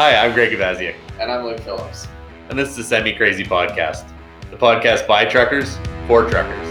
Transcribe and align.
Hi, 0.00 0.16
I'm 0.16 0.32
Greg 0.32 0.50
Gavaziak, 0.50 0.94
And 1.20 1.30
I'm 1.30 1.44
Luke 1.44 1.60
Phillips. 1.60 2.08
and 2.48 2.58
this 2.58 2.70
is 2.70 2.76
the 2.76 2.84
Semi 2.84 3.12
Crazy 3.12 3.44
Podcast, 3.44 4.08
the 4.50 4.56
podcast 4.56 5.06
by 5.06 5.26
truckers 5.26 5.76
for 6.06 6.24
truckers. 6.26 6.66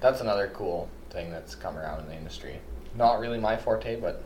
That's 0.00 0.20
another 0.20 0.50
cool 0.52 0.88
thing 1.10 1.30
that's 1.30 1.54
come 1.54 1.78
around 1.78 2.00
in 2.00 2.08
the 2.08 2.16
industry. 2.16 2.58
Not 2.96 3.20
really 3.20 3.38
my 3.38 3.56
forte, 3.56 3.94
but 4.00 4.24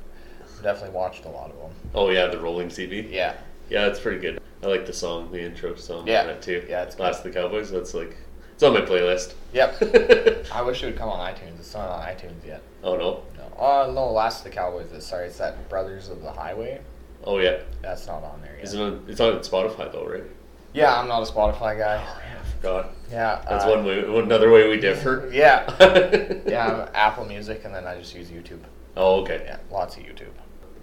definitely 0.63 0.97
watched 0.97 1.27
a 1.27 1.29
lot 1.29 1.51
of 1.51 1.59
them. 1.59 1.73
Oh 1.95 2.09
yeah, 2.09 2.29
the 2.29 2.41
rolling 2.41 2.71
CD. 2.71 3.03
Yeah. 3.03 3.35
Yeah, 3.69 3.87
it's 3.87 4.01
pretty 4.01 4.19
good. 4.19 4.41
I 4.63 4.67
like 4.69 4.87
the 4.87 4.95
song, 4.95 5.31
the 5.31 5.43
intro 5.43 5.75
song. 5.75 6.07
Yeah. 6.07 6.23
on 6.23 6.31
it 6.31 6.41
too. 6.41 6.65
Yeah, 6.67 6.85
it's 6.85 6.95
good. 6.95 7.05
Of 7.05 7.23
the 7.23 7.31
Cowboys. 7.31 7.71
That's 7.71 7.93
like 7.93 8.17
on 8.65 8.73
my 8.75 8.81
playlist. 8.81 9.35
Yep. 9.53 10.49
I 10.53 10.63
wish 10.63 10.83
it 10.83 10.87
would 10.87 10.97
come 10.97 11.09
on 11.09 11.21
iTunes. 11.33 11.59
It's 11.61 11.75
not 11.75 11.89
on 11.89 12.03
iTunes 12.03 12.45
yet. 12.47 12.63
oh 12.83 12.97
no. 12.97 13.23
No. 13.39 13.53
Oh, 13.59 13.93
no, 13.95 14.11
Last 14.11 14.39
of 14.39 14.45
the 14.45 14.51
Cowboys 14.51 14.91
is. 14.93 15.07
Sorry, 15.07 15.27
it's 15.29 15.39
that 15.39 15.69
Brothers 15.69 16.09
of 16.09 16.23
the 16.23 16.33
Highway. 16.33 16.81
Oh 17.25 17.39
yeah. 17.39 17.59
That's 17.83 18.07
not 18.07 18.23
on 18.25 18.41
there 18.43 18.57
yet. 18.57 18.65
Is 18.65 18.75
it 18.75 18.81
on, 18.81 19.05
it's 19.09 19.21
on 19.21 19.35
Spotify 19.41 19.91
though, 19.93 20.07
right? 20.07 20.25
Yeah, 20.73 20.99
I'm 20.99 21.07
not 21.07 21.23
a 21.29 21.33
Spotify 21.33 21.79
guy. 21.79 22.05
Oh, 22.05 22.21
yeah, 22.21 22.41
I 22.41 22.45
forgot. 22.57 22.91
Yeah. 23.11 23.45
That's 23.49 23.65
uh, 23.65 23.69
one 23.69 23.85
way. 23.85 24.01
Another 24.01 24.51
way 24.51 24.69
we 24.69 24.79
differ. 24.81 25.31
Yeah. 25.33 25.65
Yeah, 26.47 26.67
I'm 26.87 26.89
Apple 26.95 27.25
Music, 27.27 27.63
and 27.65 27.75
then 27.75 27.87
I 27.87 27.97
just 27.99 28.15
use 28.15 28.29
YouTube. 28.29 28.61
oh 28.97 29.21
okay. 29.23 29.43
Yeah, 29.47 29.59
lots 29.71 29.97
of 29.97 30.03
YouTube. 30.03 30.33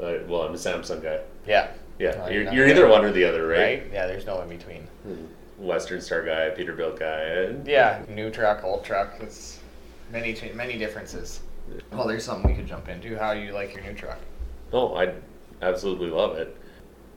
Uh, 0.01 0.23
well, 0.27 0.43
I'm 0.43 0.53
a 0.53 0.57
Samsung 0.57 1.03
guy. 1.03 1.19
Yeah. 1.45 1.71
Yeah, 1.99 2.15
No, 2.15 2.29
you're, 2.29 2.51
you're 2.51 2.67
either 2.67 2.87
one 2.87 3.05
or 3.05 3.11
the 3.11 3.25
other, 3.25 3.45
Right? 3.45 3.83
right? 3.83 3.83
Yeah, 3.93 4.07
there's 4.07 4.25
no 4.25 4.41
in 4.41 4.49
between. 4.49 4.87
Western 5.61 6.01
Star 6.01 6.23
guy, 6.23 6.49
Peterbilt 6.49 6.99
guy. 6.99 7.53
Yeah, 7.69 8.03
new 8.09 8.29
truck, 8.29 8.63
old 8.63 8.83
truck. 8.83 9.13
It's 9.21 9.59
many 10.11 10.35
many 10.55 10.77
differences. 10.77 11.41
Well, 11.91 12.07
there's 12.07 12.25
something 12.25 12.49
we 12.51 12.57
could 12.57 12.67
jump 12.67 12.89
into. 12.89 13.17
How 13.17 13.33
do 13.33 13.39
you 13.39 13.53
like 13.53 13.73
your 13.73 13.83
new 13.83 13.93
truck? 13.93 14.17
Oh, 14.73 14.95
I 14.95 15.13
absolutely 15.61 16.09
love 16.09 16.35
it. 16.37 16.57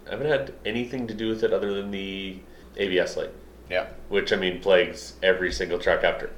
I 0.06 0.10
haven't 0.10 0.28
had 0.28 0.52
anything 0.66 1.06
to 1.06 1.14
do 1.14 1.28
with 1.30 1.42
it 1.42 1.52
other 1.52 1.72
than 1.72 1.90
the 1.90 2.38
ABS 2.76 3.16
light, 3.16 3.30
Yeah. 3.70 3.86
which 4.10 4.32
I 4.32 4.36
mean 4.36 4.60
plagues 4.60 5.14
every 5.22 5.50
single 5.50 5.78
truck 5.78 6.04
after. 6.04 6.30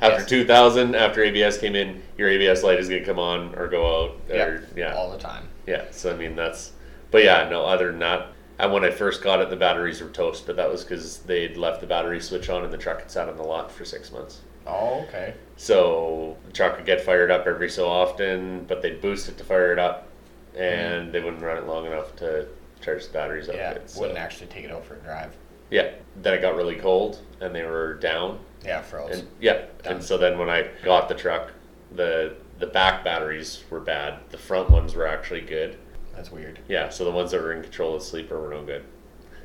After 0.00 0.20
Yes. 0.20 0.28
2000, 0.28 0.94
after 0.94 1.22
ABS 1.24 1.58
came 1.58 1.74
in, 1.74 2.02
your 2.16 2.28
ABS 2.28 2.62
light 2.62 2.78
is 2.78 2.88
gonna 2.88 3.04
come 3.04 3.18
on 3.18 3.54
or 3.56 3.66
go 3.66 4.04
out. 4.04 4.16
Or, 4.30 4.62
yeah, 4.76 4.94
All 4.94 5.10
the 5.10 5.18
time. 5.18 5.48
yeah. 5.66 5.84
So 5.90 6.12
I 6.12 6.14
mean 6.16 6.36
that's, 6.36 6.72
but 7.10 7.24
yeah, 7.24 7.48
no. 7.50 7.64
Other 7.64 7.88
than 7.90 7.98
that, 7.98 8.28
and 8.58 8.72
when 8.72 8.84
I 8.84 8.90
first 8.90 9.22
got 9.22 9.40
it, 9.40 9.50
the 9.50 9.56
batteries 9.56 10.00
were 10.00 10.08
toast, 10.08 10.46
but 10.46 10.56
that 10.56 10.70
was 10.70 10.82
because 10.82 11.18
they'd 11.20 11.56
left 11.56 11.80
the 11.80 11.86
battery 11.86 12.20
switch 12.20 12.48
on 12.48 12.64
and 12.64 12.72
the 12.72 12.78
truck 12.78 13.00
had 13.00 13.10
sat 13.10 13.28
on 13.28 13.36
the 13.36 13.42
lot 13.42 13.70
for 13.70 13.84
six 13.84 14.10
months. 14.12 14.40
Oh, 14.66 15.04
okay. 15.08 15.34
So 15.56 16.36
the 16.46 16.52
truck 16.52 16.76
would 16.76 16.86
get 16.86 17.00
fired 17.00 17.30
up 17.30 17.46
every 17.46 17.70
so 17.70 17.88
often, 17.88 18.64
but 18.68 18.82
they'd 18.82 19.00
boost 19.00 19.28
it 19.28 19.38
to 19.38 19.44
fire 19.44 19.72
it 19.72 19.78
up, 19.78 20.08
and 20.56 21.08
mm. 21.08 21.12
they 21.12 21.20
wouldn't 21.20 21.42
run 21.42 21.56
it 21.56 21.66
long 21.66 21.86
enough 21.86 22.14
to 22.16 22.46
charge 22.80 23.06
the 23.06 23.12
batteries 23.12 23.48
up. 23.48 23.54
Yeah, 23.54 23.74
good. 23.74 23.90
So, 23.90 24.00
wouldn't 24.00 24.18
actually 24.18 24.48
take 24.48 24.64
it 24.64 24.70
out 24.70 24.84
for 24.84 24.94
a 24.94 25.00
drive. 25.00 25.34
yeah. 25.70 25.92
Then 26.16 26.34
it 26.34 26.40
got 26.40 26.56
really 26.56 26.76
cold, 26.76 27.20
and 27.40 27.54
they 27.54 27.62
were 27.62 27.94
down, 27.94 28.40
Yeah, 28.64 28.82
froze. 28.82 29.18
and 29.18 29.28
yeah. 29.40 29.66
Done. 29.82 29.94
And 29.94 30.04
so 30.04 30.18
then 30.18 30.38
when 30.38 30.50
I 30.50 30.68
got 30.84 31.08
the 31.08 31.14
truck, 31.14 31.52
the 31.94 32.34
the 32.58 32.66
back 32.66 33.04
batteries 33.04 33.62
were 33.70 33.80
bad. 33.80 34.18
The 34.30 34.38
front 34.38 34.68
ones 34.68 34.94
were 34.94 35.06
actually 35.06 35.42
good. 35.42 35.78
That's 36.18 36.32
weird. 36.32 36.58
Yeah. 36.66 36.88
So 36.88 37.04
the 37.04 37.12
ones 37.12 37.30
that 37.30 37.40
were 37.40 37.52
in 37.52 37.62
control 37.62 37.94
of 37.94 38.00
the 38.00 38.06
sleeper 38.06 38.40
were 38.40 38.50
no 38.50 38.64
good. 38.64 38.84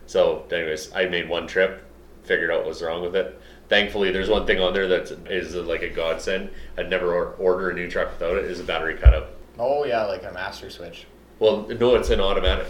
So, 0.07 0.43
anyways, 0.51 0.91
I 0.95 1.05
made 1.05 1.29
one 1.29 1.45
trip, 1.45 1.83
figured 2.23 2.49
out 2.49 2.61
what 2.61 2.69
was 2.69 2.81
wrong 2.81 3.03
with 3.03 3.15
it. 3.15 3.39
Thankfully, 3.69 4.11
there's 4.11 4.27
one 4.27 4.47
thing 4.47 4.59
on 4.59 4.73
there 4.73 4.87
that 4.87 5.11
is 5.29 5.53
like 5.53 5.83
a 5.83 5.89
godsend. 5.89 6.49
I'd 6.75 6.89
never 6.89 7.13
or- 7.13 7.35
order 7.37 7.69
a 7.69 7.75
new 7.75 7.87
truck 7.91 8.13
without 8.13 8.37
it. 8.37 8.45
Is 8.45 8.59
a 8.59 8.63
battery 8.63 8.95
cutout. 8.95 9.27
Oh 9.59 9.85
yeah, 9.85 10.03
like 10.05 10.23
a 10.23 10.31
master 10.33 10.71
switch. 10.71 11.05
Well, 11.37 11.67
no, 11.79 11.93
it's 11.93 12.09
an 12.09 12.19
automatic. 12.19 12.65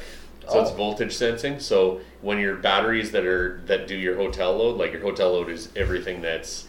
So 0.49 0.59
it's 0.61 0.71
Oh. 0.71 0.75
voltage 0.75 1.13
sensing. 1.13 1.61
So 1.61 2.01
when 2.21 2.39
your 2.39 2.55
batteries 2.57 3.13
that 3.13 3.25
are 3.25 3.61
that 3.67 3.87
do 3.87 3.95
your 3.95 4.17
hotel 4.17 4.57
load, 4.57 4.75
like 4.77 4.91
your 4.91 5.01
hotel 5.01 5.31
load 5.31 5.47
is 5.49 5.69
everything 5.77 6.21
that's 6.21 6.67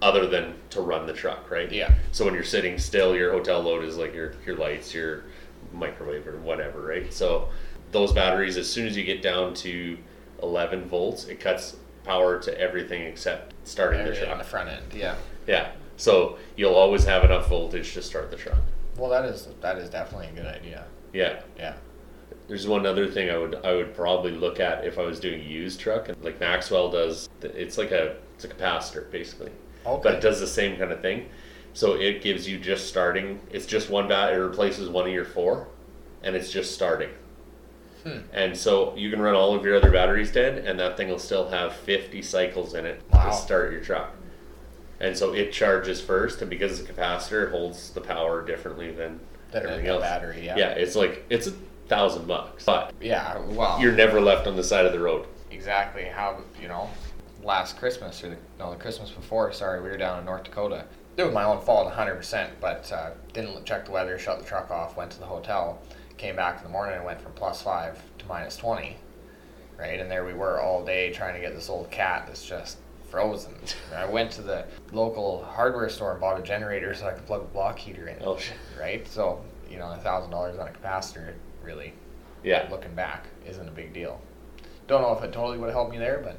other 0.00 0.24
than 0.24 0.54
to 0.70 0.80
run 0.80 1.06
the 1.08 1.12
truck, 1.12 1.50
right? 1.50 1.70
Yeah. 1.72 1.90
So 2.12 2.24
when 2.24 2.34
you're 2.34 2.44
sitting 2.44 2.78
still, 2.78 3.16
your 3.16 3.32
hotel 3.32 3.60
load 3.60 3.82
is 3.84 3.96
like 3.96 4.14
your 4.14 4.34
your 4.46 4.54
lights, 4.56 4.94
your 4.94 5.24
microwave 5.80 6.26
or 6.26 6.38
whatever, 6.38 6.80
right? 6.80 7.12
So 7.12 7.48
those 7.92 8.12
batteries, 8.12 8.56
as 8.56 8.68
soon 8.70 8.86
as 8.86 8.96
you 8.96 9.04
get 9.04 9.22
down 9.22 9.54
to 9.54 9.96
11 10.42 10.88
volts, 10.88 11.24
it 11.26 11.40
cuts 11.40 11.76
power 12.04 12.38
to 12.40 12.60
everything 12.60 13.02
except 13.02 13.54
starting 13.64 13.98
the 13.98 14.06
Everything 14.06 14.30
on 14.30 14.38
the 14.38 14.44
front 14.44 14.68
end. 14.68 14.92
Yeah. 14.94 15.16
Yeah. 15.46 15.70
So 15.96 16.38
you'll 16.56 16.74
always 16.74 17.04
have 17.04 17.24
enough 17.24 17.48
voltage 17.48 17.94
to 17.94 18.02
start 18.02 18.30
the 18.30 18.36
truck. 18.36 18.58
Well, 18.96 19.10
that 19.10 19.24
is 19.24 19.48
that 19.60 19.78
is 19.78 19.90
definitely 19.90 20.28
a 20.28 20.32
good 20.32 20.46
idea. 20.46 20.84
Yeah. 21.12 21.40
Yeah. 21.58 21.74
There's 22.48 22.66
one 22.66 22.86
other 22.86 23.08
thing 23.08 23.30
I 23.30 23.38
would 23.38 23.56
I 23.64 23.74
would 23.74 23.94
probably 23.94 24.30
look 24.32 24.60
at 24.60 24.84
if 24.84 24.98
I 24.98 25.02
was 25.02 25.18
doing 25.18 25.42
used 25.42 25.80
truck, 25.80 26.08
and 26.08 26.22
like 26.22 26.38
Maxwell 26.38 26.90
does. 26.90 27.28
It's 27.42 27.76
like 27.78 27.90
a 27.90 28.16
it's 28.34 28.44
a 28.44 28.48
capacitor 28.48 29.10
basically, 29.10 29.50
Okay. 29.84 30.00
but 30.02 30.14
it 30.14 30.20
does 30.20 30.38
the 30.40 30.46
same 30.46 30.78
kind 30.78 30.92
of 30.92 31.00
thing. 31.00 31.28
So 31.76 31.92
it 31.92 32.22
gives 32.22 32.48
you 32.48 32.58
just 32.58 32.88
starting. 32.88 33.38
It's 33.50 33.66
just 33.66 33.90
one 33.90 34.08
bat. 34.08 34.32
It 34.32 34.38
replaces 34.38 34.88
one 34.88 35.06
of 35.06 35.12
your 35.12 35.26
four, 35.26 35.68
and 36.22 36.34
it's 36.34 36.50
just 36.50 36.74
starting. 36.74 37.10
Hmm. 38.02 38.20
And 38.32 38.56
so 38.56 38.96
you 38.96 39.10
can 39.10 39.20
run 39.20 39.34
all 39.34 39.54
of 39.54 39.62
your 39.62 39.76
other 39.76 39.90
batteries 39.90 40.32
dead, 40.32 40.64
and 40.66 40.80
that 40.80 40.96
thing 40.96 41.08
will 41.08 41.18
still 41.18 41.48
have 41.50 41.74
50 41.74 42.22
cycles 42.22 42.72
in 42.72 42.86
it 42.86 43.02
Wow. 43.12 43.26
to 43.28 43.36
start 43.36 43.72
your 43.72 43.82
truck. 43.82 44.12
And 45.00 45.14
so 45.18 45.34
it 45.34 45.52
charges 45.52 46.00
first, 46.00 46.40
and 46.40 46.48
because 46.48 46.80
it's 46.80 46.88
a 46.88 46.92
capacitor, 46.94 47.48
it 47.48 47.50
holds 47.50 47.90
the 47.90 48.00
power 48.00 48.40
differently 48.42 48.90
than 48.92 49.20
are 49.52 49.58
everything 49.60 49.86
else. 49.88 50.00
battery. 50.00 50.46
Yeah. 50.46 50.56
Yeah, 50.56 50.68
it's 50.70 50.96
like 50.96 51.26
it's 51.28 51.46
a 51.46 51.52
thousand 51.88 52.26
bucks, 52.26 52.64
but 52.64 52.94
Yeah. 53.02 53.38
Well. 53.38 53.78
you're 53.82 53.92
never 53.92 54.18
left 54.22 54.46
on 54.46 54.56
the 54.56 54.64
side 54.64 54.86
of 54.86 54.92
the 54.92 55.00
road. 55.00 55.26
exactly 55.50 56.04
how 56.04 56.40
you 56.60 56.68
know 56.68 56.88
last 57.42 57.76
christmas 57.78 58.22
or 58.24 58.30
the, 58.30 58.36
no 58.58 58.70
the 58.72 58.76
christmas 58.76 59.10
before 59.10 59.52
sorry 59.52 59.80
we 59.80 59.88
were 59.88 59.96
down 59.96 60.18
in 60.18 60.24
north 60.24 60.42
dakota 60.42 60.84
it 61.16 61.22
was 61.24 61.32
my 61.34 61.44
own 61.44 61.60
fault 61.62 61.92
100% 61.92 62.48
but 62.60 62.90
uh, 62.92 63.10
didn't 63.32 63.64
check 63.64 63.84
the 63.84 63.90
weather 63.90 64.18
shut 64.18 64.38
the 64.38 64.44
truck 64.44 64.70
off 64.70 64.96
went 64.96 65.10
to 65.10 65.18
the 65.18 65.24
hotel 65.26 65.80
came 66.18 66.36
back 66.36 66.58
in 66.58 66.62
the 66.64 66.68
morning 66.70 66.96
and 66.96 67.04
went 67.04 67.20
from 67.20 67.32
plus 67.32 67.62
5 67.62 68.00
to 68.18 68.26
minus 68.26 68.56
20 68.56 68.96
right 69.78 70.00
and 70.00 70.10
there 70.10 70.24
we 70.24 70.32
were 70.34 70.60
all 70.60 70.84
day 70.84 71.12
trying 71.12 71.34
to 71.34 71.40
get 71.40 71.54
this 71.54 71.68
old 71.68 71.90
cat 71.90 72.24
that's 72.26 72.44
just 72.46 72.78
frozen 73.10 73.54
and 73.90 73.98
i 73.98 74.04
went 74.06 74.30
to 74.30 74.42
the 74.42 74.64
local 74.92 75.44
hardware 75.44 75.88
store 75.88 76.12
and 76.12 76.20
bought 76.20 76.38
a 76.38 76.42
generator 76.42 76.94
so 76.94 77.06
i 77.06 77.12
could 77.12 77.24
plug 77.26 77.42
a 77.42 77.46
block 77.46 77.78
heater 77.78 78.08
in 78.08 78.16
Oh, 78.22 78.36
shit. 78.36 78.56
right 78.78 79.06
so 79.06 79.42
you 79.70 79.78
know 79.78 79.90
a 79.92 79.96
thousand 79.98 80.30
dollars 80.30 80.58
on 80.58 80.68
a 80.68 80.70
capacitor 80.72 81.34
really 81.62 81.92
Yeah. 82.42 82.66
looking 82.70 82.94
back 82.94 83.26
isn't 83.46 83.66
a 83.68 83.72
big 83.72 83.92
deal. 83.92 84.20
Don't 84.86 85.02
know 85.02 85.12
if 85.16 85.24
it 85.24 85.32
totally 85.32 85.58
would 85.58 85.66
have 85.66 85.74
helped 85.74 85.90
me 85.90 85.98
there, 85.98 86.20
but 86.22 86.36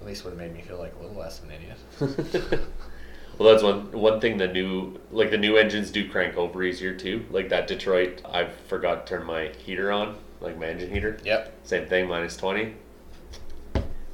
at 0.00 0.06
least 0.06 0.24
would 0.24 0.30
have 0.30 0.38
made 0.40 0.52
me 0.52 0.60
feel 0.62 0.78
like 0.78 0.92
a 0.96 1.00
little 1.00 1.16
less 1.16 1.38
of 1.38 1.44
an 1.44 1.52
idiot. 1.52 2.60
well, 3.38 3.50
that's 3.50 3.62
one 3.62 3.90
one 3.92 4.20
thing. 4.20 4.36
The 4.38 4.48
new 4.48 4.98
like 5.10 5.30
the 5.30 5.38
new 5.38 5.56
engines 5.56 5.90
do 5.90 6.08
crank 6.08 6.36
over 6.36 6.62
easier 6.62 6.94
too. 6.94 7.24
Like 7.30 7.48
that 7.50 7.66
Detroit, 7.66 8.22
I 8.24 8.46
forgot 8.68 9.06
to 9.06 9.16
turn 9.16 9.26
my 9.26 9.50
heater 9.58 9.90
on, 9.92 10.16
like 10.40 10.58
my 10.58 10.66
engine 10.66 10.90
heater. 10.90 11.18
Yep, 11.24 11.52
Same 11.64 11.86
thing, 11.86 12.08
minus 12.08 12.36
twenty, 12.36 12.74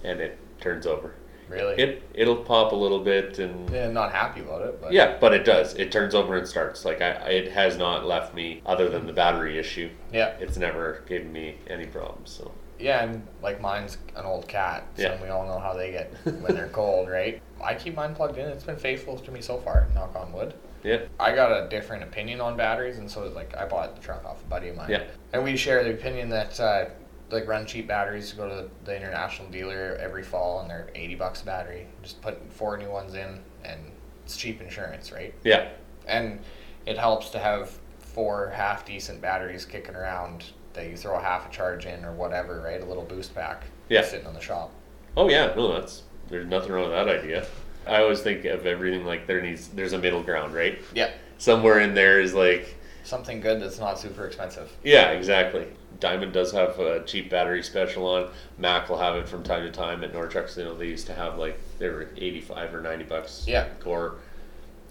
and 0.04 0.20
it 0.20 0.38
turns 0.60 0.86
over. 0.86 1.14
really. 1.48 1.75
It 1.82 2.03
it'll 2.14 2.36
pop 2.44 2.72
a 2.72 2.76
little 2.76 3.00
bit 3.00 3.38
and 3.38 3.69
yeah, 3.70 3.88
not 3.91 4.12
happy 4.12 4.41
about 4.41 4.62
it, 4.62 4.81
but 4.81 4.92
yeah, 4.92 5.16
but 5.20 5.32
it 5.34 5.44
does. 5.44 5.75
It 5.75 5.91
turns 5.92 6.14
over 6.14 6.37
and 6.37 6.47
starts. 6.47 6.84
Like 6.84 7.00
I, 7.00 7.10
it 7.31 7.52
has 7.52 7.76
not 7.76 8.06
left 8.06 8.34
me 8.34 8.62
other 8.66 8.88
than 8.88 9.06
the 9.06 9.12
battery 9.12 9.58
issue. 9.58 9.91
yeah, 10.12 10.37
It's 10.41 10.56
never 10.56 11.02
given 11.08 11.32
me 11.32 11.56
any 11.66 11.87
problems. 11.87 12.31
So 12.31 12.52
yeah, 12.81 13.05
and 13.05 13.27
like 13.43 13.61
mine's 13.61 13.99
an 14.17 14.25
old 14.25 14.49
cat, 14.49 14.85
so 14.97 15.03
Yeah. 15.03 15.23
we 15.23 15.29
all 15.29 15.47
know 15.47 15.59
how 15.59 15.75
they 15.75 15.91
get 15.93 16.13
when 16.25 16.55
they're 16.55 16.69
cold, 16.69 17.09
right? 17.09 17.41
I 17.63 17.75
keep 17.75 17.95
mine 17.95 18.15
plugged 18.15 18.39
in. 18.39 18.49
It's 18.49 18.65
been 18.65 18.77
faithful 18.77 19.19
to 19.19 19.31
me 19.31 19.41
so 19.41 19.59
far. 19.59 19.87
Knock 19.94 20.15
on 20.17 20.32
wood. 20.32 20.55
yeah, 20.82 21.00
I 21.19 21.35
got 21.35 21.53
a 21.53 21.69
different 21.69 22.03
opinion 22.03 22.41
on 22.41 22.56
batteries, 22.56 22.99
and 22.99 23.11
so 23.11 23.29
like 23.29 23.55
I 23.56 23.67
bought 23.67 23.94
the 23.97 24.03
truck 24.03 24.25
off 24.25 24.43
a 24.43 24.47
buddy 24.47 24.69
of 24.71 24.77
mine. 24.77 24.91
Yeah. 24.91 25.05
And 25.32 25.44
we 25.44 25.56
share 25.56 25.85
the 25.85 25.91
opinion 25.91 26.29
that 26.31 26.59
uh, 26.59 26.87
like 27.31 27.47
run 27.47 27.67
cheap 27.67 27.87
batteries, 27.87 28.32
go 28.32 28.49
to 28.49 28.69
the 28.85 28.97
international 28.97 29.49
dealer 29.50 29.97
every 30.00 30.23
fall, 30.23 30.61
and 30.61 30.71
they're 30.71 30.88
eighty 30.94 31.15
bucks 31.15 31.43
a 31.43 31.44
battery. 31.44 31.87
Just 32.03 32.21
put 32.23 32.38
four 32.53 32.76
new 32.79 32.91
ones 32.91 33.15
in, 33.15 33.41
and 33.65 33.81
it's 34.25 34.37
cheap 34.37 34.61
insurance, 34.62 35.12
right? 35.12 35.35
yeah, 35.44 35.69
And 36.06 36.41
it 36.87 36.97
helps 36.99 37.29
to 37.31 37.38
have 37.38 37.79
four 37.99 38.50
half 38.55 38.85
decent 38.87 39.21
batteries 39.21 39.65
kicking 39.65 39.94
around 39.94 40.44
that 40.75 40.88
you 40.88 40.96
throw 40.96 41.19
half 41.19 41.49
a 41.49 41.52
charge 41.52 41.87
in 41.87 42.05
or 42.05 42.12
whatever, 42.12 42.61
right? 42.61 42.81
A 42.81 42.84
little 42.84 43.02
boost 43.05 43.34
pack. 43.34 43.64
Yeah. 43.88 44.02
Sitting 44.02 44.26
on 44.26 44.34
the 44.34 44.40
shop. 44.40 44.70
Oh 45.17 45.28
yeah, 45.28 45.52
no, 45.56 45.72
that's 45.72 46.02
there's 46.28 46.46
nothing 46.46 46.72
wrong 46.72 46.90
with 46.90 46.93
that 46.93 47.08
idea. 47.08 47.46
I 47.87 48.02
always 48.02 48.20
think 48.20 48.44
of 48.44 48.67
everything 48.67 49.05
like 49.05 49.26
there 49.26 49.40
needs 49.40 49.69
there's 49.69 49.93
a 49.93 49.99
middle 49.99 50.22
ground, 50.22 50.55
right? 50.55 50.78
Yeah. 50.94 51.11
Somewhere 51.38 51.81
in 51.81 51.94
there 51.94 52.20
is 52.20 52.34
like 52.34 52.76
Something 53.02 53.40
good 53.40 53.61
that's 53.62 53.78
not 53.78 53.99
super 53.99 54.26
expensive. 54.26 54.70
Yeah, 54.84 55.11
exactly. 55.12 55.67
Diamond 56.00 56.32
does 56.34 56.52
have 56.52 56.78
a 56.78 57.02
cheap 57.05 57.31
battery 57.31 57.62
special 57.62 58.06
on. 58.06 58.28
Mack 58.58 58.88
will 58.90 58.99
have 58.99 59.16
it 59.16 59.26
from 59.28 59.43
time 59.43 59.62
to 59.64 59.70
time 59.73 60.05
at 60.05 60.12
Nortrux. 60.12 60.56
You 60.56 60.64
know, 60.64 60.75
they 60.76 60.87
used 60.87 61.06
to 61.06 61.14
have 61.14 61.37
like 61.38 61.58
they 61.78 61.88
were 61.88 62.11
eighty 62.19 62.40
five 62.43 62.73
or 62.75 62.81
ninety 62.82 63.05
bucks. 63.05 63.44
Yeah. 63.49 63.69
core. 63.81 64.16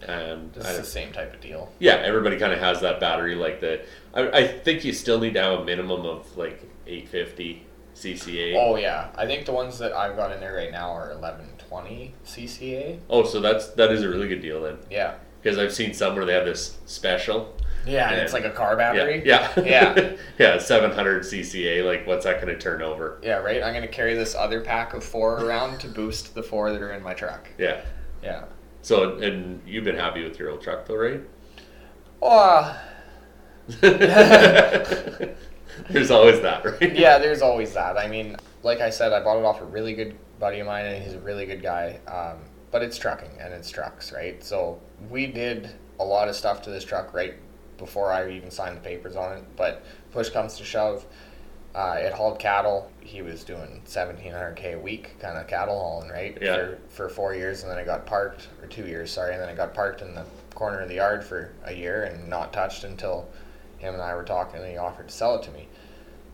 And 0.08 0.52
This 0.54 0.66
I 0.66 0.70
is 0.70 0.76
don't- 0.76 0.86
the 0.86 0.90
same 0.92 1.12
type 1.12 1.34
of 1.34 1.42
deal. 1.42 1.72
yeah, 1.80 1.96
everybody 1.96 2.38
kind 2.38 2.54
of 2.54 2.60
has 2.60 2.82
that 2.82 3.00
battery 3.00 3.36
like 3.36 3.60
the. 3.62 3.82
I, 4.14 4.30
I 4.30 4.48
think 4.48 4.84
you 4.84 4.94
still 4.94 5.20
need 5.20 5.34
to 5.36 5.42
have 5.42 5.60
a 5.60 5.64
minimum 5.66 6.06
of 6.06 6.36
like 6.38 6.62
eight 6.88 7.08
fifty 7.10 7.66
CCA. 7.96 8.56
Oh 8.58 8.76
yeah, 8.76 9.10
I 9.16 9.26
think 9.26 9.46
the 9.46 9.52
ones 9.54 9.78
that 9.80 9.94
I've 9.94 10.16
got 10.16 10.32
in 10.32 10.40
there 10.40 10.54
right 10.56 10.72
now 10.72 10.92
are 10.92 11.10
1120 11.20 12.14
CCA. 12.26 13.00
Oh, 13.10 13.24
so 13.26 13.40
that's 13.42 13.68
that 13.72 13.92
is 13.92 14.04
a 14.04 14.10
really 14.10 14.28
good 14.28 14.42
deal 14.42 14.62
then, 14.62 14.78
Yeah. 14.90 15.16
because 15.42 15.58
I've 15.58 15.74
seen 15.74 15.94
some 15.94 16.16
where 16.16 16.26
they 16.26 16.34
have 16.34 16.46
this 16.46 16.78
special. 16.86 17.56
Yeah, 17.86 18.12
and 18.12 18.20
it's 18.22 18.34
like 18.34 18.44
a 18.46 18.50
car 18.52 18.76
battery. 18.76 19.22
Yeah, 19.26 19.52
yeah, 19.58 19.64
Yeah. 19.98 20.12
yeah. 20.40 20.58
Seven 20.60 20.92
hundred 20.92 21.24
CCA. 21.24 21.86
Like, 21.86 22.06
what's 22.06 22.26
that 22.26 22.42
going 22.42 22.54
to 22.54 22.60
turn 22.60 22.82
over? 22.82 23.20
Yeah, 23.24 23.38
right. 23.38 23.64
I'm 23.64 23.74
gonna 23.74 23.88
carry 23.88 24.16
this 24.16 24.36
other 24.36 24.60
pack 24.62 24.94
of 24.94 25.04
four 25.04 25.44
around 25.46 25.80
to 25.82 25.88
boost 25.88 26.36
the 26.36 26.44
four 26.44 26.72
that 26.72 26.82
are 26.82 26.92
in 26.94 27.02
my 27.04 27.14
truck. 27.14 27.48
Yeah. 27.58 27.82
Yeah. 28.22 28.46
So, 28.82 29.18
and 29.20 29.62
you've 29.66 29.86
been 29.86 29.96
happy 29.98 30.24
with 30.24 30.38
your 30.40 30.50
old 30.52 30.62
truck 30.62 30.86
though, 30.86 30.96
right? 30.98 31.22
Oh, 32.22 32.78
There's 35.90 36.12
always 36.12 36.42
that, 36.42 36.66
right? 36.66 36.96
yeah. 36.96 37.18
There's 37.18 37.42
always 37.42 37.74
that. 37.74 37.98
I 37.98 38.08
mean, 38.08 38.36
like 38.64 38.80
I 38.80 38.90
said, 38.90 39.14
I 39.14 39.24
bought 39.24 39.38
it 39.38 39.46
off 39.46 39.62
a 39.62 39.66
really 39.66 39.94
good 39.94 40.16
buddy 40.40 40.60
of 40.60 40.68
mine, 40.68 40.86
and 40.86 41.04
he's 41.04 41.14
a 41.14 41.20
really 41.20 41.46
good 41.46 41.62
guy. 41.62 42.00
Um, 42.08 42.40
but 42.72 42.84
it's 42.84 42.98
trucking 42.98 43.32
and 43.40 43.54
it's 43.54 43.70
trucks, 43.70 44.12
right? 44.12 44.44
So 44.44 44.80
we 45.10 45.28
did 45.28 45.70
a 46.00 46.04
lot 46.04 46.28
of 46.28 46.36
stuff 46.36 46.62
to 46.64 46.70
this 46.70 46.84
truck 46.84 47.14
right 47.14 47.36
before 47.78 48.12
I 48.12 48.32
even 48.32 48.52
signed 48.52 48.78
the 48.78 48.82
papers 48.82 49.16
on 49.16 49.38
it. 49.38 49.44
But 49.56 49.84
push 50.12 50.30
comes 50.30 50.58
to 50.58 50.64
shove, 50.64 51.06
uh, 51.74 51.98
it 52.00 52.14
hauled 52.14 52.40
cattle. 52.40 52.92
He 53.00 53.22
was 53.22 53.44
doing 53.44 53.82
1700k 53.86 54.76
a 54.76 54.80
week, 54.80 55.20
kind 55.20 55.38
of 55.38 55.48
cattle 55.48 55.80
hauling, 55.80 56.10
right? 56.10 56.38
Yeah. 56.42 56.56
For, 56.56 56.80
for 56.90 57.10
four 57.10 57.36
years, 57.36 57.64
and 57.64 57.72
then 57.72 57.80
it 57.80 57.86
got 57.86 58.06
parked, 58.06 58.48
or 58.62 58.68
two 58.68 58.86
years, 58.86 59.12
sorry, 59.12 59.34
and 59.34 59.42
then 59.42 59.50
it 59.50 59.56
got 59.56 59.74
parked 59.74 60.02
in 60.02 60.14
the 60.14 60.26
corner 60.56 60.82
of 60.82 60.90
the 60.90 60.96
yard 60.96 61.24
for 61.24 61.54
a 61.64 61.74
year 61.74 62.04
and 62.04 62.28
not 62.28 62.52
touched 62.52 62.84
until 62.84 63.28
him 63.80 63.94
and 63.94 64.04
I 64.04 64.14
were 64.16 64.24
talking, 64.24 64.60
and 64.60 64.70
he 64.70 64.78
offered 64.78 65.08
to 65.10 65.14
sell 65.14 65.36
it 65.36 65.44
to 65.44 65.52
me. 65.52 65.68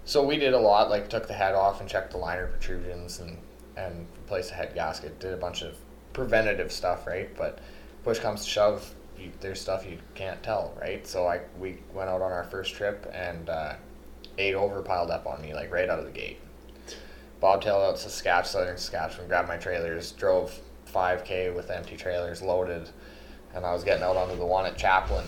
So 0.04 0.24
we 0.24 0.38
did 0.38 0.54
a 0.54 0.60
lot, 0.60 0.90
like 0.90 1.10
took 1.10 1.28
the 1.28 1.34
head 1.34 1.56
off 1.56 1.80
and 1.80 1.90
checked 1.90 2.12
the 2.12 2.18
liner 2.18 2.48
protrusions 2.48 3.20
and 3.20 3.38
and 3.78 4.08
replaced 4.18 4.50
the 4.50 4.56
head 4.56 4.74
gasket. 4.76 5.20
Did 5.20 5.34
a 5.34 5.38
bunch 5.38 5.62
of 5.62 5.76
preventative 6.14 6.72
stuff, 6.72 7.08
right? 7.08 7.36
But 7.36 7.60
push 8.04 8.20
comes 8.20 8.44
to 8.44 8.50
shove, 8.50 8.94
you, 9.18 9.32
there's 9.42 9.60
stuff 9.60 9.86
you 9.86 9.98
can't 10.14 10.42
tell, 10.44 10.78
right? 10.80 11.06
So 11.08 11.28
I 11.28 11.42
we 11.60 11.80
went 11.94 12.10
out 12.10 12.22
on 12.22 12.32
our 12.32 12.44
first 12.46 12.76
trip 12.76 13.10
and 13.14 13.50
uh, 13.50 13.74
eight 14.38 14.56
over 14.56 14.82
piled 14.82 15.12
up 15.12 15.26
on 15.26 15.42
me 15.42 15.54
like 15.54 15.72
right 15.72 15.90
out 15.90 16.00
of 16.00 16.06
the 16.06 16.12
gate. 16.12 16.40
Bobtailed 17.42 17.88
out 17.88 17.96
to 17.98 18.02
Saskatchewan, 18.02 18.46
southern 18.46 18.78
Saskatchewan, 18.78 19.28
grabbed 19.28 19.48
my 19.48 19.58
trailers, 19.58 20.12
drove 20.14 20.58
5k 20.92 21.54
with 21.54 21.70
empty 21.70 21.98
trailers 21.98 22.42
loaded, 22.42 22.90
and 23.56 23.66
I 23.66 23.74
was 23.74 23.84
getting 23.84 24.04
out 24.04 24.18
onto 24.18 24.36
the 24.38 24.46
one 24.46 24.66
at 24.66 24.78
Chaplin. 24.78 25.26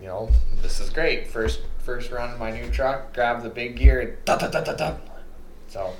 You 0.00 0.08
know, 0.08 0.30
this 0.60 0.80
is 0.80 0.90
great. 0.90 1.28
First 1.28 1.60
first 1.78 2.10
run 2.10 2.30
of 2.30 2.38
my 2.38 2.50
new 2.50 2.68
truck, 2.70 3.14
grab 3.14 3.42
the 3.42 3.48
big 3.48 3.76
gear, 3.76 4.18
da, 4.26 4.36
da, 4.36 4.48
da, 4.48 4.60
da, 4.62 4.74
da. 4.74 4.96
so 5.68 5.94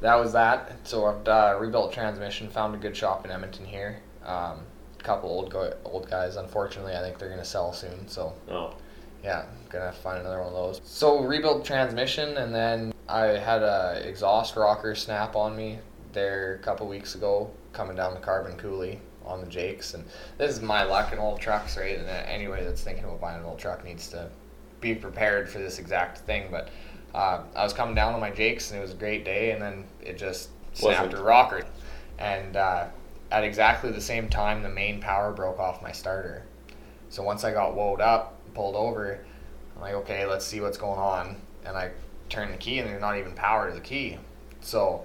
that 0.00 0.16
was 0.16 0.32
that. 0.32 0.72
So 0.84 1.06
I've 1.06 1.28
uh, 1.28 1.56
rebuilt 1.60 1.92
transmission, 1.92 2.48
found 2.48 2.74
a 2.74 2.78
good 2.78 2.96
shop 2.96 3.24
in 3.24 3.30
Edmonton 3.30 3.64
here. 3.64 4.00
Um, 4.24 4.60
couple 4.98 5.28
old 5.28 5.50
go- 5.50 5.76
old 5.84 6.08
guys. 6.10 6.36
Unfortunately, 6.36 6.96
I 6.96 7.00
think 7.00 7.18
they're 7.18 7.28
gonna 7.28 7.44
sell 7.44 7.72
soon. 7.74 8.08
So 8.08 8.32
Oh, 8.48 8.74
yeah, 9.22 9.44
gonna 9.68 9.84
have 9.86 9.94
to 9.96 10.00
find 10.00 10.18
another 10.18 10.38
one 10.38 10.48
of 10.48 10.54
those. 10.54 10.80
So 10.84 11.20
rebuilt 11.20 11.64
transmission, 11.64 12.38
and 12.38 12.54
then 12.54 12.94
I 13.08 13.26
had 13.26 13.62
a 13.62 14.02
exhaust 14.08 14.56
rocker 14.56 14.94
snap 14.94 15.36
on 15.36 15.54
me 15.54 15.78
there 16.12 16.54
a 16.54 16.58
couple 16.64 16.88
weeks 16.88 17.14
ago, 17.14 17.50
coming 17.74 17.96
down 17.96 18.14
the 18.14 18.20
carbon 18.20 18.56
coulee 18.56 19.00
on 19.26 19.40
the 19.40 19.46
Jakes, 19.46 19.94
and 19.94 20.04
this 20.38 20.50
is 20.50 20.62
my 20.62 20.84
luck 20.84 21.12
in 21.12 21.18
old 21.18 21.40
trucks, 21.40 21.76
right? 21.76 21.98
And 21.98 22.08
anybody 22.08 22.64
that's 22.64 22.82
thinking 22.82 23.04
about 23.04 23.20
buying 23.20 23.40
an 23.40 23.44
old 23.44 23.58
truck 23.58 23.84
needs 23.84 24.08
to 24.10 24.28
be 24.80 24.94
prepared 24.94 25.48
for 25.48 25.58
this 25.58 25.78
exact 25.78 26.18
thing. 26.18 26.48
But 26.50 26.68
uh, 27.14 27.42
I 27.56 27.62
was 27.62 27.72
coming 27.72 27.94
down 27.94 28.14
on 28.14 28.20
my 28.20 28.30
Jakes, 28.30 28.70
and 28.70 28.78
it 28.78 28.82
was 28.82 28.92
a 28.92 28.96
great 28.96 29.24
day, 29.24 29.52
and 29.52 29.62
then 29.62 29.84
it 30.02 30.18
just 30.18 30.50
snapped 30.72 31.06
Wasn't. 31.06 31.20
a 31.20 31.24
rocker, 31.24 31.64
and 32.18 32.56
uh, 32.56 32.86
at 33.30 33.44
exactly 33.44 33.90
the 33.90 34.00
same 34.00 34.28
time, 34.28 34.62
the 34.62 34.68
main 34.68 35.00
power 35.00 35.32
broke 35.32 35.58
off 35.58 35.82
my 35.82 35.92
starter. 35.92 36.44
So 37.08 37.22
once 37.22 37.44
I 37.44 37.52
got 37.52 37.74
woed 37.74 38.00
up, 38.00 38.36
pulled 38.54 38.76
over, 38.76 39.18
I'm 39.74 39.82
like, 39.82 39.94
okay, 39.94 40.26
let's 40.26 40.44
see 40.44 40.60
what's 40.60 40.78
going 40.78 40.98
on. 40.98 41.36
And 41.64 41.76
I 41.76 41.90
turn 42.28 42.50
the 42.50 42.56
key, 42.56 42.78
and 42.78 42.88
there's 42.88 43.00
not 43.00 43.16
even 43.16 43.32
power 43.32 43.68
to 43.68 43.74
the 43.74 43.80
key. 43.80 44.18
So 44.60 45.04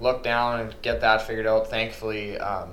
look 0.00 0.22
down 0.22 0.60
and 0.60 0.74
get 0.82 1.00
that 1.00 1.22
figured 1.22 1.46
out. 1.46 1.68
Thankfully, 1.68 2.38
um, 2.38 2.70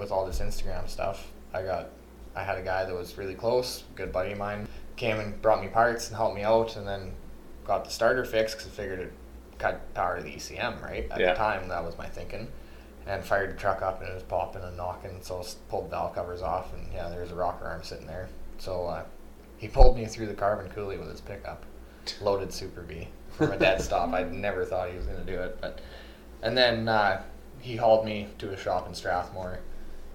with 0.00 0.10
all 0.10 0.26
this 0.26 0.40
Instagram 0.40 0.88
stuff, 0.88 1.28
I 1.54 1.62
got, 1.62 1.90
I 2.34 2.42
had 2.42 2.58
a 2.58 2.62
guy 2.62 2.84
that 2.84 2.94
was 2.94 3.16
really 3.18 3.34
close, 3.34 3.84
good 3.94 4.10
buddy 4.10 4.32
of 4.32 4.38
mine, 4.38 4.66
came 4.96 5.20
and 5.20 5.40
brought 5.40 5.62
me 5.62 5.68
parts 5.68 6.08
and 6.08 6.16
helped 6.16 6.34
me 6.34 6.42
out, 6.42 6.74
and 6.76 6.88
then 6.88 7.12
got 7.64 7.84
the 7.84 7.90
starter 7.90 8.24
fixed 8.24 8.56
because 8.56 8.68
I 8.72 8.74
figured 8.74 8.98
it 9.00 9.12
cut 9.58 9.92
power 9.94 10.16
to 10.16 10.22
the 10.22 10.30
ECM, 10.30 10.82
right? 10.82 11.06
At 11.10 11.20
Yeah. 11.20 11.32
the 11.32 11.38
time, 11.38 11.68
that 11.68 11.84
was 11.84 11.96
my 11.98 12.06
thinking. 12.06 12.48
And 13.06 13.24
fired 13.24 13.50
the 13.52 13.56
truck 13.58 13.82
up, 13.82 14.00
and 14.00 14.10
it 14.10 14.14
was 14.14 14.22
popping 14.22 14.62
and 14.62 14.76
knocking, 14.76 15.18
so 15.22 15.40
I 15.40 15.44
pulled 15.68 15.86
the 15.86 15.90
valve 15.90 16.14
covers 16.14 16.42
off, 16.42 16.72
and 16.74 16.92
yeah, 16.92 17.08
there's 17.08 17.30
a 17.30 17.34
rocker 17.34 17.66
arm 17.66 17.82
sitting 17.82 18.06
there. 18.06 18.28
So 18.58 18.86
uh, 18.86 19.04
he 19.58 19.68
pulled 19.68 19.96
me 19.96 20.06
through 20.06 20.26
the 20.26 20.34
carbon 20.34 20.70
coulee 20.70 20.96
with 20.98 21.10
his 21.10 21.20
pickup, 21.20 21.64
loaded 22.20 22.52
Super 22.52 22.82
B 22.82 23.08
from 23.32 23.52
a 23.52 23.58
dead 23.58 23.80
stop. 23.82 24.12
I 24.12 24.22
never 24.24 24.64
thought 24.64 24.90
he 24.90 24.96
was 24.96 25.06
going 25.06 25.24
to 25.24 25.30
do 25.30 25.38
it, 25.40 25.58
but 25.60 25.80
and 26.42 26.56
then 26.56 26.88
uh, 26.88 27.22
he 27.60 27.76
hauled 27.76 28.04
me 28.04 28.28
to 28.38 28.50
a 28.52 28.56
shop 28.56 28.86
in 28.86 28.94
Strathmore, 28.94 29.60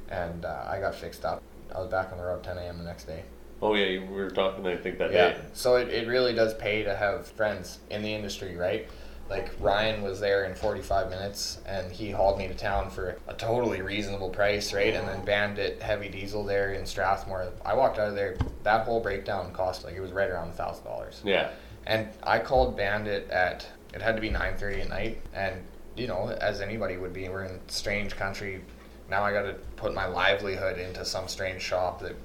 and 0.10 0.46
uh, 0.46 0.66
I 0.68 0.80
got 0.80 0.96
fixed 0.96 1.26
up. 1.26 1.42
I 1.74 1.80
was 1.80 1.90
back 1.90 2.12
on 2.12 2.18
the 2.18 2.24
road 2.24 2.44
10 2.44 2.58
a.m. 2.58 2.78
the 2.78 2.84
next 2.84 3.06
day. 3.06 3.24
oh 3.62 3.74
yeah, 3.74 3.86
you- 3.86 4.02
we 4.06 4.16
were 4.16 4.30
talking. 4.30 4.66
I 4.68 4.78
think 4.78 4.98
that 5.00 5.12
Yeah. 5.12 5.30
day. 5.32 5.38
So 5.54 5.76
it, 5.78 5.90
it 5.90 6.08
really 6.08 6.34
does 6.34 6.54
pay 6.54 6.84
to 6.84 6.96
have 6.96 7.28
friends 7.28 7.80
in 7.90 8.02
the 8.04 8.14
industry, 8.14 8.56
right? 8.56 8.88
Like 9.28 9.52
Ryan 9.60 10.04
was 10.04 10.20
there 10.20 10.46
in 10.46 10.54
45 10.54 11.10
minutes 11.10 11.58
and 11.66 11.92
he 11.92 12.12
hauled 12.12 12.38
me 12.38 12.48
to 12.48 12.54
town 12.54 12.92
for 12.92 13.18
a 13.28 13.34
totally 13.34 13.82
reasonable 13.82 14.30
price, 14.30 14.72
right? 14.72 14.94
And 14.94 15.08
then 15.08 15.26
Bandit 15.26 15.82
Heavy 15.82 16.10
Diesel 16.10 16.44
there 16.44 16.74
in 16.74 16.86
Strathmore. 16.86 17.48
I 17.66 17.74
walked 17.74 17.98
out 17.98 18.10
of 18.10 18.16
there, 18.16 18.38
that 18.62 18.86
whole 18.86 19.00
breakdown 19.00 19.52
cost 19.52 19.84
like 19.84 19.96
it 19.96 20.00
was 20.02 20.12
right 20.12 20.30
around 20.30 20.54
$1,000. 20.54 21.22
Yeah, 21.24 21.50
And 21.88 22.08
I 22.22 22.38
called 22.38 22.78
Bandit 22.78 23.30
at 23.32 23.66
it 23.96 24.02
had 24.02 24.16
to 24.16 24.22
be 24.22 24.30
9:30 24.30 24.82
at 24.82 24.90
night 24.90 25.18
and 25.34 25.56
you 25.96 26.06
know, 26.08 26.28
as 26.42 26.60
anybody 26.62 26.98
would 26.98 27.14
be, 27.14 27.28
we're 27.30 27.46
in 27.46 27.60
strange 27.68 28.16
country. 28.18 28.62
Now 29.10 29.24
I 29.24 29.32
got 29.32 29.44
to 29.44 29.54
put 29.76 29.94
my 29.94 30.06
livelihood 30.06 30.80
into 30.80 31.06
some 31.06 31.28
strange 31.28 31.62
shop 31.62 32.02
that 32.02 32.16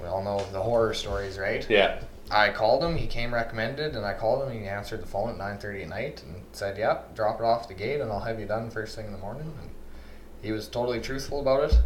we 0.00 0.06
all 0.06 0.22
know 0.22 0.44
the 0.52 0.60
horror 0.60 0.94
stories, 0.94 1.38
right? 1.38 1.68
yeah. 1.68 2.00
I 2.30 2.50
called 2.50 2.82
him. 2.82 2.96
He 2.96 3.06
came 3.06 3.34
recommended, 3.34 3.94
and 3.94 4.06
I 4.06 4.14
called 4.14 4.48
him. 4.48 4.58
He 4.58 4.66
answered 4.66 5.02
the 5.02 5.06
phone 5.06 5.28
at 5.28 5.36
nine 5.36 5.58
thirty 5.58 5.82
at 5.82 5.88
night 5.90 6.22
and 6.22 6.42
said, 6.52 6.78
"Yep, 6.78 7.14
drop 7.14 7.40
it 7.40 7.44
off 7.44 7.68
the 7.68 7.74
gate, 7.74 8.00
and 8.00 8.10
I'll 8.10 8.20
have 8.20 8.40
you 8.40 8.46
done 8.46 8.70
first 8.70 8.96
thing 8.96 9.06
in 9.06 9.12
the 9.12 9.18
morning." 9.18 9.52
And 9.60 9.70
he 10.40 10.50
was 10.50 10.66
totally 10.66 11.00
truthful 11.00 11.40
about 11.40 11.64
it, 11.64 11.78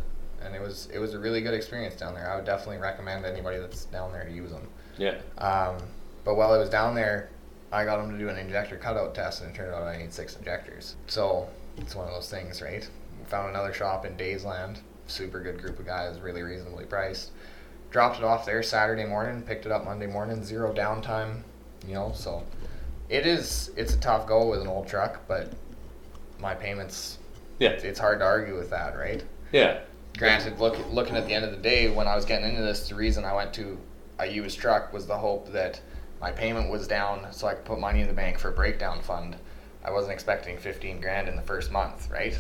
and 0.42 0.54
it 0.54 0.60
was 0.60 0.88
it 0.92 1.00
was 1.00 1.14
a 1.14 1.18
really 1.18 1.40
good 1.40 1.54
experience 1.54 1.96
down 1.96 2.14
there. 2.14 2.30
I 2.30 2.36
would 2.36 2.44
definitely 2.44 2.78
recommend 2.78 3.24
anybody 3.24 3.58
that's 3.58 3.86
down 3.86 4.12
there 4.12 4.24
to 4.24 4.30
use 4.30 4.52
them. 4.52 4.68
Yeah. 4.98 5.16
Um, 5.38 5.78
but 6.24 6.36
while 6.36 6.52
I 6.52 6.58
was 6.58 6.70
down 6.70 6.94
there, 6.94 7.30
I 7.72 7.84
got 7.84 7.98
him 7.98 8.12
to 8.12 8.18
do 8.18 8.28
an 8.28 8.36
injector 8.36 8.76
cutout 8.76 9.14
test, 9.14 9.42
and 9.42 9.50
it 9.50 9.56
turned 9.56 9.74
out 9.74 9.82
I 9.82 9.96
need 9.96 10.12
six 10.12 10.36
injectors. 10.36 10.94
So 11.08 11.48
it's 11.76 11.96
one 11.96 12.06
of 12.06 12.14
those 12.14 12.30
things, 12.30 12.62
right? 12.62 12.88
Found 13.28 13.50
another 13.50 13.72
shop 13.72 14.06
in 14.06 14.16
Daysland, 14.16 14.78
super 15.06 15.40
good 15.40 15.60
group 15.60 15.78
of 15.78 15.86
guys, 15.86 16.20
really 16.20 16.42
reasonably 16.42 16.84
priced. 16.84 17.30
Dropped 17.90 18.18
it 18.18 18.24
off 18.24 18.46
there 18.46 18.62
Saturday 18.62 19.04
morning, 19.04 19.42
picked 19.42 19.66
it 19.66 19.72
up 19.72 19.84
Monday 19.84 20.06
morning, 20.06 20.44
zero 20.44 20.72
downtime, 20.72 21.42
you 21.86 21.94
know. 21.94 22.12
So 22.14 22.44
it 23.08 23.26
is 23.26 23.70
it's 23.76 23.94
a 23.94 23.98
tough 23.98 24.26
go 24.26 24.46
with 24.48 24.60
an 24.60 24.68
old 24.68 24.86
truck, 24.86 25.26
but 25.26 25.52
my 26.38 26.54
payments, 26.54 27.18
Yeah. 27.58 27.70
it's 27.70 27.98
hard 27.98 28.20
to 28.20 28.24
argue 28.24 28.56
with 28.56 28.70
that, 28.70 28.96
right? 28.96 29.24
Yeah. 29.52 29.80
Granted, 30.18 30.58
look, 30.60 30.76
looking 30.92 31.16
at 31.16 31.26
the 31.26 31.34
end 31.34 31.44
of 31.44 31.50
the 31.50 31.56
day, 31.58 31.88
when 31.90 32.06
I 32.06 32.14
was 32.16 32.24
getting 32.24 32.48
into 32.48 32.62
this, 32.62 32.88
the 32.88 32.94
reason 32.94 33.24
I 33.24 33.34
went 33.34 33.52
to 33.54 33.78
a 34.18 34.26
used 34.26 34.58
truck 34.58 34.92
was 34.92 35.06
the 35.06 35.16
hope 35.18 35.52
that 35.52 35.80
my 36.20 36.30
payment 36.30 36.70
was 36.70 36.86
down, 36.88 37.26
so 37.32 37.46
I 37.46 37.54
could 37.54 37.64
put 37.64 37.78
money 37.78 38.00
in 38.00 38.06
the 38.08 38.14
bank 38.14 38.38
for 38.38 38.48
a 38.48 38.52
breakdown 38.52 39.02
fund. 39.02 39.36
I 39.84 39.90
wasn't 39.90 40.12
expecting 40.14 40.58
fifteen 40.58 41.00
grand 41.00 41.28
in 41.28 41.36
the 41.36 41.42
first 41.42 41.70
month, 41.70 42.08
right? 42.10 42.36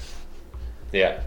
Yeah. 0.92 1.20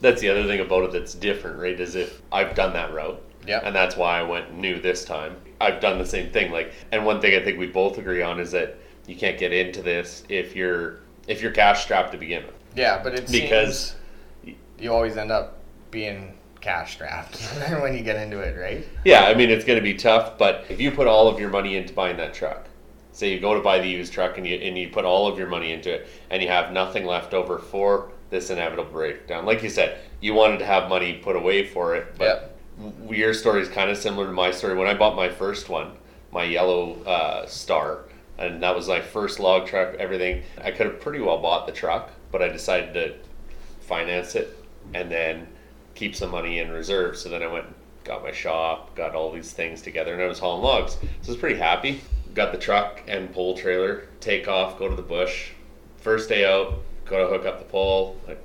That's 0.00 0.20
the 0.20 0.28
other 0.28 0.46
thing 0.46 0.60
about 0.60 0.84
it 0.84 0.92
that's 0.92 1.14
different, 1.14 1.58
right? 1.58 1.78
Is 1.78 1.94
if 1.94 2.20
I've 2.32 2.54
done 2.54 2.72
that 2.74 2.92
route. 2.92 3.22
Yeah. 3.46 3.60
And 3.62 3.74
that's 3.74 3.96
why 3.96 4.18
I 4.18 4.22
went 4.22 4.54
new 4.54 4.80
this 4.80 5.04
time. 5.04 5.36
I've 5.60 5.80
done 5.80 5.98
the 5.98 6.06
same 6.06 6.30
thing. 6.30 6.50
Like 6.50 6.72
and 6.92 7.04
one 7.04 7.20
thing 7.20 7.34
I 7.40 7.44
think 7.44 7.58
we 7.58 7.66
both 7.66 7.98
agree 7.98 8.22
on 8.22 8.40
is 8.40 8.50
that 8.52 8.76
you 9.06 9.16
can't 9.16 9.38
get 9.38 9.52
into 9.52 9.82
this 9.82 10.24
if 10.28 10.56
you're 10.56 11.00
if 11.26 11.42
you're 11.42 11.52
cash 11.52 11.82
strapped 11.82 12.12
to 12.12 12.18
begin 12.18 12.44
with. 12.44 12.54
Yeah, 12.74 13.02
but 13.02 13.14
it's 13.14 13.30
Because 13.30 13.94
you 14.78 14.92
always 14.92 15.16
end 15.16 15.30
up 15.30 15.58
being 15.90 16.36
cash 16.60 16.94
strapped 16.94 17.40
when 17.80 17.96
you 17.96 18.02
get 18.02 18.16
into 18.16 18.40
it, 18.40 18.58
right? 18.58 18.86
Yeah, 19.04 19.24
I 19.24 19.34
mean 19.34 19.50
it's 19.50 19.64
going 19.64 19.78
to 19.78 19.82
be 19.82 19.94
tough, 19.94 20.38
but 20.38 20.64
if 20.68 20.80
you 20.80 20.90
put 20.90 21.06
all 21.06 21.28
of 21.28 21.38
your 21.38 21.50
money 21.50 21.76
into 21.76 21.92
buying 21.92 22.16
that 22.16 22.34
truck, 22.34 22.66
say 23.12 23.32
you 23.32 23.40
go 23.40 23.54
to 23.54 23.60
buy 23.60 23.78
the 23.78 23.88
used 23.88 24.12
truck 24.12 24.38
and 24.38 24.46
you 24.46 24.56
and 24.56 24.76
you 24.76 24.88
put 24.88 25.04
all 25.04 25.26
of 25.26 25.38
your 25.38 25.48
money 25.48 25.72
into 25.72 25.92
it, 25.92 26.08
and 26.30 26.42
you 26.42 26.48
have 26.48 26.72
nothing 26.72 27.06
left 27.06 27.34
over 27.34 27.58
for 27.58 28.10
this 28.34 28.50
inevitable 28.50 28.90
breakdown. 28.90 29.46
Like 29.46 29.62
you 29.62 29.70
said, 29.70 29.98
you 30.20 30.34
wanted 30.34 30.58
to 30.58 30.66
have 30.66 30.88
money 30.88 31.14
put 31.14 31.36
away 31.36 31.66
for 31.66 31.94
it, 31.94 32.18
but 32.18 32.54
Yep. 32.78 33.16
your 33.16 33.32
story 33.32 33.62
is 33.62 33.68
kind 33.68 33.90
of 33.90 33.96
similar 33.96 34.26
to 34.26 34.32
my 34.32 34.50
story. 34.50 34.74
When 34.74 34.88
I 34.88 34.94
bought 34.94 35.14
my 35.14 35.28
first 35.28 35.68
one, 35.68 35.92
my 36.32 36.42
yellow 36.42 37.00
uh, 37.04 37.46
Star, 37.46 38.00
and 38.36 38.60
that 38.62 38.74
was 38.74 38.88
my 38.88 39.00
first 39.00 39.38
log 39.38 39.66
truck. 39.66 39.94
Everything 39.94 40.42
I 40.62 40.72
could 40.72 40.86
have 40.86 41.00
pretty 41.00 41.20
well 41.20 41.38
bought 41.38 41.66
the 41.66 41.72
truck, 41.72 42.10
but 42.32 42.42
I 42.42 42.48
decided 42.48 42.92
to 42.94 43.14
finance 43.86 44.34
it 44.34 44.58
and 44.92 45.10
then 45.10 45.46
keep 45.94 46.16
some 46.16 46.30
money 46.30 46.58
in 46.58 46.72
reserve. 46.72 47.16
So 47.16 47.28
then 47.28 47.42
I 47.42 47.46
went, 47.46 47.66
and 47.66 47.74
got 48.02 48.24
my 48.24 48.32
shop, 48.32 48.96
got 48.96 49.14
all 49.14 49.30
these 49.32 49.52
things 49.52 49.80
together, 49.80 50.12
and 50.12 50.20
I 50.22 50.26
was 50.26 50.40
hauling 50.40 50.64
logs. 50.64 50.94
So 50.94 50.98
I 51.02 51.28
was 51.28 51.36
pretty 51.36 51.58
happy. 51.58 52.00
Got 52.34 52.50
the 52.50 52.58
truck 52.58 53.00
and 53.06 53.32
pole 53.32 53.56
trailer, 53.56 54.08
take 54.18 54.48
off, 54.48 54.76
go 54.76 54.88
to 54.88 54.96
the 54.96 55.02
bush. 55.02 55.50
First 55.98 56.28
day 56.28 56.44
out, 56.44 56.80
go 57.04 57.18
to 57.18 57.26
hook 57.26 57.46
up 57.46 57.58
the 57.58 57.64
pole. 57.64 58.20
I 58.28 58.36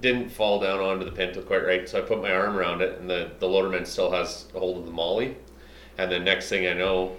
didn't 0.00 0.30
fall 0.30 0.60
down 0.60 0.80
onto 0.80 1.04
the 1.04 1.12
pintle 1.12 1.42
quite 1.42 1.64
right, 1.64 1.88
so 1.88 1.98
I 1.98 2.02
put 2.02 2.22
my 2.22 2.32
arm 2.32 2.56
around 2.56 2.82
it, 2.82 3.00
and 3.00 3.10
the, 3.10 3.30
the 3.38 3.46
loaderman 3.46 3.86
still 3.86 4.10
has 4.12 4.46
a 4.54 4.58
hold 4.58 4.78
of 4.78 4.86
the 4.86 4.92
molly. 4.92 5.36
And 5.98 6.10
then 6.10 6.24
next 6.24 6.48
thing 6.48 6.66
I 6.66 6.72
know, 6.72 7.16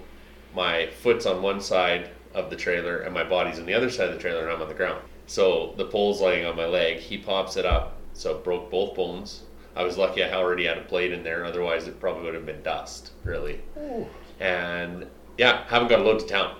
my 0.54 0.88
foot's 1.02 1.26
on 1.26 1.42
one 1.42 1.60
side 1.60 2.10
of 2.34 2.48
the 2.50 2.56
trailer 2.56 3.00
and 3.00 3.12
my 3.12 3.24
body's 3.24 3.58
on 3.58 3.66
the 3.66 3.74
other 3.74 3.90
side 3.90 4.08
of 4.08 4.14
the 4.14 4.20
trailer 4.20 4.44
and 4.44 4.52
I'm 4.52 4.62
on 4.62 4.68
the 4.68 4.74
ground. 4.74 5.02
So 5.26 5.74
the 5.76 5.84
pole's 5.84 6.20
laying 6.20 6.46
on 6.46 6.56
my 6.56 6.66
leg. 6.66 6.98
He 6.98 7.18
pops 7.18 7.56
it 7.56 7.66
up, 7.66 7.96
so 8.14 8.36
it 8.36 8.44
broke 8.44 8.70
both 8.70 8.94
bones. 8.96 9.42
I 9.76 9.84
was 9.84 9.96
lucky 9.96 10.24
I 10.24 10.32
already 10.32 10.64
had 10.64 10.78
a 10.78 10.82
plate 10.82 11.12
in 11.12 11.22
there, 11.22 11.44
otherwise 11.44 11.86
it 11.86 12.00
probably 12.00 12.24
would 12.24 12.34
have 12.34 12.46
been 12.46 12.62
dust, 12.62 13.12
really. 13.24 13.60
And 14.40 15.06
yeah, 15.38 15.64
haven't 15.68 15.88
got 15.88 16.00
a 16.00 16.02
load 16.02 16.20
to 16.20 16.26
town. 16.26 16.56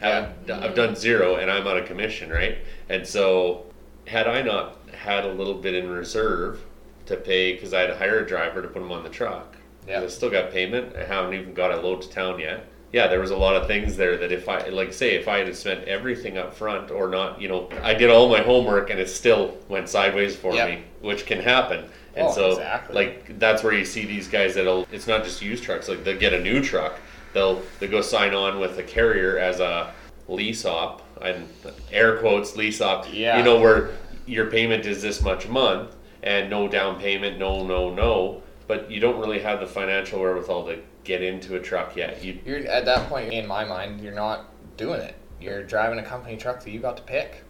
Haven't, 0.00 0.50
I've 0.50 0.74
done 0.74 0.94
zero 0.94 1.36
and 1.36 1.50
I'm 1.50 1.66
on 1.66 1.76
a 1.78 1.82
commission, 1.82 2.30
right? 2.30 2.58
And 2.88 3.06
so 3.06 3.66
had 4.06 4.26
I 4.26 4.42
not 4.42 4.78
had 4.94 5.24
a 5.24 5.32
little 5.32 5.54
bit 5.54 5.74
in 5.74 5.88
reserve 5.90 6.60
to 7.06 7.16
pay, 7.16 7.54
because 7.54 7.72
I 7.72 7.80
had 7.80 7.86
to 7.88 7.96
hire 7.96 8.20
a 8.20 8.26
driver 8.26 8.60
to 8.62 8.68
put 8.68 8.80
them 8.80 8.92
on 8.92 9.02
the 9.02 9.08
truck. 9.08 9.56
Yeah. 9.86 10.02
I 10.02 10.06
still 10.08 10.30
got 10.30 10.50
payment. 10.50 10.94
I 10.96 11.04
haven't 11.04 11.34
even 11.34 11.54
got 11.54 11.72
a 11.72 11.76
load 11.80 12.02
to 12.02 12.10
town 12.10 12.38
yet. 12.38 12.66
Yeah, 12.92 13.06
there 13.06 13.20
was 13.20 13.30
a 13.30 13.36
lot 13.36 13.56
of 13.56 13.66
things 13.66 13.96
there 13.96 14.16
that 14.18 14.32
if 14.32 14.48
I, 14.48 14.68
like, 14.68 14.92
say, 14.92 15.14
if 15.14 15.26
I 15.28 15.38
had 15.38 15.54
spent 15.56 15.84
everything 15.84 16.38
up 16.38 16.54
front 16.54 16.90
or 16.90 17.08
not, 17.08 17.40
you 17.40 17.48
know, 17.48 17.68
I 17.82 17.94
did 17.94 18.10
all 18.10 18.28
my 18.28 18.40
homework 18.42 18.90
and 18.90 18.98
it 19.00 19.08
still 19.08 19.56
went 19.68 19.88
sideways 19.88 20.36
for 20.36 20.54
Yep. 20.54 20.68
me, 20.70 20.82
which 21.00 21.26
can 21.26 21.40
happen. 21.40 21.84
And 22.14 22.26
Oh, 22.28 22.32
so, 22.32 22.50
exactly. 22.52 22.94
like, 22.94 23.38
that's 23.38 23.62
where 23.62 23.72
you 23.74 23.84
see 23.84 24.04
these 24.06 24.26
guys 24.28 24.54
that'll, 24.54 24.86
it's 24.92 25.06
not 25.06 25.24
just 25.24 25.40
used 25.42 25.64
trucks, 25.64 25.88
like, 25.88 26.02
they'll 26.04 26.18
get 26.18 26.32
a 26.32 26.40
new 26.40 26.62
truck, 26.62 26.98
they'll, 27.38 27.62
they'll 27.78 27.90
go 27.90 28.00
sign 28.02 28.34
on 28.34 28.58
with 28.58 28.78
a 28.78 28.82
carrier 28.82 29.38
as 29.38 29.60
a 29.60 29.92
lease 30.28 30.64
op, 30.64 31.02
and 31.22 31.48
air 31.92 32.18
quotes, 32.18 32.56
lease 32.56 32.80
op, 32.80 33.06
Yeah. 33.12 33.38
you 33.38 33.44
know, 33.44 33.58
where 33.60 33.90
your 34.26 34.50
payment 34.50 34.84
is 34.86 35.00
this 35.00 35.22
much 35.22 35.46
a 35.46 35.50
month 35.50 35.94
and 36.22 36.50
no 36.50 36.68
down 36.68 36.98
payment, 37.00 37.38
no, 37.38 37.64
no, 37.64 37.94
no, 37.94 38.42
but 38.66 38.90
you 38.90 39.00
don't 39.00 39.18
really 39.18 39.38
have 39.38 39.60
the 39.60 39.66
financial 39.66 40.20
wherewithal 40.20 40.66
to 40.66 40.78
get 41.04 41.22
into 41.22 41.54
a 41.56 41.60
truck 41.60 41.96
yet. 41.96 42.22
You, 42.22 42.38
You're 42.44 42.66
at 42.66 42.84
that 42.84 43.08
point 43.08 43.32
in 43.32 43.46
my 43.46 43.64
mind, 43.64 44.00
you're 44.00 44.12
not 44.12 44.46
doing 44.76 45.00
it. 45.00 45.14
You're 45.40 45.62
driving 45.62 45.98
a 46.00 46.02
company 46.02 46.36
truck 46.36 46.62
that 46.64 46.70
you 46.70 46.80
got 46.80 46.96
to 46.96 47.02
pick. 47.04 47.44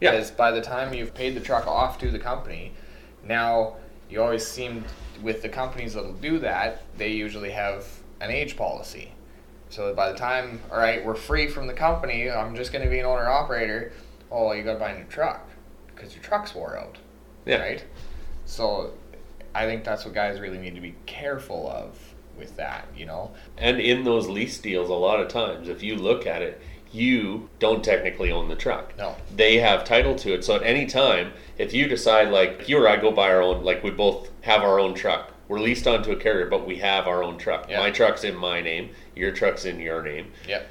yeah, 0.00 0.12
Because 0.12 0.30
by 0.30 0.50
the 0.50 0.62
time 0.62 0.94
you've 0.94 1.14
paid 1.14 1.36
the 1.36 1.40
truck 1.40 1.66
off 1.66 1.98
to 1.98 2.10
the 2.10 2.18
company, 2.18 2.72
now 3.22 3.76
you 4.10 4.22
always 4.22 4.46
seem 4.46 4.84
with 5.22 5.42
the 5.42 5.48
companies 5.48 5.94
that'll 5.94 6.14
do 6.14 6.38
that, 6.40 6.82
they 6.96 7.10
usually 7.12 7.50
have 7.50 7.86
an 8.20 8.30
age 8.30 8.56
policy. 8.56 9.12
So 9.76 9.92
by 9.92 10.10
the 10.10 10.16
time, 10.16 10.62
all 10.72 10.78
right, 10.78 11.04
we're 11.04 11.14
free 11.14 11.48
from 11.48 11.66
the 11.66 11.74
company, 11.74 12.30
I'm 12.30 12.56
just 12.56 12.72
going 12.72 12.82
to 12.82 12.88
be 12.88 12.98
an 12.98 13.04
owner 13.04 13.28
operator. 13.28 13.92
Oh, 14.32 14.52
you 14.52 14.62
got 14.62 14.72
to 14.72 14.78
buy 14.78 14.92
a 14.92 14.98
new 14.98 15.04
truck 15.04 15.46
because 15.94 16.14
your 16.14 16.24
truck's 16.24 16.54
wore 16.54 16.78
out, 16.78 16.96
yeah. 17.44 17.58
right? 17.58 17.84
So 18.46 18.94
I 19.54 19.66
think 19.66 19.84
that's 19.84 20.06
what 20.06 20.14
guys 20.14 20.40
really 20.40 20.56
need 20.56 20.76
to 20.76 20.80
be 20.80 20.94
careful 21.04 21.70
of 21.70 21.98
with 22.38 22.56
that, 22.56 22.88
you 22.96 23.04
know? 23.04 23.32
And 23.58 23.78
in 23.78 24.04
those 24.04 24.28
lease 24.28 24.56
deals, 24.56 24.88
a 24.88 24.94
lot 24.94 25.20
of 25.20 25.28
times, 25.28 25.68
if 25.68 25.82
you 25.82 25.96
look 25.96 26.26
at 26.26 26.40
it, 26.40 26.58
you 26.90 27.50
don't 27.58 27.84
technically 27.84 28.32
own 28.32 28.48
the 28.48 28.56
truck. 28.56 28.96
No. 28.96 29.14
They 29.34 29.58
have 29.58 29.84
title 29.84 30.14
to 30.16 30.32
it. 30.32 30.42
So 30.42 30.56
at 30.56 30.62
any 30.62 30.86
time, 30.86 31.34
if 31.58 31.74
you 31.74 31.86
decide, 31.86 32.30
like 32.30 32.66
you 32.66 32.82
or 32.82 32.88
I 32.88 32.96
go 32.96 33.12
buy 33.12 33.30
our 33.30 33.42
own, 33.42 33.62
like 33.62 33.84
we 33.84 33.90
both 33.90 34.30
have 34.40 34.62
our 34.62 34.80
own 34.80 34.94
truck, 34.94 35.32
we're 35.48 35.60
leased 35.60 35.86
onto 35.86 36.12
a 36.12 36.16
carrier, 36.16 36.46
but 36.46 36.66
we 36.66 36.76
have 36.76 37.06
our 37.06 37.22
own 37.22 37.36
truck. 37.36 37.68
Yeah. 37.68 37.78
My 37.78 37.90
truck's 37.90 38.24
in 38.24 38.34
my 38.34 38.60
name, 38.62 38.90
your 39.16 39.32
truck's 39.32 39.64
in 39.64 39.80
your 39.80 40.02
name, 40.02 40.30
Yep. 40.46 40.68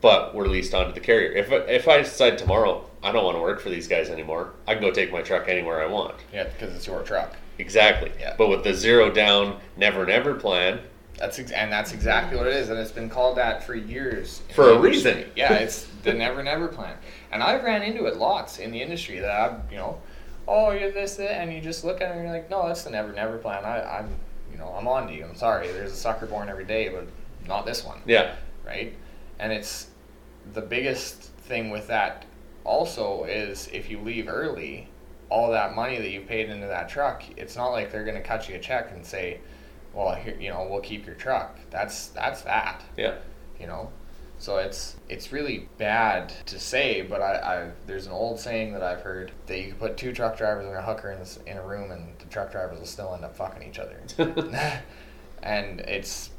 but 0.00 0.34
we're 0.34 0.48
leased 0.48 0.74
onto 0.74 0.92
the 0.92 1.00
carrier. 1.00 1.30
If, 1.32 1.52
if 1.52 1.86
I 1.88 1.98
decide 1.98 2.38
tomorrow, 2.38 2.84
I 3.02 3.12
don't 3.12 3.24
want 3.24 3.36
to 3.36 3.42
work 3.42 3.60
for 3.60 3.68
these 3.70 3.86
guys 3.86 4.08
anymore, 4.08 4.52
I 4.66 4.74
can 4.74 4.82
go 4.82 4.90
take 4.90 5.12
my 5.12 5.22
truck 5.22 5.48
anywhere 5.48 5.82
I 5.82 5.86
want. 5.86 6.14
Yeah, 6.32 6.44
because 6.44 6.74
it's 6.74 6.86
your 6.86 7.02
truck. 7.02 7.36
Exactly. 7.58 8.10
Yeah. 8.18 8.34
But 8.38 8.48
with 8.48 8.64
the 8.64 8.74
zero 8.74 9.10
down, 9.10 9.60
never, 9.76 10.06
never 10.06 10.34
plan, 10.34 10.80
That's 11.18 11.38
ex- 11.38 11.52
and 11.52 11.70
that's 11.70 11.92
exactly 11.92 12.38
what 12.38 12.46
it 12.46 12.54
is, 12.56 12.70
and 12.70 12.78
it's 12.78 12.90
been 12.90 13.10
called 13.10 13.36
that 13.36 13.62
for 13.62 13.74
years. 13.74 14.40
For 14.54 14.70
a 14.70 14.76
industry. 14.76 14.90
reason. 14.90 15.30
Yeah, 15.36 15.52
it's 15.54 15.86
the 16.02 16.14
never 16.14 16.42
never 16.42 16.66
plan, 16.68 16.96
and 17.30 17.42
I've 17.42 17.62
ran 17.62 17.82
into 17.82 18.06
it 18.06 18.16
lots 18.16 18.58
in 18.58 18.72
the 18.72 18.80
industry 18.80 19.20
that 19.20 19.30
I've 19.30 19.70
you 19.70 19.76
know, 19.76 20.00
oh 20.48 20.70
you're 20.72 20.90
this 20.90 21.16
that, 21.16 21.36
and 21.40 21.52
you 21.52 21.60
just 21.60 21.84
look 21.84 22.00
at 22.00 22.08
it 22.10 22.14
and 22.16 22.24
you're 22.24 22.32
like, 22.32 22.50
no, 22.50 22.66
that's 22.66 22.82
the 22.82 22.90
never 22.90 23.12
never 23.12 23.36
plan. 23.38 23.64
I, 23.64 23.98
I'm, 23.98 24.08
you 24.50 24.58
know, 24.58 24.74
I'm 24.76 24.88
on 24.88 25.06
to 25.08 25.14
you. 25.14 25.24
I'm 25.26 25.36
sorry. 25.36 25.68
There's 25.68 25.92
a 25.92 25.96
sucker 25.96 26.26
born 26.26 26.48
every 26.48 26.64
day, 26.64 26.88
but 26.88 27.06
not 27.46 27.66
this 27.66 27.84
one, 27.84 28.00
yeah. 28.06 28.34
right? 28.64 28.94
And 29.38 29.52
it's 29.52 29.88
the 30.52 30.60
biggest 30.60 31.22
thing 31.22 31.70
with 31.70 31.86
that. 31.88 32.24
Also, 32.64 33.24
is 33.24 33.68
if 33.72 33.90
you 33.90 33.98
leave 34.00 34.28
early, 34.28 34.88
all 35.28 35.50
that 35.50 35.74
money 35.74 35.98
that 35.98 36.10
you 36.10 36.20
paid 36.20 36.48
into 36.50 36.66
that 36.66 36.88
truck, 36.88 37.24
it's 37.36 37.56
not 37.56 37.68
like 37.68 37.90
they're 37.90 38.04
going 38.04 38.16
to 38.16 38.22
cut 38.22 38.48
you 38.48 38.54
a 38.54 38.58
check 38.58 38.92
and 38.92 39.04
say, 39.04 39.40
well, 39.92 40.14
here, 40.14 40.36
you 40.38 40.50
know, 40.50 40.66
we'll 40.70 40.80
keep 40.80 41.06
your 41.06 41.14
truck. 41.14 41.58
That's 41.70 42.08
that's 42.08 42.42
that, 42.42 42.82
Yeah. 42.96 43.16
you 43.60 43.66
know. 43.66 43.90
So 44.38 44.56
it's 44.56 44.96
it's 45.08 45.30
really 45.32 45.68
bad 45.78 46.32
to 46.46 46.58
say, 46.58 47.02
but 47.02 47.22
I, 47.22 47.34
I 47.36 47.70
there's 47.86 48.06
an 48.06 48.12
old 48.12 48.40
saying 48.40 48.72
that 48.72 48.82
I've 48.82 49.02
heard 49.02 49.30
that 49.46 49.58
you 49.58 49.68
can 49.68 49.76
put 49.76 49.96
two 49.96 50.12
truck 50.12 50.36
drivers 50.36 50.66
and 50.66 50.74
a 50.74 50.82
hooker 50.82 51.12
in 51.12 51.20
this, 51.20 51.38
in 51.46 51.56
a 51.56 51.64
room, 51.64 51.92
and 51.92 52.18
the 52.18 52.24
truck 52.26 52.50
drivers 52.50 52.78
will 52.78 52.86
still 52.86 53.14
end 53.14 53.24
up 53.24 53.36
fucking 53.36 53.62
each 53.68 53.78
other. 53.78 54.00
and 55.42 55.80
it's 55.82 56.30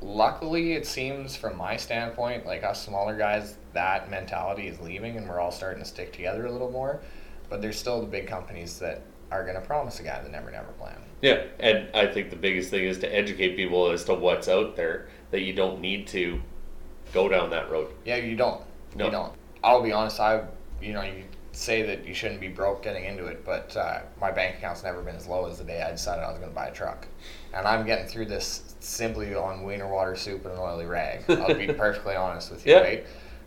luckily 0.00 0.72
it 0.74 0.86
seems 0.86 1.34
from 1.36 1.56
my 1.56 1.76
standpoint 1.76 2.46
like 2.46 2.62
us 2.62 2.84
smaller 2.84 3.16
guys 3.16 3.56
that 3.72 4.10
mentality 4.10 4.68
is 4.68 4.78
leaving 4.80 5.16
and 5.16 5.28
we're 5.28 5.40
all 5.40 5.50
starting 5.50 5.82
to 5.82 5.88
stick 5.88 6.12
together 6.12 6.46
a 6.46 6.52
little 6.52 6.70
more 6.70 7.00
but 7.50 7.60
there's 7.60 7.78
still 7.78 8.00
the 8.00 8.06
big 8.06 8.26
companies 8.26 8.78
that 8.78 9.02
are 9.30 9.42
going 9.42 9.54
to 9.56 9.60
promise 9.60 9.98
a 10.00 10.02
guy 10.02 10.20
the 10.22 10.28
never 10.28 10.50
never 10.50 10.70
plan 10.72 10.96
Yeah, 11.20 11.42
and 11.58 11.88
I 11.94 12.06
think 12.06 12.30
the 12.30 12.36
biggest 12.36 12.70
thing 12.70 12.84
is 12.84 12.98
to 13.00 13.14
educate 13.14 13.56
people 13.56 13.90
as 13.90 14.04
to 14.04 14.14
what's 14.14 14.48
out 14.48 14.76
there 14.76 15.08
that 15.32 15.40
you 15.42 15.52
don't 15.52 15.80
need 15.80 16.06
to 16.08 16.40
go 17.12 17.28
down 17.28 17.50
that 17.50 17.70
road. 17.70 17.88
yeah 18.04 18.16
you 18.16 18.36
don't 18.36 18.62
No. 18.94 19.06
you 19.06 19.10
don't 19.10 19.32
i'll 19.64 19.82
be 19.82 19.92
honest 19.92 20.20
i 20.20 20.44
you 20.80 20.92
know 20.92 21.02
you 21.02 21.24
say 21.52 21.82
that 21.82 22.06
you 22.06 22.14
shouldn't 22.14 22.40
be 22.40 22.46
broke 22.48 22.84
getting 22.84 23.04
into 23.04 23.26
it 23.26 23.44
but 23.44 23.76
uh, 23.76 24.00
my 24.20 24.30
bank 24.30 24.56
account's 24.58 24.84
never 24.84 25.02
been 25.02 25.16
as 25.16 25.26
low 25.26 25.46
as 25.46 25.58
the 25.58 25.64
day 25.64 25.82
i 25.82 25.90
decided 25.90 26.22
i 26.22 26.28
was 26.28 26.38
going 26.38 26.50
to 26.50 26.54
buy 26.54 26.66
a 26.68 26.72
truck 26.72 27.06
and 27.52 27.66
i'm 27.66 27.84
getting 27.84 28.06
through 28.06 28.26
this 28.26 28.67
simply 28.88 29.34
on 29.34 29.62
wiener 29.62 29.86
water 29.88 30.16
soup 30.16 30.44
and 30.44 30.54
an 30.54 30.58
oily 30.60 30.86
rag 30.86 31.22
i'll 31.28 31.54
be 31.54 31.66
perfectly 31.72 32.14
honest 32.16 32.50
with 32.50 32.66
you 32.66 32.72
Yeah. 32.72 32.80
right 32.80 33.06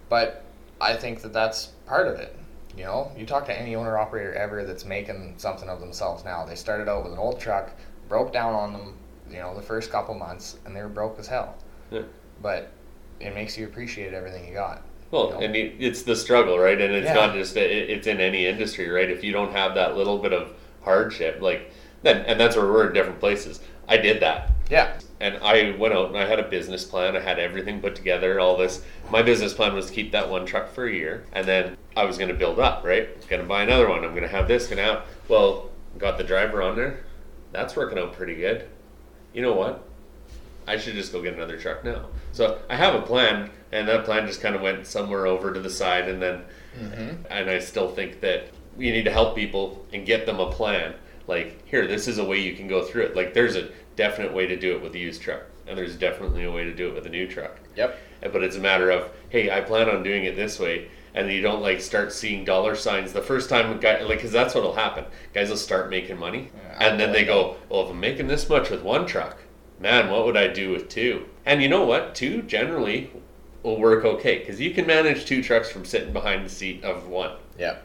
but 0.09 0.43
i 0.79 0.93
think 0.95 1.21
that 1.21 1.33
that's 1.33 1.67
part 1.85 2.07
of 2.07 2.15
it 2.19 2.35
you 2.77 2.83
know 2.83 3.11
you 3.17 3.25
talk 3.25 3.45
to 3.47 3.59
any 3.59 3.75
owner 3.75 3.97
operator 3.97 4.33
ever 4.33 4.63
that's 4.63 4.85
making 4.85 5.33
something 5.37 5.67
of 5.67 5.79
themselves 5.79 6.23
now 6.23 6.45
they 6.45 6.55
started 6.55 6.87
out 6.87 7.03
with 7.03 7.13
an 7.13 7.19
old 7.19 7.39
truck 7.39 7.71
broke 8.07 8.31
down 8.31 8.53
on 8.53 8.71
them 8.73 8.93
you 9.29 9.37
know 9.37 9.55
the 9.55 9.61
first 9.61 9.91
couple 9.91 10.13
months 10.13 10.57
and 10.65 10.75
they 10.75 10.81
were 10.81 10.89
broke 10.89 11.17
as 11.19 11.27
hell 11.27 11.55
Yeah. 11.89 12.03
but 12.41 12.71
it 13.19 13.33
makes 13.33 13.57
you 13.57 13.65
appreciate 13.65 14.13
everything 14.13 14.47
you 14.47 14.53
got 14.53 14.83
Well, 15.11 15.25
you 15.27 15.31
know? 15.33 15.39
and 15.41 15.55
it's 15.55 16.01
the 16.03 16.15
struggle, 16.15 16.57
right? 16.57 16.79
And 16.81 16.91
it's 16.93 17.05
Yeah. 17.05 17.13
not 17.13 17.33
just 17.35 17.55
it's 17.55 18.07
in 18.07 18.19
any 18.19 18.47
industry, 18.47 18.89
right? 18.89 19.09
If 19.11 19.23
you 19.23 19.31
don't 19.31 19.51
have 19.51 19.75
that 19.75 19.95
little 19.95 20.17
bit 20.17 20.33
of 20.33 20.53
hardship, 20.81 21.39
like 21.41 21.71
then, 22.01 22.25
and 22.25 22.39
that's 22.39 22.55
where 22.55 22.65
we're 22.65 22.87
in 22.87 22.93
different 22.93 23.19
places. 23.19 23.59
I 23.87 23.97
did 23.97 24.21
that, 24.21 24.49
yeah 24.71 24.93
and 25.21 25.37
I 25.43 25.75
went 25.77 25.93
out 25.93 26.09
and 26.09 26.17
I 26.17 26.25
had 26.25 26.39
a 26.39 26.49
business 26.49 26.83
plan. 26.83 27.15
I 27.15 27.19
had 27.21 27.39
everything 27.39 27.79
put 27.79 27.95
together. 27.95 28.39
All 28.39 28.57
this. 28.57 28.83
My 29.09 29.21
business 29.21 29.53
plan 29.53 29.73
was 29.73 29.87
to 29.87 29.93
keep 29.93 30.11
that 30.11 30.29
one 30.29 30.45
truck 30.45 30.73
for 30.73 30.85
a 30.85 30.93
year, 30.93 31.25
and 31.31 31.47
then 31.47 31.77
I 31.95 32.05
was 32.05 32.17
going 32.17 32.29
to 32.29 32.35
build 32.35 32.59
up, 32.59 32.83
right? 32.83 33.07
Going 33.29 33.41
to 33.41 33.47
buy 33.47 33.63
another 33.63 33.87
one. 33.87 34.03
I'm 34.03 34.11
going 34.11 34.23
to 34.23 34.27
have 34.27 34.47
this. 34.47 34.65
Going 34.67 34.77
to 34.77 34.83
have. 34.83 35.05
Well, 35.27 35.69
got 35.97 36.17
the 36.17 36.23
driver 36.23 36.61
on 36.61 36.75
there. 36.75 37.03
That's 37.51 37.75
working 37.75 37.97
out 37.99 38.13
pretty 38.13 38.35
good. 38.35 38.67
You 39.33 39.41
know 39.41 39.53
what? 39.53 39.87
I 40.67 40.77
should 40.77 40.93
just 40.93 41.11
go 41.11 41.21
get 41.21 41.33
another 41.33 41.57
truck 41.57 41.83
now. 41.83 42.07
So 42.33 42.59
I 42.69 42.75
have 42.75 42.95
a 42.95 43.01
plan, 43.01 43.49
and 43.71 43.87
that 43.87 44.05
plan 44.05 44.27
just 44.27 44.41
kind 44.41 44.55
of 44.55 44.61
went 44.61 44.85
somewhere 44.87 45.25
over 45.27 45.53
to 45.53 45.59
the 45.59 45.69
side, 45.69 46.09
and 46.09 46.21
then, 46.21 46.41
Mm-hmm. 46.79 47.25
and 47.29 47.49
I 47.49 47.59
still 47.59 47.89
think 47.93 48.21
that 48.21 48.45
you 48.77 48.93
need 48.93 49.03
to 49.03 49.11
help 49.11 49.35
people 49.35 49.85
and 49.91 50.05
get 50.05 50.25
them 50.25 50.39
a 50.39 50.49
plan. 50.49 50.93
like 51.27 51.67
here, 51.67 51.85
this 51.85 52.07
is 52.07 52.17
a 52.17 52.23
way 52.23 52.39
you 52.39 52.55
can 52.55 52.69
go 52.69 52.81
through 52.85 53.03
it. 53.03 53.15
Like 53.15 53.33
there's 53.33 53.57
a 53.57 53.67
definite 53.95 54.33
way 54.33 54.47
to 54.47 54.55
do 54.55 54.75
it 54.75 54.81
with 54.81 54.95
a 54.95 54.99
used 54.99 55.21
truck, 55.21 55.43
and 55.67 55.77
there's 55.77 55.95
definitely 55.95 56.43
a 56.43 56.51
way 56.51 56.63
to 56.63 56.73
do 56.73 56.89
it 56.89 56.95
with 56.95 57.05
a 57.05 57.09
new 57.09 57.27
truck. 57.27 57.59
Yep. 57.75 57.97
But 58.21 58.43
it's 58.43 58.55
a 58.55 58.59
matter 58.59 58.89
of, 58.91 59.09
hey, 59.29 59.49
I 59.49 59.61
plan 59.61 59.89
on 59.89 60.03
doing 60.03 60.25
it 60.25 60.35
this 60.35 60.59
way, 60.59 60.89
and 61.13 61.29
you 61.31 61.41
don't 61.41 61.61
like 61.61 61.81
start 61.81 62.13
seeing 62.13 62.45
dollar 62.45 62.75
signs 62.75 63.13
the 63.13 63.21
first 63.21 63.49
time. 63.49 63.71
a 63.71 63.79
Guy, 63.79 64.01
like, 64.01 64.17
because 64.17 64.31
that's 64.31 64.55
what'll 64.55 64.75
happen. 64.75 65.05
Guys 65.33 65.49
will 65.49 65.57
start 65.57 65.89
making 65.89 66.17
money, 66.19 66.49
Yeah, 66.55 66.89
and 66.89 66.99
then 66.99 67.11
they 67.11 67.25
go, 67.25 67.57
well, 67.69 67.83
if 67.83 67.89
I'm 67.89 67.99
making 67.99 68.27
this 68.27 68.47
much 68.49 68.69
with 68.69 68.83
one 68.83 69.05
truck, 69.05 69.37
man, 69.79 70.09
what 70.09 70.25
would 70.25 70.37
I 70.37 70.47
do 70.47 70.71
with 70.71 70.89
two? 70.89 71.25
And 71.45 71.61
you 71.61 71.69
know 71.69 71.85
what? 71.85 72.15
Two 72.15 72.43
generally 72.43 73.11
will 73.63 73.79
work 73.79 74.05
okay 74.05 74.39
because 74.39 74.59
you 74.59 74.71
can 74.71 74.87
manage 74.87 75.25
two 75.25 75.43
trucks 75.43 75.69
from 75.69 75.85
sitting 75.85 76.13
behind 76.13 76.45
the 76.45 76.49
seat 76.49 76.83
of 76.83 77.07
one. 77.07 77.35
Yep. 77.57 77.83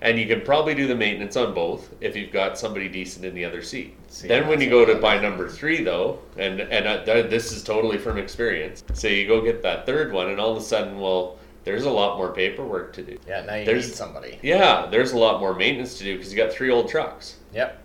And 0.00 0.16
you 0.18 0.26
can 0.28 0.42
probably 0.42 0.74
do 0.76 0.86
the 0.86 0.94
maintenance 0.94 1.36
on 1.36 1.54
both 1.54 1.92
if 2.00 2.14
you've 2.14 2.30
got 2.32 2.56
somebody 2.56 2.88
decent 2.88 3.24
in 3.24 3.34
the 3.34 3.44
other 3.44 3.62
seat. 3.62 3.96
See, 4.08 4.28
then 4.28 4.46
when 4.46 4.60
you 4.60 4.70
go 4.70 4.84
to 4.84 4.94
buy 4.94 5.18
number 5.20 5.48
three, 5.48 5.82
though, 5.82 6.20
and 6.36 6.60
and 6.60 6.86
uh, 6.86 7.12
I, 7.12 7.22
this 7.22 7.50
is 7.50 7.64
totally 7.64 7.98
from 7.98 8.16
experience. 8.16 8.84
So 8.94 9.08
you 9.08 9.26
go 9.26 9.40
get 9.40 9.60
that 9.62 9.86
third 9.86 10.12
one, 10.12 10.28
and 10.28 10.38
all 10.38 10.52
of 10.52 10.56
a 10.56 10.60
sudden, 10.64 11.00
well, 11.00 11.38
there's 11.64 11.84
a 11.84 11.90
lot 11.90 12.16
more 12.16 12.32
paperwork 12.32 12.92
to 12.94 13.02
do. 13.02 13.18
Yeah. 13.26 13.44
Now 13.44 13.56
you 13.56 13.64
There's- 13.64 13.88
need 13.88 13.94
somebody. 13.94 14.38
Yeah, 14.40 14.86
there's 14.90 15.12
a 15.12 15.18
lot 15.18 15.40
more 15.40 15.52
maintenance 15.54 15.98
to 15.98 16.04
do 16.04 16.16
because 16.16 16.32
you 16.32 16.36
got 16.38 16.52
three 16.52 16.70
old 16.70 16.88
trucks. 16.88 17.38
Yep. 17.52 17.82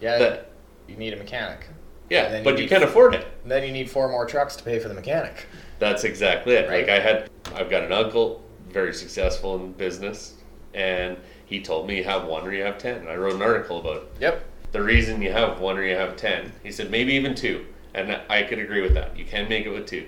Yeah. 0.00 0.18
That 0.18 0.50
you 0.88 0.96
need 0.96 1.12
a 1.12 1.16
mechanic. 1.16 1.68
Yeah, 2.10 2.28
then 2.28 2.44
but 2.44 2.56
you 2.56 2.64
you 2.64 2.68
can't 2.68 2.84
afford 2.84 3.14
it. 3.14 3.26
Then 3.44 3.62
you 3.64 3.72
need 3.72 3.88
four 3.88 4.08
more 4.08 4.26
trucks 4.26 4.56
to 4.56 4.64
pay 4.64 4.78
for 4.78 4.88
the 4.88 4.94
mechanic. 4.94 5.46
That's 5.78 6.04
exactly 6.04 6.54
it. 6.54 6.68
Right. 6.68 6.86
Like 6.86 6.90
I 6.90 6.98
had, 7.00 7.30
I've 7.54 7.70
got 7.70 7.84
an 7.84 7.92
uncle, 7.92 8.42
very 8.68 8.92
successful 8.92 9.56
in 9.56 9.72
business, 9.72 10.34
and 10.74 11.16
he 11.46 11.62
told 11.62 11.86
me 11.86 11.96
you 11.96 12.04
have 12.04 12.26
one 12.26 12.46
or 12.46 12.52
you 12.52 12.62
have 12.64 12.76
ten. 12.76 12.98
And 12.98 13.08
I 13.08 13.16
wrote 13.16 13.34
an 13.34 13.42
article 13.42 13.78
about 13.80 13.96
it. 13.96 14.08
Yep. 14.20 14.44
the 14.72 14.82
reason 14.82 15.22
you 15.22 15.32
have 15.32 15.58
one 15.60 15.78
or 15.78 15.84
you 15.84 15.94
have 15.96 16.16
10 16.16 16.52
he 16.62 16.70
said 16.70 16.90
maybe 16.90 17.14
even 17.14 17.34
two 17.34 17.64
and 17.94 18.20
i 18.28 18.42
could 18.42 18.58
agree 18.58 18.82
with 18.82 18.92
that 18.94 19.16
you 19.16 19.24
can 19.24 19.48
make 19.48 19.64
it 19.64 19.70
with 19.70 19.86
two 19.86 20.06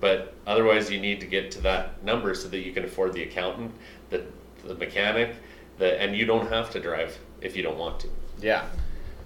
but 0.00 0.34
otherwise 0.46 0.90
you 0.90 1.00
need 1.00 1.18
to 1.20 1.26
get 1.26 1.50
to 1.50 1.60
that 1.62 2.00
number 2.04 2.34
so 2.34 2.46
that 2.48 2.58
you 2.58 2.70
can 2.72 2.84
afford 2.84 3.12
the 3.12 3.22
accountant 3.24 3.72
the, 4.10 4.22
the 4.64 4.74
mechanic 4.74 5.34
the, 5.78 6.00
and 6.00 6.14
you 6.14 6.24
don't 6.26 6.48
have 6.48 6.70
to 6.70 6.78
drive 6.78 7.18
if 7.40 7.56
you 7.56 7.62
don't 7.62 7.78
want 7.78 7.98
to 7.98 8.08
Yeah. 8.40 8.66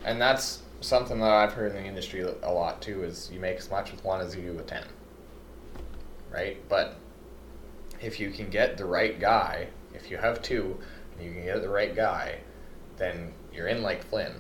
And 0.05 0.21
that's 0.21 0.63
something 0.81 1.19
that 1.19 1.31
I've 1.31 1.53
heard 1.53 1.75
in 1.75 1.83
the 1.83 1.89
industry 1.89 2.23
a 2.23 2.51
lot 2.51 2.81
too 2.81 3.03
is 3.03 3.31
you 3.33 3.41
make 3.41 3.57
as 3.59 3.69
much 3.71 3.91
with 3.91 4.05
one 4.05 4.21
as 4.21 4.35
you 4.37 4.43
do 4.43 4.53
with 4.53 4.67
10. 4.69 4.85
Right? 6.31 6.57
But 6.69 6.97
if 8.01 8.21
you 8.21 8.31
can 8.31 8.49
get 8.49 8.77
the 8.77 8.85
right 8.85 9.19
guy, 9.19 9.69
if 9.93 10.11
you 10.11 10.19
have 10.19 10.41
two, 10.41 10.79
you 11.21 11.33
can 11.33 11.45
get 11.45 11.61
the 11.63 11.69
right 11.69 11.95
guy, 11.95 12.39
then 12.97 13.33
you're 13.53 13.69
in 13.69 13.83
like 13.83 14.05
Flynn. 14.05 14.33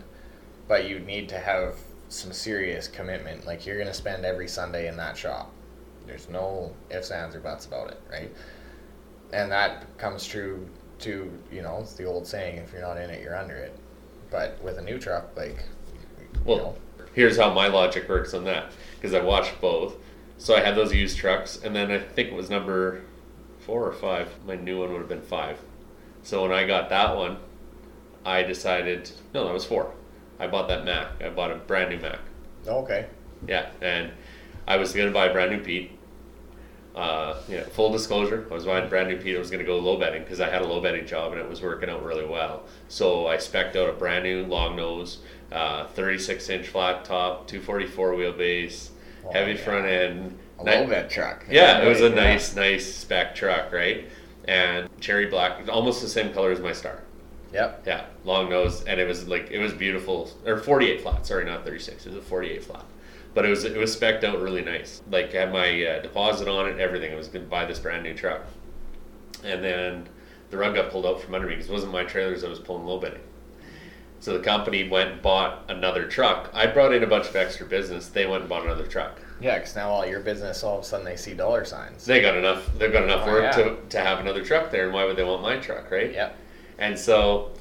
But 0.66 0.88
you 0.88 0.98
need 1.00 1.28
to 1.30 1.38
have 1.38 1.76
some 2.08 2.32
serious 2.32 2.88
commitment. 2.88 3.46
Like 3.46 3.66
you're 3.66 3.76
going 3.76 3.88
to 3.88 3.94
spend 3.94 4.24
every 4.24 4.48
Sunday 4.48 4.88
in 4.88 4.96
that 4.96 5.16
shop. 5.16 5.52
There's 6.06 6.28
no 6.28 6.74
ifs, 6.90 7.10
ands, 7.10 7.34
or 7.34 7.40
buts 7.40 7.66
about 7.66 7.90
it, 7.90 8.00
right? 8.10 8.30
And 9.32 9.50
that 9.52 9.98
comes 9.98 10.26
true 10.26 10.68
to, 11.00 11.30
you 11.52 11.62
know, 11.62 11.78
it's 11.80 11.94
the 11.94 12.04
old 12.04 12.26
saying 12.26 12.56
if 12.56 12.72
you're 12.72 12.82
not 12.82 12.96
in 12.96 13.10
it, 13.10 13.22
you're 13.22 13.36
under 13.36 13.56
it. 13.56 13.78
But 14.30 14.62
with 14.62 14.78
a 14.78 14.82
new 14.82 14.98
truck, 14.98 15.36
like, 15.36 15.64
you 15.92 16.40
well 16.44 16.56
know, 16.58 16.76
here's 17.18 17.36
how 17.36 17.52
my 17.52 17.66
logic 17.66 18.08
works 18.08 18.32
on 18.32 18.44
that 18.44 18.70
because 18.94 19.12
i 19.12 19.20
watched 19.20 19.60
both 19.60 19.96
so 20.36 20.54
i 20.54 20.60
had 20.60 20.76
those 20.76 20.94
used 20.94 21.16
trucks 21.18 21.60
and 21.64 21.74
then 21.74 21.90
i 21.90 21.98
think 21.98 22.28
it 22.28 22.34
was 22.34 22.48
number 22.48 23.02
four 23.58 23.84
or 23.84 23.92
five 23.92 24.30
my 24.46 24.54
new 24.54 24.78
one 24.78 24.92
would 24.92 25.00
have 25.00 25.08
been 25.08 25.20
five 25.20 25.58
so 26.28 26.42
when 26.42 26.52
i 26.52 26.66
got 26.66 26.90
that 26.90 27.16
one 27.16 27.38
i 28.26 28.42
decided 28.42 29.10
no 29.32 29.44
that 29.46 29.54
was 29.54 29.64
four 29.64 29.92
i 30.38 30.46
bought 30.46 30.68
that 30.68 30.84
Mack 30.84 31.22
i 31.24 31.30
bought 31.30 31.50
a 31.50 31.54
brand 31.56 31.88
new 31.90 31.98
Mack 31.98 32.18
okay. 32.66 33.06
Yeah, 33.46 33.70
and 33.80 34.10
I 34.66 34.76
was 34.76 34.92
gonna 34.92 35.12
buy 35.12 35.26
a 35.26 35.32
brand 35.32 35.52
new 35.52 35.60
Pete. 35.62 35.92
Uh, 36.96 37.36
yeah, 37.48 37.62
full 37.62 37.92
disclosure, 37.92 38.44
I 38.50 38.54
was 38.54 38.64
buying 38.64 38.84
a 38.84 38.88
brand 38.88 39.08
new 39.08 39.16
Pete. 39.16 39.36
I 39.36 39.38
was 39.38 39.48
gonna 39.50 39.62
go 39.62 39.78
low 39.78 39.96
bedding 39.96 40.22
because 40.24 40.40
I 40.40 40.50
had 40.50 40.62
a 40.62 40.66
low 40.66 40.80
bedding 40.80 41.06
job 41.06 41.30
and 41.32 41.40
it 41.40 41.48
was 41.48 41.62
working 41.62 41.88
out 41.88 42.04
really 42.04 42.26
well. 42.26 42.64
So 42.88 43.28
I 43.28 43.36
specced 43.36 43.76
out 43.76 43.88
a 43.88 43.92
brand 43.92 44.24
new 44.24 44.44
long 44.44 44.74
nose, 44.74 45.18
uh, 45.52 45.86
36 45.86 46.48
inch 46.50 46.66
flat 46.66 47.04
top, 47.04 47.46
244 47.46 48.12
wheelbase, 48.14 48.90
Oh, 49.24 49.32
heavy 49.32 49.52
yeah. 49.52 49.58
front 49.64 49.86
end. 49.86 50.38
Low 50.58 50.86
bed 50.88 51.08
truck. 51.08 51.44
yeah, 51.48 51.80
it 51.84 51.88
was 51.88 52.00
a 52.00 52.08
Yeah. 52.08 52.14
nice, 52.16 52.56
nice 52.56 52.92
spec 52.92 53.36
truck, 53.36 53.72
right? 53.72 54.08
And 54.48 54.88
cherry 54.98 55.26
black, 55.26 55.68
almost 55.68 56.00
the 56.00 56.08
same 56.08 56.32
color 56.32 56.50
as 56.50 56.58
my 56.58 56.72
Star. 56.72 57.02
Yep. 57.52 57.84
Yeah, 57.86 58.06
long 58.24 58.48
nose, 58.50 58.82
and 58.84 58.98
it 58.98 59.06
was 59.06 59.28
like 59.28 59.50
it 59.50 59.58
was 59.58 59.72
beautiful. 59.72 60.30
Or 60.46 60.58
48 60.58 61.02
flat. 61.02 61.26
Sorry, 61.26 61.44
not 61.44 61.64
36. 61.64 62.06
It 62.06 62.08
was 62.08 62.18
a 62.18 62.22
48 62.22 62.64
flat. 62.64 62.84
But 63.34 63.44
it 63.44 63.50
was 63.50 63.64
it 63.64 63.76
was 63.76 63.92
specked 63.92 64.24
out 64.24 64.40
really 64.40 64.62
nice. 64.62 65.02
Like 65.10 65.34
I 65.34 65.40
had 65.40 65.52
my 65.52 65.84
uh, 65.84 66.02
deposit 66.02 66.48
on 66.48 66.66
it, 66.68 66.80
everything. 66.80 67.12
I 67.12 67.16
was 67.16 67.28
going 67.28 67.44
to 67.44 67.50
buy 67.50 67.66
this 67.66 67.78
brand 67.78 68.02
new 68.02 68.14
truck, 68.14 68.42
and 69.44 69.62
then 69.62 70.08
the 70.50 70.56
rug 70.56 70.74
got 70.74 70.90
pulled 70.90 71.06
out 71.06 71.20
from 71.20 71.34
under 71.34 71.46
me 71.46 71.54
because 71.54 71.68
it 71.68 71.72
wasn't 71.72 71.92
my 71.92 72.04
trailers. 72.04 72.42
I 72.42 72.48
was 72.48 72.58
pulling 72.58 72.86
low 72.86 72.98
bidding. 72.98 73.20
So 74.20 74.36
the 74.36 74.42
company 74.42 74.88
went 74.88 75.12
and 75.12 75.22
bought 75.22 75.64
another 75.68 76.06
truck. 76.08 76.50
I 76.52 76.66
brought 76.66 76.92
in 76.92 77.04
a 77.04 77.06
bunch 77.06 77.28
of 77.28 77.36
extra 77.36 77.66
business. 77.66 78.08
They 78.08 78.26
went 78.26 78.40
and 78.40 78.48
bought 78.48 78.64
another 78.64 78.86
truck. 78.86 79.20
Yeah, 79.40 79.58
because 79.58 79.76
now 79.76 79.90
all 79.90 80.06
your 80.06 80.20
business, 80.20 80.62
all 80.64 80.78
of 80.78 80.84
a 80.84 80.86
sudden 80.86 81.04
they 81.04 81.16
see 81.16 81.34
dollar 81.34 81.64
signs. 81.64 82.04
They 82.04 82.20
got 82.20 82.36
enough. 82.36 82.68
They've 82.78 82.92
got 82.92 83.04
enough 83.04 83.22
Oh, 83.26 83.32
work 83.32 83.42
yeah. 83.44 83.50
to, 83.64 83.76
to 83.90 84.00
have 84.00 84.18
another 84.18 84.44
truck 84.44 84.70
there, 84.70 84.84
and 84.84 84.92
why 84.94 85.04
would 85.04 85.16
they 85.16 85.24
want 85.24 85.42
my 85.42 85.58
truck, 85.58 85.90
right? 85.90 86.12
Yep. 86.12 86.36
And 86.78 86.98
so, 86.98 87.52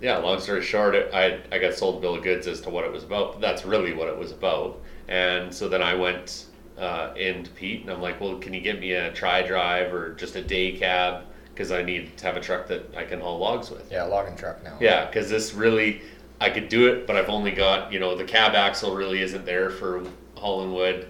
yeah, 0.00 0.16
long 0.18 0.40
story 0.40 0.62
short, 0.62 0.94
it, 0.94 1.12
I, 1.14 1.40
I 1.54 1.58
got 1.58 1.74
sold 1.74 1.96
a 1.96 2.00
bill 2.00 2.14
of 2.14 2.22
goods 2.22 2.46
as 2.46 2.60
to 2.62 2.70
what 2.70 2.84
it 2.84 2.92
was 2.92 3.04
about. 3.04 3.32
But 3.32 3.40
that's 3.40 3.64
really 3.64 3.92
what 3.92 4.08
it 4.08 4.16
was 4.16 4.32
about. 4.32 4.80
And 5.08 5.52
so 5.54 5.68
then 5.68 5.82
I 5.82 5.94
went 5.94 6.46
uh, 6.78 7.12
into 7.16 7.50
Pete 7.50 7.82
and 7.82 7.90
I'm 7.90 8.00
like, 8.00 8.20
well, 8.20 8.38
can 8.38 8.54
you 8.54 8.60
get 8.60 8.80
me 8.80 8.92
a 8.92 9.12
tri 9.12 9.42
drive 9.42 9.92
or 9.92 10.14
just 10.14 10.36
a 10.36 10.42
day 10.42 10.72
cab? 10.72 11.24
Because 11.52 11.72
I 11.72 11.82
need 11.82 12.16
to 12.16 12.24
have 12.26 12.36
a 12.36 12.40
truck 12.40 12.68
that 12.68 12.94
I 12.96 13.04
can 13.04 13.20
haul 13.20 13.38
logs 13.38 13.70
with. 13.70 13.90
Yeah, 13.90 14.06
a 14.06 14.08
logging 14.08 14.36
truck 14.36 14.62
now. 14.64 14.78
Yeah, 14.80 15.04
because 15.06 15.28
this 15.28 15.52
really, 15.52 16.00
I 16.40 16.48
could 16.48 16.68
do 16.68 16.88
it, 16.92 17.06
but 17.06 17.16
I've 17.16 17.28
only 17.28 17.50
got, 17.50 17.92
you 17.92 17.98
know, 18.00 18.14
the 18.16 18.24
cab 18.24 18.54
axle 18.54 18.94
really 18.94 19.20
isn't 19.20 19.44
there 19.44 19.68
for 19.68 20.02
hauling 20.40 20.72
wood. 20.72 21.06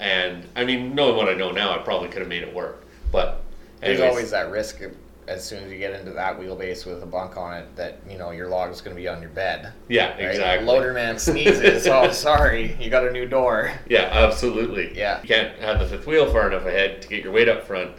And 0.00 0.46
I 0.56 0.64
mean, 0.64 0.94
knowing 0.94 1.16
what 1.16 1.28
I 1.28 1.34
know 1.34 1.50
now, 1.50 1.72
I 1.74 1.78
probably 1.78 2.08
could 2.08 2.20
have 2.20 2.28
made 2.28 2.42
it 2.42 2.54
work. 2.54 2.84
But 3.12 3.42
There's 3.80 4.00
always 4.00 4.30
that 4.30 4.50
risk 4.50 4.80
of, 4.80 4.94
as 5.28 5.44
soon 5.44 5.62
as 5.62 5.70
you 5.70 5.78
get 5.78 5.92
into 5.92 6.10
that 6.12 6.40
wheelbase 6.40 6.86
with 6.86 7.02
a 7.02 7.06
bunk 7.06 7.36
on 7.36 7.56
it 7.58 7.76
that, 7.76 7.98
you 8.08 8.16
know, 8.18 8.30
your 8.30 8.48
log 8.48 8.72
is 8.72 8.80
going 8.80 8.96
to 8.96 9.00
be 9.00 9.06
on 9.06 9.20
your 9.20 9.30
bed. 9.30 9.72
yeah, 9.88 10.10
Right? 10.12 10.20
exactly. 10.20 10.66
Loader 10.66 10.92
man 10.94 11.18
sneezes. 11.18 11.86
oh, 11.88 12.10
sorry. 12.10 12.76
You 12.80 12.90
got 12.90 13.06
a 13.06 13.12
new 13.12 13.26
door. 13.26 13.70
Yeah, 13.88 14.08
absolutely. 14.10 14.96
Yeah. 14.96 15.20
You 15.22 15.28
can't 15.28 15.56
have 15.60 15.78
the 15.78 15.86
fifth 15.86 16.06
wheel 16.06 16.30
far 16.32 16.48
enough 16.50 16.64
ahead 16.66 17.02
to 17.02 17.08
get 17.08 17.22
your 17.22 17.32
weight 17.32 17.48
up 17.48 17.64
front 17.64 17.92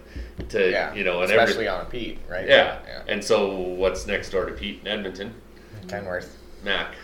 to, 0.50 0.70
Yeah. 0.72 0.94
you 0.94 1.04
know, 1.04 1.22
and 1.22 1.32
Especially 1.32 1.68
every, 1.68 1.80
on 1.80 1.82
a 1.86 1.90
Pete, 1.90 2.20
right? 2.28 2.48
yeah. 2.48 2.80
Yeah. 2.88 3.04
And 3.08 3.24
so 3.24 3.56
what's 3.56 4.08
next 4.08 4.32
door 4.32 4.46
to 4.46 4.54
Pete 4.54 4.80
in 4.82 4.88
Edmonton? 4.88 5.34
Kenworth. 5.88 6.36
Mack. 6.64 6.96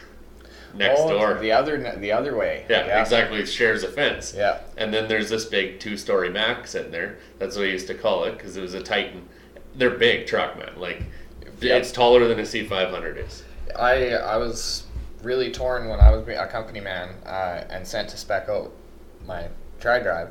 Next 0.77 1.01
oh, 1.01 1.09
door. 1.09 1.39
The 1.39 1.51
other, 1.51 1.95
the 1.97 2.11
other 2.11 2.35
way. 2.35 2.65
Yeah, 2.69 3.01
exactly. 3.01 3.39
It 3.39 3.47
shares 3.47 3.83
a 3.83 3.87
fence. 3.89 4.33
Yeah. 4.35 4.59
And 4.77 4.93
then 4.93 5.07
there's 5.07 5.29
this 5.29 5.45
big 5.45 5.79
two-story 5.79 6.29
Mack 6.29 6.67
sitting 6.67 6.91
there. 6.91 7.17
That's 7.39 7.55
what 7.55 7.65
I 7.65 7.69
used 7.69 7.87
to 7.87 7.95
call 7.95 8.25
it 8.25 8.37
because 8.37 8.57
it 8.57 8.61
was 8.61 8.73
a 8.73 8.81
Titan. 8.81 9.27
They're 9.75 9.91
big 9.97 10.27
truck, 10.27 10.57
man. 10.57 10.73
Like, 10.77 11.03
Yep. 11.59 11.81
it's 11.81 11.91
taller 11.91 12.27
than 12.27 12.39
a 12.39 12.43
C500 12.43 13.25
is. 13.25 13.43
I 13.75 14.13
I 14.13 14.37
was 14.37 14.85
really 15.23 15.51
torn 15.51 15.89
when 15.89 15.99
I 15.99 16.15
was 16.15 16.27
a 16.27 16.47
company 16.47 16.79
man 16.79 17.09
uh, 17.25 17.63
and 17.69 17.85
sent 17.85 18.09
to 18.09 18.17
spec 18.17 18.47
out 18.47 18.71
my 19.25 19.47
tri 19.79 19.99
drive, 19.99 20.29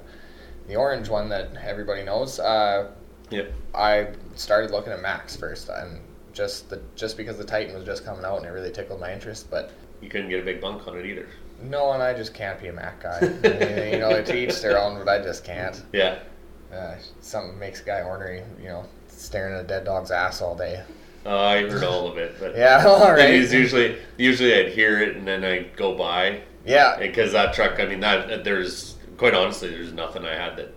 the 0.68 0.76
orange 0.76 1.08
one 1.08 1.28
that 1.30 1.50
everybody 1.62 2.02
knows. 2.02 2.38
Uh, 2.38 2.90
Yep. 3.30 3.52
I 3.74 4.08
started 4.36 4.70
looking 4.70 4.92
at 4.92 5.02
Macks 5.02 5.34
first, 5.34 5.68
and 5.68 6.00
just 6.32 6.70
the 6.70 6.80
just 6.94 7.16
because 7.16 7.36
the 7.38 7.44
Titan 7.44 7.74
was 7.74 7.84
just 7.84 8.04
coming 8.04 8.24
out 8.24 8.36
and 8.36 8.46
it 8.46 8.50
really 8.50 8.70
tickled 8.70 9.00
my 9.00 9.12
interest. 9.12 9.50
But 9.50 9.72
You 10.00 10.08
couldn't 10.08 10.28
get 10.30 10.40
a 10.40 10.44
big 10.44 10.60
bunk 10.60 10.86
on 10.86 10.98
it 10.98 11.06
either. 11.06 11.26
no, 11.62 11.92
and 11.92 12.02
I 12.02 12.12
just 12.14 12.34
can't 12.34 12.60
be 12.60 12.68
a 12.68 12.72
Mack 12.72 13.02
guy. 13.02 13.20
you 13.92 13.98
know, 13.98 14.22
to 14.22 14.36
each 14.36 14.60
their 14.60 14.78
own, 14.78 14.98
but 15.04 15.08
I 15.20 15.22
just 15.24 15.44
can't. 15.44 15.82
Yeah. 15.92 16.18
Uh, 16.72 16.96
something 17.20 17.58
makes 17.58 17.80
a 17.80 17.84
guy 17.84 18.02
ornery. 18.02 18.42
You 18.60 18.68
know, 18.68 18.84
staring 19.08 19.54
at 19.54 19.60
a 19.60 19.66
dead 19.66 19.84
dog's 19.84 20.10
ass 20.10 20.42
all 20.42 20.54
day. 20.56 20.82
Uh, 21.24 21.36
I 21.38 21.62
heard 21.68 21.82
all 21.82 22.06
of 22.08 22.18
it, 22.18 22.36
but 22.38 22.56
Yeah, 22.56 22.84
all 22.86 23.10
right. 23.12 23.34
usually 23.34 23.96
usually 24.16 24.54
I'd 24.54 24.68
hear 24.72 25.00
it 25.00 25.16
and 25.16 25.26
then 25.26 25.44
I'd 25.44 25.74
go 25.76 25.96
by 25.96 26.42
Yeah, 26.64 26.96
because 26.98 27.32
that 27.32 27.52
truck. 27.54 27.80
I 27.80 27.86
mean, 27.86 28.00
that 28.00 28.44
there's 28.44 28.96
quite 29.16 29.34
honestly, 29.34 29.70
there's 29.70 29.92
nothing 29.92 30.24
I 30.24 30.34
had 30.34 30.56
that 30.56 30.72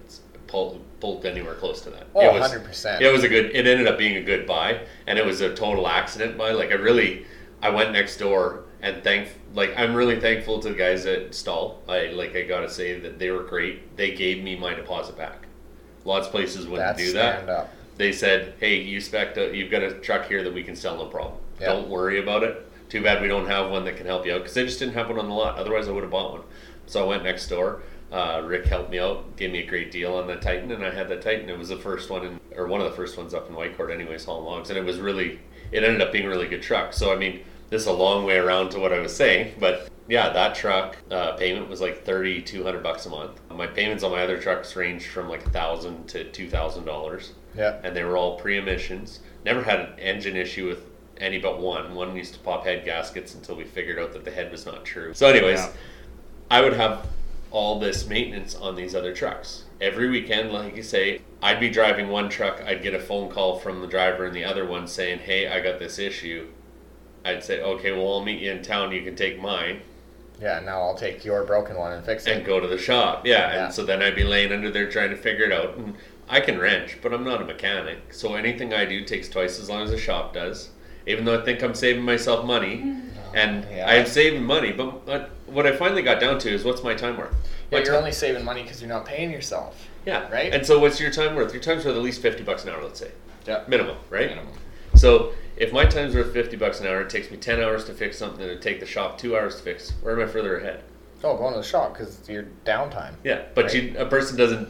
pulled 0.48 0.82
pulled 1.00 1.26
anywhere 1.26 1.56
close 1.56 1.82
to 1.82 1.90
that. 1.92 2.08
oh, 2.16 2.22
it 2.22 2.34
was 2.34 2.42
100 2.42 2.66
percent. 2.66 3.02
it 3.04 3.12
was 3.12 3.24
a 3.24 3.30
good. 3.30 3.48
It 3.54 3.68
ended 3.68 3.88
up 3.88 3.98
being 3.98 4.16
a 4.18 4.24
good 4.24 4.48
buy, 4.48 4.82
and 5.08 5.20
it 5.20 5.26
was 5.26 5.42
a 5.42 5.54
total 5.54 5.88
accident 5.88 6.38
buy. 6.38 6.52
Like 6.52 6.72
I 6.72 6.76
really, 6.76 7.26
I 7.62 7.70
went 7.70 7.92
next 7.92 8.18
door 8.18 8.64
and 8.82 9.04
thank 9.04 9.30
like 9.54 9.74
I'm 9.78 9.94
really 9.94 10.20
thankful 10.20 10.60
to 10.60 10.70
the 10.70 10.76
guys 10.76 11.06
at 11.06 11.34
Stahl. 11.34 11.82
I 11.88 12.08
like 12.08 12.36
I 12.36 12.44
gotta 12.44 12.70
say 12.70 13.00
that 13.00 13.20
they 13.20 13.32
were 13.32 13.44
great. 13.44 13.96
They 13.98 14.16
gave 14.16 14.44
me 14.44 14.56
my 14.56 14.74
deposit 14.74 15.18
back. 15.18 15.48
Lots 16.06 16.28
of 16.28 16.32
places 16.32 16.66
wouldn't 16.66 16.98
That's 16.98 17.04
do 17.04 17.14
that 17.14 17.50
up. 17.50 17.74
they 17.98 18.12
said, 18.12 18.54
"Hey, 18.60 18.82
you 18.82 19.02
spec, 19.02 19.36
you've 19.36 19.72
got 19.72 19.84
a 19.84 19.94
truck 19.96 20.28
here 20.28 20.44
that 20.44 20.54
we 20.54 20.64
can 20.64 20.76
sell, 20.76 20.98
no 20.98 21.06
problem. 21.06 21.40
Yeah. 21.60 21.68
Don't 21.68 21.90
worry 21.90 22.20
about 22.20 22.44
it. 22.44 22.66
Too 22.90 23.04
bad 23.04 23.22
we 23.22 23.28
don't 23.28 23.48
have 23.48 23.70
one 23.70 23.84
that 23.86 23.98
can 23.98 24.08
help 24.08 24.26
you 24.26 24.34
out 24.34 24.40
because 24.40 24.54
they 24.54 24.66
just 24.66 24.80
didn't 24.80 24.96
have 24.96 25.10
one 25.10 25.20
on 25.20 25.28
the 25.28 25.34
lot. 25.34 25.58
Otherwise, 25.58 25.88
I 25.88 25.92
would 25.92 26.04
have 26.04 26.12
bought 26.12 26.32
one. 26.32 26.42
So 26.88 27.04
I 27.04 27.08
went 27.08 27.24
next 27.24 27.48
door. 27.48 27.84
Uh, 28.12 28.42
Rick 28.44 28.66
helped 28.66 28.90
me 28.90 28.98
out, 28.98 29.36
gave 29.36 29.52
me 29.52 29.60
a 29.60 29.68
great 29.68 29.92
deal 29.92 30.16
on 30.16 30.26
the 30.26 30.38
Titan, 30.38 30.72
and 30.72 30.84
I 30.84 30.90
had 30.90 31.08
the 31.08 31.18
Titan. 31.18 31.48
It 31.48 31.58
was 31.58 31.70
the 31.70 31.78
first 31.78 32.10
one, 32.10 32.26
in, 32.26 32.40
or 32.56 32.66
one 32.66 32.82
of 32.82 32.90
the 32.90 32.96
first 32.96 33.18
ones 33.18 33.36
up 33.36 33.48
in 33.48 33.56
Whitecourt, 33.56 33.94
anyways, 33.94 34.26
hauling 34.26 34.46
logs, 34.46 34.70
and 34.70 34.80
it 34.80 34.84
was 34.84 35.00
really, 35.00 35.40
it 35.72 35.84
ended 35.84 36.02
up 36.02 36.12
being 36.12 36.26
a 36.26 36.30
really 36.30 36.48
good 36.48 36.64
truck. 36.64 36.94
So 36.94 37.14
I 37.14 37.16
mean, 37.16 37.42
this 37.70 37.82
is 37.82 37.88
a 37.88 37.94
long 37.94 38.26
way 38.26 38.38
around 38.38 38.70
to 38.72 38.80
what 38.80 38.92
I 38.94 39.00
was 39.00 39.16
saying, 39.16 39.56
but 39.60 39.90
yeah, 40.08 40.30
that 40.34 40.56
truck 40.56 40.98
uh, 41.12 41.34
payment 41.34 41.70
was 41.70 41.82
like 41.82 42.04
thirty 42.04 42.42
two 42.42 42.64
hundred 42.64 42.82
bucks 42.84 43.06
a 43.06 43.10
month. 43.10 43.40
My 43.54 43.68
payments 43.68 44.04
on 44.04 44.12
my 44.12 44.24
other 44.24 44.40
trucks 44.40 44.76
ranged 44.76 45.08
from 45.08 45.30
like 45.30 45.46
a 45.46 45.50
thousand 45.50 46.08
to 46.10 46.24
two 46.32 46.50
thousand 46.50 46.86
dollars. 46.86 47.34
Yeah. 47.56 47.80
and 47.84 47.96
they 47.96 48.04
were 48.04 48.16
all 48.16 48.38
pre-emissions. 48.40 49.20
Never 49.44 49.64
had 49.64 49.80
an 49.80 50.00
engine 50.00 50.36
issue 50.38 50.68
with 50.68 50.86
any 51.18 51.40
but 51.40 51.60
one. 51.60 51.96
One 51.96 52.16
used 52.16 52.36
to 52.36 52.40
pop 52.40 52.64
head 52.64 52.86
gaskets 52.86 53.34
until 53.34 53.56
we 53.56 53.64
figured 53.66 53.98
out 54.00 54.14
that 54.14 54.24
the 54.24 54.32
head 54.32 54.52
was 54.52 54.66
not 54.68 54.86
true. 54.86 55.14
So, 55.16 55.28
anyways, 55.28 55.60
Yeah. 55.60 55.72
I 56.52 56.62
would 56.62 56.74
have 56.74 57.08
all 57.52 57.80
this 57.80 58.08
maintenance 58.08 58.56
on 58.56 58.76
these 58.76 58.94
other 58.96 59.14
trucks 59.16 59.64
every 59.82 60.10
weekend. 60.10 60.52
Like 60.52 60.76
you 60.76 60.84
say, 60.84 61.22
I'd 61.42 61.60
be 61.60 61.70
driving 61.70 62.08
one 62.10 62.30
truck. 62.30 62.62
I'd 62.66 62.84
get 62.84 62.94
a 62.94 63.00
phone 63.00 63.30
call 63.30 63.58
from 63.60 63.82
the 63.82 63.88
driver 63.88 64.26
in 64.28 64.34
the 64.34 64.46
other 64.46 64.66
one 64.66 64.88
saying, 64.88 65.20
"Hey, 65.20 65.48
I 65.48 65.60
got 65.60 65.80
this 65.80 65.98
issue." 66.00 66.48
I'd 67.26 67.44
say, 67.44 67.62
"Okay, 67.62 67.92
well, 67.92 68.14
I'll 68.14 68.24
meet 68.24 68.40
you 68.42 68.52
in 68.52 68.62
town. 68.62 68.92
You 68.92 69.02
can 69.02 69.16
take 69.16 69.40
mine." 69.42 69.82
Yeah, 70.42 70.60
now 70.64 70.82
I'll 70.82 70.96
take 70.96 71.26
your 71.26 71.44
broken 71.44 71.76
one 71.76 71.92
and 71.92 72.06
fix 72.06 72.26
it. 72.26 72.32
and 72.38 72.46
go 72.46 72.60
to 72.62 72.68
the 72.68 72.78
shop. 72.78 73.26
Yeah, 73.26 73.54
Yeah. 73.54 73.66
and 73.66 73.74
so 73.74 73.84
then 73.84 74.02
I'd 74.02 74.16
be 74.16 74.24
laying 74.24 74.54
under 74.54 74.72
there 74.72 74.90
trying 74.90 75.10
to 75.10 75.18
figure 75.18 75.44
it 75.46 75.52
out. 75.52 75.76
And 75.76 75.96
I 76.30 76.40
can 76.40 76.58
wrench, 76.60 76.98
but 77.02 77.14
I'm 77.14 77.26
not 77.26 77.42
a 77.42 77.46
mechanic. 77.46 78.14
So 78.14 78.36
anything 78.36 78.74
I 78.74 78.86
do 78.86 79.04
takes 79.04 79.28
twice 79.28 79.60
as 79.60 79.70
long 79.70 79.82
as 79.84 79.92
the 79.92 79.98
shop 79.98 80.34
does. 80.34 80.70
Even 81.08 81.26
though 81.26 81.38
I 81.40 81.44
think 81.44 81.62
I'm 81.62 81.74
saving 81.76 82.04
myself 82.04 82.46
money, 82.46 82.78
mm-hmm. 82.78 83.36
and 83.36 83.66
oh, 83.70 83.76
Yeah. 83.76 83.90
I'm 83.90 84.06
saving 84.06 84.44
money, 84.46 84.72
but 84.72 85.06
what- 85.06 85.30
what 85.48 85.66
I 85.68 85.74
finally 85.74 86.04
got 86.04 86.20
down 86.22 86.40
to 86.40 86.50
is 86.54 86.64
what's 86.64 86.84
my 86.84 86.94
time 86.94 87.18
worth? 87.18 87.32
My 87.72 87.80
Yeah, 87.80 87.84
you're 87.84 87.94
ti- 87.94 87.98
only 87.98 88.12
saving 88.14 88.46
money 88.46 88.64
because 88.64 88.80
you're 88.82 88.90
not 88.90 89.06
paying 89.06 89.32
yourself. 89.32 89.88
yeah, 90.06 90.30
right? 90.32 90.54
And 90.54 90.66
so 90.66 90.80
what's 90.80 91.00
your 91.02 91.12
time 91.12 91.36
worth? 91.36 91.52
Your 91.54 91.62
time's 91.62 91.84
worth 91.84 91.96
at 91.98 92.02
least 92.02 92.22
fifty 92.22 92.44
bucks 92.44 92.64
an 92.64 92.70
hour, 92.70 92.82
let's 92.82 93.00
say, 93.00 93.12
Yeah. 93.46 93.62
minimum, 93.68 93.98
right? 94.10 94.30
Minimum. 94.30 94.54
So 94.96 95.34
if 95.60 95.72
my 95.74 95.86
time's 95.86 96.16
worth 96.16 96.34
fifty 96.34 96.56
bucks 96.56 96.80
an 96.80 96.88
hour, 96.88 97.02
it 97.02 97.10
takes 97.10 97.30
me 97.30 97.38
ten 97.38 97.62
hours 97.62 97.86
to 97.86 97.94
fix 97.94 98.18
something, 98.18 98.42
and 98.42 98.52
it 98.52 98.62
take 98.62 98.80
the 98.80 98.86
shop 98.86 99.18
two 99.18 99.36
hours 99.38 99.58
to 99.58 99.62
fix. 99.64 99.92
Where 100.02 100.20
am 100.20 100.28
I 100.28 100.32
further 100.32 100.58
ahead? 100.58 100.84
Oh, 101.24 101.36
going 101.36 101.54
to 101.54 101.60
the 101.60 101.66
shop 101.66 101.94
because 101.94 102.28
your 102.30 102.46
downtime. 102.66 103.14
Yeah, 103.24 103.42
but 103.54 103.66
Right. 103.66 103.74
you, 103.76 103.96
a 103.98 104.06
person 104.06 104.38
doesn't. 104.38 104.70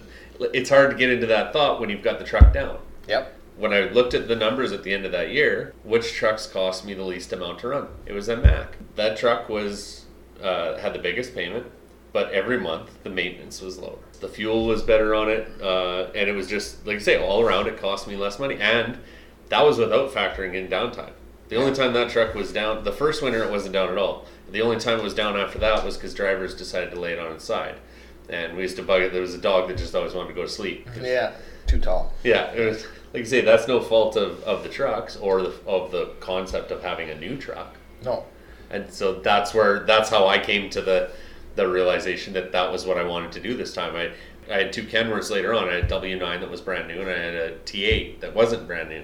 It's 0.54 0.69
hard 0.69 0.89
to 0.91 0.97
get 0.97 1.10
into 1.12 1.28
that 1.28 1.54
thought 1.54 1.80
when 1.80 1.89
you've 1.89 2.02
got 2.02 2.17
the 2.17 2.25
truck 2.25 2.52
down. 2.54 2.80
Yep. 3.08 3.36
When 3.58 3.73
I 3.73 3.82
looked 3.89 4.13
at 4.13 4.28
the 4.28 4.36
numbers 4.36 4.71
at 4.71 4.84
the 4.84 4.93
end 4.93 5.06
of 5.06 5.12
that 5.12 5.30
year, 5.32 5.73
which 5.84 6.13
trucks 6.13 6.47
cost 6.47 6.86
me 6.86 6.93
the 6.93 7.04
least 7.04 7.34
amount 7.34 7.60
to 7.60 7.67
run? 7.67 7.88
It 8.06 8.13
was 8.13 8.30
a 8.30 8.38
Mack. 8.38 8.78
That 8.95 9.17
truck 9.17 9.49
was 9.49 10.06
uh, 10.41 10.78
had 10.78 10.93
the 10.93 10.99
biggest 10.99 11.36
payment, 11.36 11.67
but 12.13 12.32
every 12.32 12.58
month 12.58 13.04
the 13.04 13.10
maintenance 13.10 13.62
was 13.62 13.78
lower. 13.78 13.97
The 14.21 14.30
fuel 14.30 14.65
was 14.65 14.82
better 14.82 15.13
on 15.13 15.30
it, 15.30 15.47
uh, 15.62 16.06
and 16.15 16.30
it 16.30 16.34
was 16.34 16.47
just 16.47 16.88
like 16.88 16.95
I 16.95 16.99
say, 16.99 17.17
all 17.21 17.41
around 17.41 17.67
it 17.67 17.78
cost 17.78 18.08
me 18.08 18.15
less 18.15 18.39
money, 18.39 18.58
and 18.60 18.97
that 19.50 19.66
was 19.66 19.78
without 19.78 20.12
factoring 20.12 20.54
in 20.56 20.68
downtime. 20.68 21.12
The 21.50 21.56
only 21.56 21.74
time 21.74 21.94
that 21.94 22.10
truck 22.12 22.36
was 22.36 22.54
down, 22.54 22.84
the 22.84 22.92
first 22.92 23.22
winter 23.24 23.44
it 23.44 23.50
wasn't 23.52 23.74
down 23.74 23.90
at 23.90 23.98
all. 23.98 24.26
The 24.52 24.62
only 24.62 24.78
time 24.78 25.00
it 25.00 25.04
was 25.04 25.14
down 25.16 25.36
after 25.38 25.58
that 25.60 25.84
was 25.84 25.98
because 25.98 26.14
drivers 26.14 26.54
decided 26.56 26.92
to 26.92 27.00
lay 27.00 27.14
it 27.14 27.20
on 27.20 27.32
its 27.34 27.44
side, 27.46 27.76
and 28.30 28.56
we 28.56 28.62
used 28.64 28.76
to 28.78 28.84
bug 28.84 29.02
it. 29.02 29.12
There 29.12 29.22
was 29.22 29.34
a 29.34 29.40
dog 29.40 29.68
that 29.68 29.78
just 29.78 29.96
always 29.96 30.14
wanted 30.14 30.30
to 30.30 30.36
go 30.36 30.44
to 30.44 30.50
sleep. 30.50 30.88
Yeah. 31.02 31.34
Too 31.68 31.80
tall. 31.80 32.12
yeah, 32.24 32.52
it 32.52 32.66
was 32.68 32.84
like 33.14 33.20
you 33.22 33.26
say, 33.26 33.42
that's 33.42 33.68
no 33.68 33.80
fault 33.80 34.16
of, 34.16 34.42
of 34.44 34.64
the 34.64 34.70
trucks 34.70 35.18
or 35.18 35.44
the, 35.44 35.54
of 35.68 35.92
the 35.92 36.14
concept 36.20 36.72
of 36.72 36.82
having 36.82 37.12
a 37.12 37.16
new 37.16 37.38
truck. 37.38 37.76
No. 38.04 38.26
And 38.72 38.92
so 38.92 39.14
that's 39.20 39.54
where 39.54 39.82
that's 39.82 40.10
how 40.10 40.28
I 40.28 40.40
came 40.40 40.70
to 40.72 40.82
the 40.82 41.12
the 41.56 41.68
realization 41.68 42.34
that 42.34 42.52
that 42.54 42.72
was 42.72 42.86
what 42.88 42.98
I 42.98 43.04
wanted 43.04 43.32
to 43.34 43.40
do 43.40 43.56
this 43.56 43.74
time. 43.74 43.96
I 43.96 44.12
I 44.52 44.58
had 44.58 44.74
two 44.74 44.84
Kenworths 44.84 45.30
later 45.30 45.54
on. 45.54 45.70
I 45.70 45.76
had 45.76 45.84
a 45.84 45.88
W9 45.88 46.40
that 46.40 46.50
was 46.50 46.60
brand 46.62 46.88
new, 46.88 47.02
and 47.02 47.10
I 47.10 47.18
had 47.20 47.34
a 47.36 47.52
T8 47.60 48.20
that 48.22 48.34
wasn't 48.34 48.66
brand 48.66 48.90
new. 48.90 49.04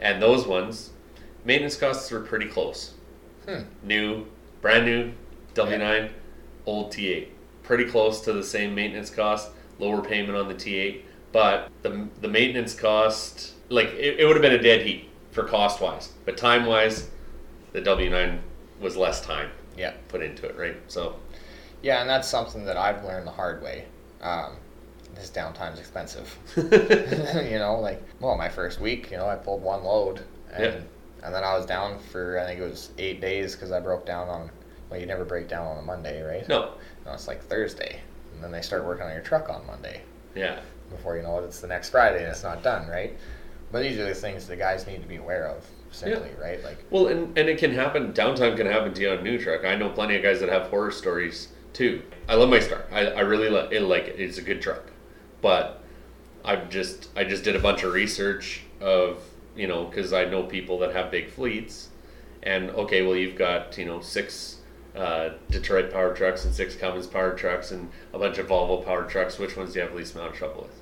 And 0.00 0.22
those 0.22 0.46
ones, 0.46 0.90
maintenance 1.44 1.76
costs 1.76 2.10
were 2.10 2.20
pretty 2.20 2.46
close. 2.46 2.94
Hmm. 3.46 3.62
New, 3.82 4.26
brand 4.60 4.84
new 4.84 5.12
W9, 5.54 6.10
old 6.66 6.92
T8, 6.92 7.28
pretty 7.62 7.84
close 7.86 8.20
to 8.22 8.32
the 8.32 8.42
same 8.44 8.74
maintenance 8.74 9.10
cost. 9.10 9.50
Lower 9.78 10.02
payment 10.02 10.36
on 10.36 10.48
the 10.48 10.54
T8, 10.54 11.02
but 11.30 11.70
the 11.82 12.08
the 12.20 12.26
maintenance 12.28 12.74
cost, 12.74 13.52
like 13.68 13.86
it, 13.90 14.18
it 14.18 14.26
would 14.26 14.34
have 14.34 14.42
been 14.42 14.58
a 14.58 14.62
dead 14.62 14.84
heat 14.84 15.08
for 15.30 15.44
cost 15.44 15.80
wise, 15.80 16.12
but 16.24 16.36
time 16.36 16.66
wise, 16.66 17.08
the 17.72 17.80
W9 17.80 18.40
was 18.80 18.96
less 18.96 19.20
time 19.24 19.50
Yeah. 19.76 19.92
put 20.08 20.20
into 20.20 20.46
it, 20.46 20.56
right? 20.56 20.76
So 20.88 21.14
Yeah, 21.80 22.00
and 22.00 22.10
that's 22.10 22.26
something 22.26 22.64
that 22.64 22.76
I've 22.76 23.04
learned 23.04 23.26
the 23.28 23.30
hard 23.32 23.62
way. 23.62 23.84
Um, 24.20 24.56
this 25.14 25.30
downtime's 25.30 25.78
expensive. 25.78 26.36
you 26.56 27.58
know, 27.58 27.78
like 27.80 28.02
well, 28.20 28.36
my 28.36 28.48
first 28.48 28.80
week, 28.80 29.10
you 29.10 29.16
know, 29.16 29.28
I 29.28 29.36
pulled 29.36 29.62
one 29.62 29.84
load, 29.84 30.22
and 30.52 30.64
Yeah. 30.64 30.80
and 31.24 31.34
then 31.34 31.44
I 31.44 31.56
was 31.56 31.66
down 31.66 31.98
for 31.98 32.38
I 32.38 32.46
think 32.46 32.60
it 32.60 32.64
was 32.68 32.90
eight 32.98 33.20
days 33.20 33.54
because 33.54 33.72
I 33.72 33.80
broke 33.80 34.06
down 34.06 34.28
on. 34.28 34.50
Well, 34.90 34.98
you 34.98 35.06
never 35.06 35.24
break 35.26 35.48
down 35.48 35.66
on 35.66 35.76
a 35.78 35.82
Monday, 35.82 36.22
right? 36.22 36.48
no, 36.48 36.70
No, 37.04 37.12
it's 37.12 37.28
like 37.28 37.42
Thursday, 37.42 38.00
and 38.34 38.42
then 38.42 38.50
they 38.50 38.62
start 38.62 38.86
working 38.86 39.04
on 39.04 39.12
your 39.12 39.20
truck 39.20 39.50
on 39.50 39.66
Monday. 39.66 40.00
yeah, 40.34 40.60
Before 40.90 41.14
you 41.18 41.22
know 41.22 41.38
it, 41.40 41.44
it's 41.44 41.60
the 41.60 41.66
next 41.66 41.90
Friday 41.90 42.20
and 42.20 42.28
it's 42.28 42.42
not 42.42 42.62
done, 42.62 42.88
right? 42.88 43.14
But 43.70 43.82
these 43.82 43.98
are 43.98 44.06
the 44.06 44.14
things 44.14 44.46
the 44.46 44.56
guys 44.56 44.86
need 44.86 45.02
to 45.02 45.06
be 45.06 45.16
aware 45.16 45.46
of, 45.48 45.62
simply, 45.90 46.30
right? 46.40 46.64
Like, 46.64 46.78
Well, 46.88 47.08
and, 47.08 47.36
and 47.36 47.50
it 47.50 47.58
can 47.58 47.70
happen. 47.74 48.14
Downtime 48.14 48.56
can 48.56 48.66
happen 48.66 48.94
to 48.94 49.00
you 49.02 49.10
on 49.10 49.18
a 49.18 49.22
new 49.22 49.36
truck. 49.38 49.66
I 49.66 49.74
know 49.76 49.90
plenty 49.90 50.16
of 50.16 50.22
guys 50.22 50.40
that 50.40 50.48
have 50.48 50.68
horror 50.68 50.90
stories 50.90 51.48
too. 51.74 52.00
I 52.26 52.36
love 52.36 52.48
my 52.48 52.60
Star. 52.60 52.86
I, 52.90 53.08
I 53.08 53.20
really 53.20 53.50
li- 53.50 53.68
it, 53.76 53.82
like 53.82 54.04
it. 54.08 54.18
It's 54.18 54.38
a 54.38 54.42
good 54.42 54.62
truck, 54.62 54.90
but 55.40 55.82
I've 56.44 56.68
just 56.70 57.08
I 57.16 57.24
just 57.24 57.44
did 57.44 57.56
a 57.56 57.60
bunch 57.60 57.82
of 57.82 57.92
research 57.92 58.62
of 58.80 59.22
you 59.56 59.66
know 59.66 59.84
because 59.84 60.12
I 60.12 60.24
know 60.24 60.42
people 60.44 60.78
that 60.80 60.94
have 60.94 61.10
big 61.10 61.30
fleets, 61.30 61.88
and 62.42 62.70
okay, 62.70 63.02
well 63.02 63.16
you've 63.16 63.36
got 63.36 63.76
you 63.78 63.84
know 63.84 64.00
six 64.00 64.56
uh, 64.96 65.30
Detroit 65.50 65.92
power 65.92 66.14
trucks 66.14 66.44
and 66.44 66.54
six 66.54 66.74
Cummins 66.74 67.06
power 67.06 67.34
trucks 67.34 67.70
and 67.70 67.90
a 68.12 68.18
bunch 68.18 68.38
of 68.38 68.46
Volvo 68.48 68.84
power 68.84 69.04
trucks. 69.04 69.38
Which 69.38 69.56
ones 69.56 69.72
do 69.72 69.78
you 69.78 69.82
have 69.82 69.92
the 69.92 69.98
least 69.98 70.14
amount 70.14 70.32
of 70.32 70.36
trouble 70.38 70.62
with? 70.62 70.80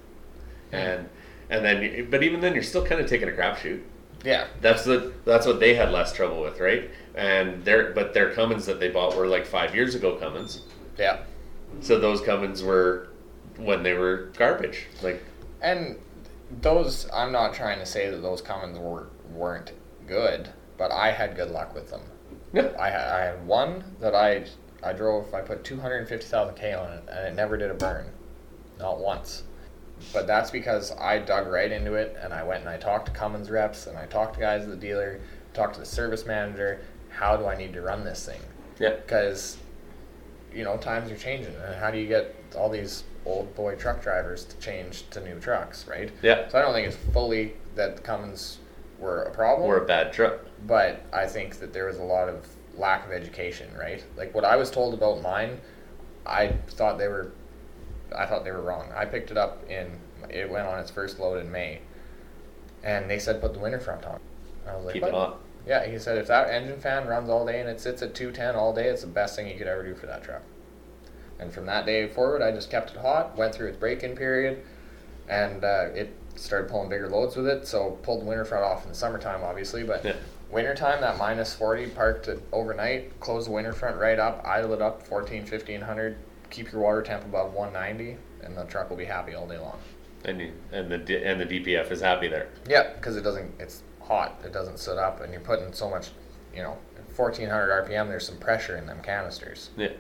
And 0.72 1.08
and 1.50 1.64
then 1.64 2.08
but 2.10 2.22
even 2.22 2.40
then 2.40 2.54
you're 2.54 2.62
still 2.62 2.84
kind 2.84 3.00
of 3.00 3.08
taking 3.08 3.28
a 3.28 3.32
crapshoot. 3.32 3.82
yeah, 4.24 4.46
That's 4.60 4.84
the 4.84 5.12
that's 5.24 5.46
what 5.46 5.60
they 5.60 5.74
had 5.74 5.90
less 5.92 6.12
trouble 6.12 6.40
with, 6.42 6.60
right? 6.60 6.90
And 7.14 7.64
their 7.64 7.92
but 7.92 8.14
their 8.14 8.32
Cummins 8.32 8.66
that 8.66 8.80
they 8.80 8.88
bought 8.88 9.16
were 9.16 9.26
like 9.26 9.46
five 9.46 9.74
years 9.74 9.94
ago 9.94 10.16
Cummins. 10.16 10.62
yeah. 10.98 11.20
So 11.80 11.98
those 11.98 12.20
Cummins 12.20 12.62
were 12.62 13.08
when 13.56 13.82
they 13.82 13.94
were 13.94 14.30
garbage. 14.36 14.86
Like 15.02 15.22
And 15.62 15.98
those, 16.62 17.08
I'm 17.12 17.32
not 17.32 17.54
trying 17.54 17.78
to 17.78 17.86
say 17.86 18.10
that 18.10 18.18
those 18.22 18.40
Cummins 18.40 18.78
were, 18.78 19.08
weren't 19.32 19.72
good, 20.06 20.50
but 20.78 20.92
I 20.92 21.10
had 21.10 21.36
good 21.36 21.50
luck 21.50 21.74
with 21.74 21.90
them. 21.90 22.02
yeah, 22.52 22.72
I 22.78 22.90
had, 22.90 23.08
I 23.08 23.24
had 23.24 23.46
one 23.46 23.84
that 24.00 24.14
I 24.14 24.46
I 24.82 24.92
drove. 24.92 25.32
I 25.34 25.40
put 25.40 25.64
250,000 25.64 26.54
k 26.54 26.72
on 26.74 26.92
it, 26.92 27.02
and 27.10 27.26
it 27.26 27.34
never 27.34 27.56
did 27.56 27.70
a 27.70 27.74
burn, 27.74 28.06
not 28.78 28.98
once. 29.00 29.42
But 30.12 30.26
that's 30.26 30.50
because 30.50 30.92
I 30.92 31.18
dug 31.18 31.46
right 31.48 31.72
into 31.72 31.94
it, 31.94 32.16
and 32.22 32.32
I 32.32 32.44
went 32.44 32.60
and 32.60 32.68
I 32.68 32.76
talked 32.76 33.06
to 33.06 33.12
Cummins 33.12 33.50
reps, 33.50 33.86
and 33.86 33.96
I 33.98 34.06
talked 34.06 34.34
to 34.34 34.40
guys 34.40 34.62
at 34.62 34.68
the 34.68 34.76
dealer, 34.76 35.20
talked 35.54 35.74
to 35.74 35.80
the 35.80 35.86
service 35.86 36.26
manager. 36.26 36.80
How 37.08 37.36
do 37.36 37.46
I 37.46 37.56
need 37.56 37.72
to 37.72 37.80
run 37.80 38.04
this 38.04 38.24
thing? 38.26 38.40
yeah, 38.78 38.90
Because 38.96 39.56
you 40.52 40.62
know 40.62 40.76
times 40.76 41.10
are 41.10 41.16
changing, 41.16 41.54
and 41.54 41.74
how 41.74 41.90
do 41.90 41.98
you 41.98 42.06
get 42.06 42.34
all 42.56 42.68
these 42.68 43.02
old 43.26 43.54
boy 43.54 43.74
truck 43.74 44.00
drivers 44.02 44.44
to 44.44 44.56
change 44.58 45.08
to 45.10 45.20
new 45.20 45.38
trucks, 45.40 45.86
right? 45.88 46.10
yeah. 46.22 46.48
So 46.48 46.58
I 46.58 46.62
don't 46.62 46.72
think 46.72 46.86
it's 46.88 46.96
fully 47.12 47.54
that 47.74 48.02
Cummins 48.04 48.58
were 48.98 49.24
a 49.24 49.30
problem 49.30 49.68
Or 49.68 49.76
a 49.78 49.84
bad 49.84 50.12
truck. 50.12 50.38
but 50.66 51.02
I 51.12 51.26
think 51.26 51.58
that 51.58 51.72
there 51.74 51.84
was 51.86 51.98
a 51.98 52.02
lot 52.02 52.28
of 52.28 52.46
lack 52.76 53.04
of 53.06 53.12
education, 53.12 53.68
right? 53.76 54.02
Like 54.16 54.34
what 54.34 54.44
I 54.44 54.56
was 54.56 54.70
told 54.70 54.94
about 54.94 55.20
mine, 55.22 55.60
I 56.24 56.48
thought 56.68 56.96
they 56.98 57.08
were, 57.08 57.32
I 58.16 58.24
thought 58.26 58.44
they 58.44 58.52
were 58.52 58.62
wrong. 58.62 58.90
I 58.94 59.04
picked 59.04 59.30
it 59.30 59.36
up 59.36 59.62
in, 59.68 59.90
it 60.30 60.48
went 60.48 60.66
on 60.66 60.78
its 60.78 60.90
first 60.90 61.18
load 61.18 61.44
in 61.44 61.50
May, 61.52 61.80
and 62.84 63.10
they 63.10 63.18
said 63.18 63.40
put 63.40 63.52
the 63.54 63.60
winter 63.60 63.80
front 63.80 64.04
on. 64.06 64.20
I 64.68 64.76
was 64.76 64.84
like, 64.84 64.94
Keep 64.94 65.02
what? 65.02 65.08
it 65.10 65.14
hot. 65.14 65.40
Yeah, 65.66 65.84
he 65.86 65.98
said 65.98 66.16
if 66.18 66.28
that 66.28 66.48
engine 66.48 66.80
fan 66.80 67.06
runs 67.08 67.28
all 67.28 67.44
day 67.44 67.60
and 67.60 67.68
it 67.68 67.80
sits 67.80 68.00
at 68.00 68.14
210 68.14 68.54
all 68.54 68.72
day, 68.72 68.86
it's 68.86 69.00
the 69.02 69.08
best 69.08 69.34
thing 69.36 69.48
you 69.48 69.58
could 69.58 69.66
ever 69.66 69.82
do 69.82 69.94
for 69.96 70.06
that 70.06 70.22
truck. 70.22 70.42
And 71.38 71.52
from 71.52 71.66
that 71.66 71.86
day 71.86 72.06
forward, 72.08 72.42
I 72.42 72.50
just 72.50 72.70
kept 72.70 72.90
it 72.92 72.96
hot, 72.96 73.36
went 73.36 73.54
through 73.54 73.68
its 73.68 73.76
break-in 73.76 74.16
period, 74.16 74.62
and 75.28 75.64
uh, 75.64 75.88
it 75.94 76.14
started 76.36 76.70
pulling 76.70 76.88
bigger 76.88 77.08
loads 77.08 77.36
with 77.36 77.46
it. 77.46 77.66
So 77.66 77.92
pulled 78.02 78.22
the 78.22 78.24
winter 78.26 78.44
front 78.44 78.64
off 78.64 78.84
in 78.84 78.88
the 78.90 78.94
summertime, 78.94 79.42
obviously, 79.42 79.82
but 79.84 80.04
Yeah. 80.04 80.14
wintertime, 80.50 81.00
that 81.02 81.18
minus 81.18 81.54
40, 81.54 81.88
parked 81.88 82.28
it 82.28 82.42
overnight, 82.52 83.18
closed 83.20 83.48
the 83.48 83.52
winter 83.52 83.72
front 83.72 83.98
right 83.98 84.18
up, 84.18 84.42
idle 84.46 84.72
it 84.72 84.80
up 84.82 85.06
14, 85.06 85.44
1500, 85.46 86.16
keep 86.50 86.72
your 86.72 86.80
water 86.82 87.02
temp 87.02 87.24
above 87.24 87.52
190, 87.52 88.16
and 88.42 88.56
the 88.56 88.64
truck 88.64 88.88
will 88.88 88.96
be 88.96 89.04
happy 89.04 89.34
all 89.34 89.46
day 89.46 89.58
long. 89.58 89.78
And 90.24 90.40
you, 90.40 90.52
and 90.72 90.90
the 90.90 90.98
D- 90.98 91.22
and 91.22 91.40
the 91.40 91.46
DPF 91.46 91.90
is 91.92 92.00
happy 92.00 92.28
there. 92.28 92.48
Yeah, 92.68 92.94
because 92.94 93.16
it 93.16 93.22
doesn't. 93.22 93.52
It's 93.60 93.82
hot. 94.02 94.40
It 94.44 94.52
doesn't 94.52 94.78
sit 94.78 94.98
up, 94.98 95.20
and 95.20 95.32
you're 95.32 95.40
putting 95.42 95.72
so 95.72 95.88
much, 95.88 96.08
you 96.54 96.62
know, 96.62 96.76
1400 97.14 97.70
RPM, 97.86 98.08
there's 98.08 98.26
some 98.26 98.38
pressure 98.38 98.76
in 98.76 98.86
them 98.86 99.00
canisters. 99.02 99.70
Yeah. 99.76 99.90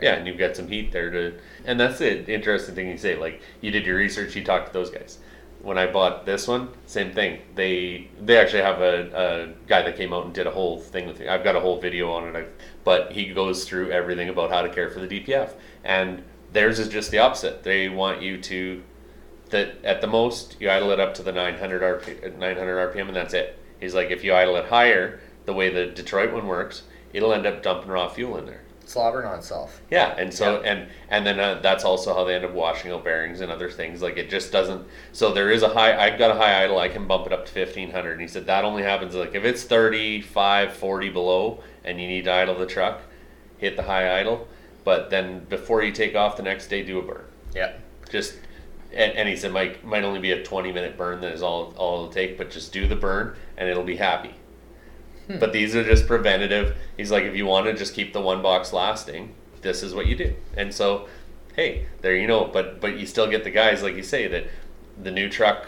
Yeah, 0.00 0.14
and 0.14 0.26
you've 0.26 0.38
got 0.38 0.56
some 0.56 0.68
heat 0.68 0.92
there 0.92 1.10
to, 1.10 1.38
and 1.64 1.78
that's 1.78 2.00
it. 2.00 2.28
Interesting 2.28 2.74
thing 2.74 2.88
you 2.88 2.98
say. 2.98 3.16
Like 3.16 3.40
you 3.60 3.70
did 3.70 3.86
your 3.86 3.96
research, 3.96 4.36
you 4.36 4.44
talked 4.44 4.68
to 4.68 4.72
those 4.72 4.90
guys. 4.90 5.18
When 5.60 5.76
I 5.76 5.90
bought 5.90 6.24
this 6.24 6.46
one, 6.46 6.68
same 6.86 7.12
thing. 7.12 7.40
They 7.56 8.08
they 8.20 8.36
actually 8.36 8.62
have 8.62 8.80
a, 8.80 9.10
a 9.12 9.66
guy 9.68 9.82
that 9.82 9.96
came 9.96 10.12
out 10.12 10.24
and 10.24 10.32
did 10.32 10.46
a 10.46 10.52
whole 10.52 10.78
thing 10.78 11.06
with 11.06 11.18
me. 11.18 11.28
I've 11.28 11.42
got 11.42 11.56
a 11.56 11.60
whole 11.60 11.80
video 11.80 12.12
on 12.12 12.28
it, 12.28 12.36
I, 12.36 12.44
but 12.84 13.12
he 13.12 13.32
goes 13.32 13.64
through 13.64 13.90
everything 13.90 14.28
about 14.28 14.50
how 14.50 14.62
to 14.62 14.68
care 14.68 14.88
for 14.88 15.00
the 15.00 15.08
DPF. 15.08 15.54
And 15.82 16.22
theirs 16.52 16.78
is 16.78 16.88
just 16.88 17.10
the 17.10 17.18
opposite. 17.18 17.64
They 17.64 17.88
want 17.88 18.22
you 18.22 18.40
to 18.42 18.82
that 19.50 19.84
at 19.84 20.00
the 20.00 20.06
most 20.06 20.56
you 20.60 20.70
idle 20.70 20.90
it 20.90 21.00
up 21.00 21.14
to 21.14 21.22
the 21.22 21.32
900 21.32 21.82
RP, 22.02 22.38
900 22.38 22.94
RPM, 22.94 23.08
and 23.08 23.16
that's 23.16 23.34
it. 23.34 23.58
He's 23.80 23.94
like, 23.94 24.10
if 24.10 24.24
you 24.24 24.34
idle 24.34 24.56
it 24.56 24.66
higher, 24.66 25.20
the 25.44 25.52
way 25.52 25.70
the 25.70 25.86
Detroit 25.86 26.32
one 26.32 26.46
works, 26.46 26.82
it'll 27.12 27.32
end 27.32 27.46
up 27.46 27.62
dumping 27.62 27.90
raw 27.90 28.08
fuel 28.08 28.36
in 28.36 28.46
there. 28.46 28.62
Slobbering 28.88 29.26
on 29.26 29.38
itself. 29.38 29.82
Yeah, 29.90 30.14
and 30.16 30.32
so 30.32 30.62
Yeah. 30.62 30.70
and 30.72 30.88
and 31.10 31.26
then 31.26 31.38
uh, 31.38 31.60
that's 31.62 31.84
also 31.84 32.14
how 32.14 32.24
they 32.24 32.34
end 32.34 32.46
up 32.46 32.52
washing 32.52 32.90
out 32.90 33.04
bearings 33.04 33.42
and 33.42 33.52
other 33.52 33.70
things. 33.70 34.00
Like 34.00 34.16
it 34.16 34.30
just 34.30 34.50
doesn't. 34.50 34.86
So 35.12 35.30
there 35.30 35.50
is 35.50 35.62
a 35.62 35.68
high. 35.68 35.94
I've 35.94 36.18
got 36.18 36.30
a 36.30 36.34
high 36.34 36.64
idle. 36.64 36.78
I 36.78 36.88
can 36.88 37.06
bump 37.06 37.26
it 37.26 37.32
up 37.34 37.44
to 37.44 37.52
fifteen 37.52 37.90
hundred. 37.90 38.12
And 38.12 38.22
he 38.22 38.28
said 38.28 38.46
that 38.46 38.64
only 38.64 38.82
happens 38.82 39.14
like 39.14 39.34
if 39.34 39.44
it's 39.44 39.62
35, 39.62 40.72
40 40.72 41.10
below, 41.10 41.62
and 41.84 42.00
you 42.00 42.08
need 42.08 42.24
to 42.24 42.32
idle 42.32 42.54
the 42.58 42.64
truck, 42.64 43.02
hit 43.58 43.76
the 43.76 43.82
high 43.82 44.18
idle. 44.20 44.48
But 44.84 45.10
then 45.10 45.44
before 45.50 45.82
you 45.82 45.92
take 45.92 46.16
off 46.16 46.38
the 46.38 46.42
next 46.42 46.68
day, 46.68 46.82
do 46.82 46.98
a 46.98 47.02
burn. 47.02 47.24
Yep. 47.54 47.80
Just 48.08 48.38
and, 48.90 49.12
and 49.12 49.28
he 49.28 49.36
said 49.36 49.52
might 49.52 49.84
might 49.84 50.02
only 50.02 50.20
be 50.20 50.30
a 50.32 50.42
twenty 50.42 50.72
minute 50.72 50.96
burn. 50.96 51.20
That 51.20 51.32
is 51.34 51.42
all 51.42 51.74
all 51.76 51.96
it'll 51.96 52.08
take. 52.08 52.38
But 52.38 52.50
just 52.50 52.72
do 52.72 52.88
the 52.88 52.96
burn, 52.96 53.36
and 53.58 53.68
it'll 53.68 53.84
be 53.84 53.96
happy. 53.96 54.34
But 55.28 55.52
these 55.52 55.76
are 55.76 55.84
just 55.84 56.06
preventative. 56.06 56.76
He's 56.96 57.10
like, 57.10 57.24
if 57.24 57.36
you 57.36 57.44
want 57.44 57.66
to 57.66 57.74
just 57.74 57.94
keep 57.94 58.12
the 58.12 58.20
one 58.20 58.40
box 58.40 58.72
lasting, 58.72 59.34
this 59.60 59.82
is 59.82 59.94
what 59.94 60.06
you 60.06 60.16
do. 60.16 60.34
And 60.56 60.72
so, 60.72 61.08
hey, 61.54 61.86
there 62.00 62.16
you 62.16 62.26
know. 62.26 62.44
But 62.46 62.80
but 62.80 62.98
you 62.98 63.06
still 63.06 63.28
get 63.28 63.44
the 63.44 63.50
guys 63.50 63.82
like 63.82 63.94
you 63.94 64.02
say 64.02 64.26
that 64.28 64.46
the 65.02 65.10
new 65.10 65.28
truck, 65.28 65.66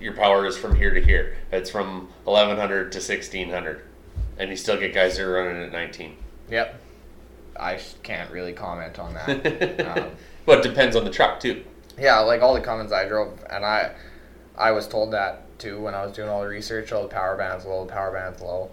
your 0.00 0.14
power 0.14 0.46
is 0.46 0.56
from 0.56 0.74
here 0.76 0.94
to 0.94 1.02
here. 1.02 1.36
It's 1.50 1.70
from 1.70 2.08
eleven 2.26 2.56
hundred 2.56 2.92
to 2.92 3.00
sixteen 3.00 3.50
hundred, 3.50 3.82
and 4.38 4.48
you 4.50 4.56
still 4.56 4.78
get 4.78 4.94
guys 4.94 5.16
that 5.16 5.24
are 5.24 5.32
running 5.32 5.62
at 5.62 5.72
nineteen. 5.72 6.16
Yep. 6.50 6.80
I 7.58 7.78
can't 8.02 8.30
really 8.30 8.54
comment 8.54 8.98
on 8.98 9.14
that. 9.14 9.98
um, 9.98 10.10
but 10.46 10.58
it 10.64 10.68
depends 10.68 10.96
on 10.96 11.04
the 11.04 11.10
truck 11.10 11.38
too. 11.40 11.64
yeah, 11.98 12.18
like 12.20 12.40
all 12.40 12.54
the 12.54 12.60
Cummins 12.60 12.92
I 12.92 13.06
drove, 13.06 13.38
and 13.50 13.64
I, 13.64 13.94
I 14.56 14.70
was 14.72 14.88
told 14.88 15.12
that 15.12 15.44
too 15.62 15.80
when 15.80 15.94
I 15.94 16.04
was 16.04 16.14
doing 16.14 16.28
all 16.28 16.42
the 16.42 16.48
research. 16.48 16.92
Oh, 16.92 17.02
the 17.02 17.08
power 17.08 17.36
band's 17.36 17.64
low, 17.64 17.84
the 17.84 17.92
power 17.92 18.12
band's 18.12 18.40
low. 18.40 18.70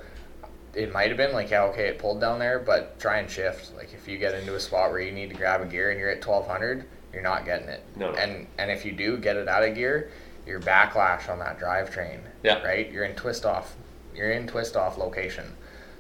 It 0.73 0.91
might 0.93 1.08
have 1.08 1.17
been 1.17 1.34
like, 1.34 1.49
yeah, 1.49 1.63
okay, 1.63 1.88
it 1.88 1.99
pulled 1.99 2.21
down 2.21 2.39
there, 2.39 2.60
but 2.60 2.99
try 2.99 3.19
and 3.19 3.30
shift. 3.30 3.75
Like 3.75 3.93
if 3.93 4.08
you 4.08 4.17
get 4.17 4.34
into 4.36 4.56
a 4.56 4.60
spot 4.60 4.91
where 4.91 4.99
you 4.99 5.12
need 5.12 5.30
to 5.30 5.36
grab 5.36 5.62
a 5.62 5.65
gear 5.65 5.91
and 5.91 5.99
you're 5.99 6.10
at 6.10 6.25
1200, 6.25 6.86
you're 7.13 7.23
not 7.23 7.45
getting 7.45 7.69
it. 7.69 7.84
No, 7.95 8.12
no. 8.12 8.17
And 8.17 8.47
and 8.58 8.69
if 8.69 8.86
you 8.86 8.91
do 8.91 9.17
get 9.17 9.36
it 9.36 9.47
out 9.47 9.63
of 9.63 9.75
gear, 9.75 10.12
your 10.45 10.60
backlash 10.60 11.30
on 11.30 11.39
that 11.39 11.60
drivetrain. 11.60 12.19
Yeah. 12.43 12.62
Right. 12.62 12.91
You're 12.91 13.06
in 13.06 13.15
twist 13.15 13.45
off. 13.45 13.75
You're 14.15 14.32
in 14.32 14.47
twist 14.47 14.75
off 14.75 14.97
location. 14.97 15.45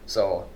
So, 0.05 0.49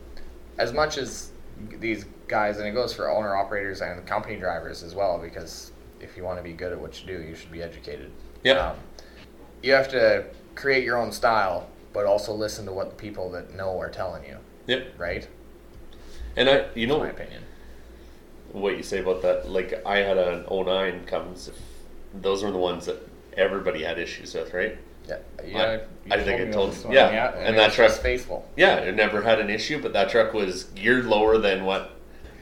as 0.58 0.74
much 0.74 0.98
as 0.98 1.32
these 1.80 2.06
guys, 2.28 2.58
and 2.58 2.68
it 2.68 2.72
goes 2.72 2.94
for 2.94 3.10
owner 3.10 3.36
operators 3.36 3.82
and 3.82 4.06
company 4.06 4.36
drivers 4.36 4.84
as 4.84 4.96
well, 4.96 5.20
because 5.20 5.72
if 6.00 6.18
you 6.18 6.24
want 6.24 6.38
to 6.40 6.44
be 6.44 6.54
good 6.54 6.72
at 6.72 6.80
what 6.80 7.00
you 7.00 7.08
do, 7.08 7.22
you 7.22 7.36
should 7.36 7.52
be 7.52 7.62
educated. 7.62 8.12
Yeah. 8.44 8.72
Um, 8.72 8.78
you 9.64 9.74
have 9.74 9.90
to 9.90 10.26
create 10.56 10.84
your 10.84 10.98
own 10.98 11.12
style, 11.12 11.68
but 11.94 12.06
also 12.06 12.34
listen 12.34 12.66
to 12.66 12.72
what 12.72 12.90
the 12.92 12.96
people 12.96 13.32
that 13.32 13.56
know 13.56 13.80
are 13.80 13.90
telling 13.90 14.24
you. 14.26 14.38
Yep. 14.68 14.94
Right. 14.98 15.28
And 16.36 16.50
I, 16.50 16.66
you 16.76 16.86
know, 16.86 17.00
my 17.00 17.10
opinion. 17.10 17.42
what 18.52 18.78
you 18.78 18.84
say 18.84 19.00
about 19.00 19.22
that. 19.24 19.50
Like 19.50 19.82
I 19.86 19.98
had 20.00 20.18
an 20.18 20.46
09 20.50 21.06
comes. 21.06 21.50
Those 22.14 22.44
were 22.44 22.52
the 22.52 22.58
ones 22.58 22.86
that 22.86 22.98
everybody 23.36 23.84
had 23.84 23.98
issues 23.98 24.34
with, 24.36 24.54
right? 24.54 24.78
Yeah. 25.08 25.18
Yeah. 25.46 25.80
I 26.12 26.16
you 26.18 26.24
think 26.24 26.42
I 26.42 26.52
told- 26.52 26.72
this 26.72 26.86
yeah, 26.90 27.34
and, 27.36 27.48
and 27.48 27.58
that 27.58 27.74
truck- 27.74 27.92
faithful. 27.92 28.48
Yeah, 28.56 28.78
it 28.78 28.96
never 28.96 29.22
had 29.22 29.40
an 29.40 29.50
issue, 29.50 29.82
but 29.82 29.94
that 29.94 30.10
truck 30.10 30.34
was 30.34 30.66
geared 30.66 31.06
lower 31.06 31.38
than 31.38 31.66
what. 31.66 31.92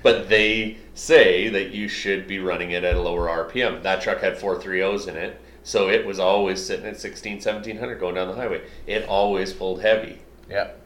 But 0.03 0.29
they 0.29 0.77
say 0.95 1.49
that 1.49 1.69
you 1.71 1.87
should 1.87 2.27
be 2.27 2.39
running 2.39 2.71
it 2.71 2.83
at 2.83 2.95
a 2.95 3.01
lower 3.01 3.27
RPM. 3.27 3.83
That 3.83 4.01
truck 4.01 4.19
had 4.21 4.37
four 4.37 4.55
3.0s 4.57 5.07
in 5.07 5.15
it, 5.15 5.39
so 5.63 5.89
it 5.89 6.05
was 6.05 6.19
always 6.19 6.63
sitting 6.63 6.85
at 6.85 6.99
16, 6.99 7.33
1700 7.33 7.99
going 7.99 8.15
down 8.15 8.27
the 8.27 8.35
highway. 8.35 8.63
It 8.87 9.07
always 9.07 9.53
pulled 9.53 9.81
heavy. 9.81 10.19
Yep. 10.49 10.79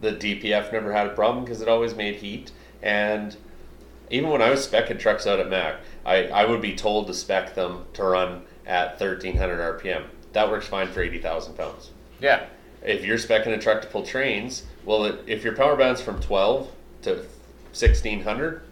The 0.00 0.12
DPF 0.12 0.72
never 0.72 0.92
had 0.92 1.08
a 1.08 1.14
problem 1.14 1.44
because 1.44 1.60
it 1.60 1.68
always 1.68 1.94
made 1.94 2.16
heat. 2.16 2.52
And 2.82 3.36
even 4.10 4.30
when 4.30 4.42
I 4.42 4.50
was 4.50 4.66
specking 4.66 4.98
trucks 4.98 5.26
out 5.26 5.40
at 5.40 5.50
Mack, 5.50 5.76
I, 6.06 6.28
I 6.28 6.44
would 6.44 6.62
be 6.62 6.74
told 6.74 7.08
to 7.08 7.14
spec 7.14 7.54
them 7.54 7.84
to 7.94 8.04
run 8.04 8.42
at 8.64 9.00
1300 9.00 9.80
RPM. 9.80 10.04
That 10.32 10.50
works 10.50 10.68
fine 10.68 10.88
for 10.88 11.02
80,000 11.02 11.54
pounds. 11.54 11.90
Yeah. 12.20 12.46
If 12.82 13.04
you're 13.04 13.18
specking 13.18 13.48
a 13.48 13.58
truck 13.58 13.82
to 13.82 13.88
pull 13.88 14.04
trains, 14.04 14.62
well, 14.84 15.04
it, 15.04 15.20
if 15.26 15.42
your 15.42 15.56
power 15.56 15.76
band's 15.76 16.00
from 16.00 16.20
12 16.20 16.70
to 17.02 17.10
1600 17.72 18.62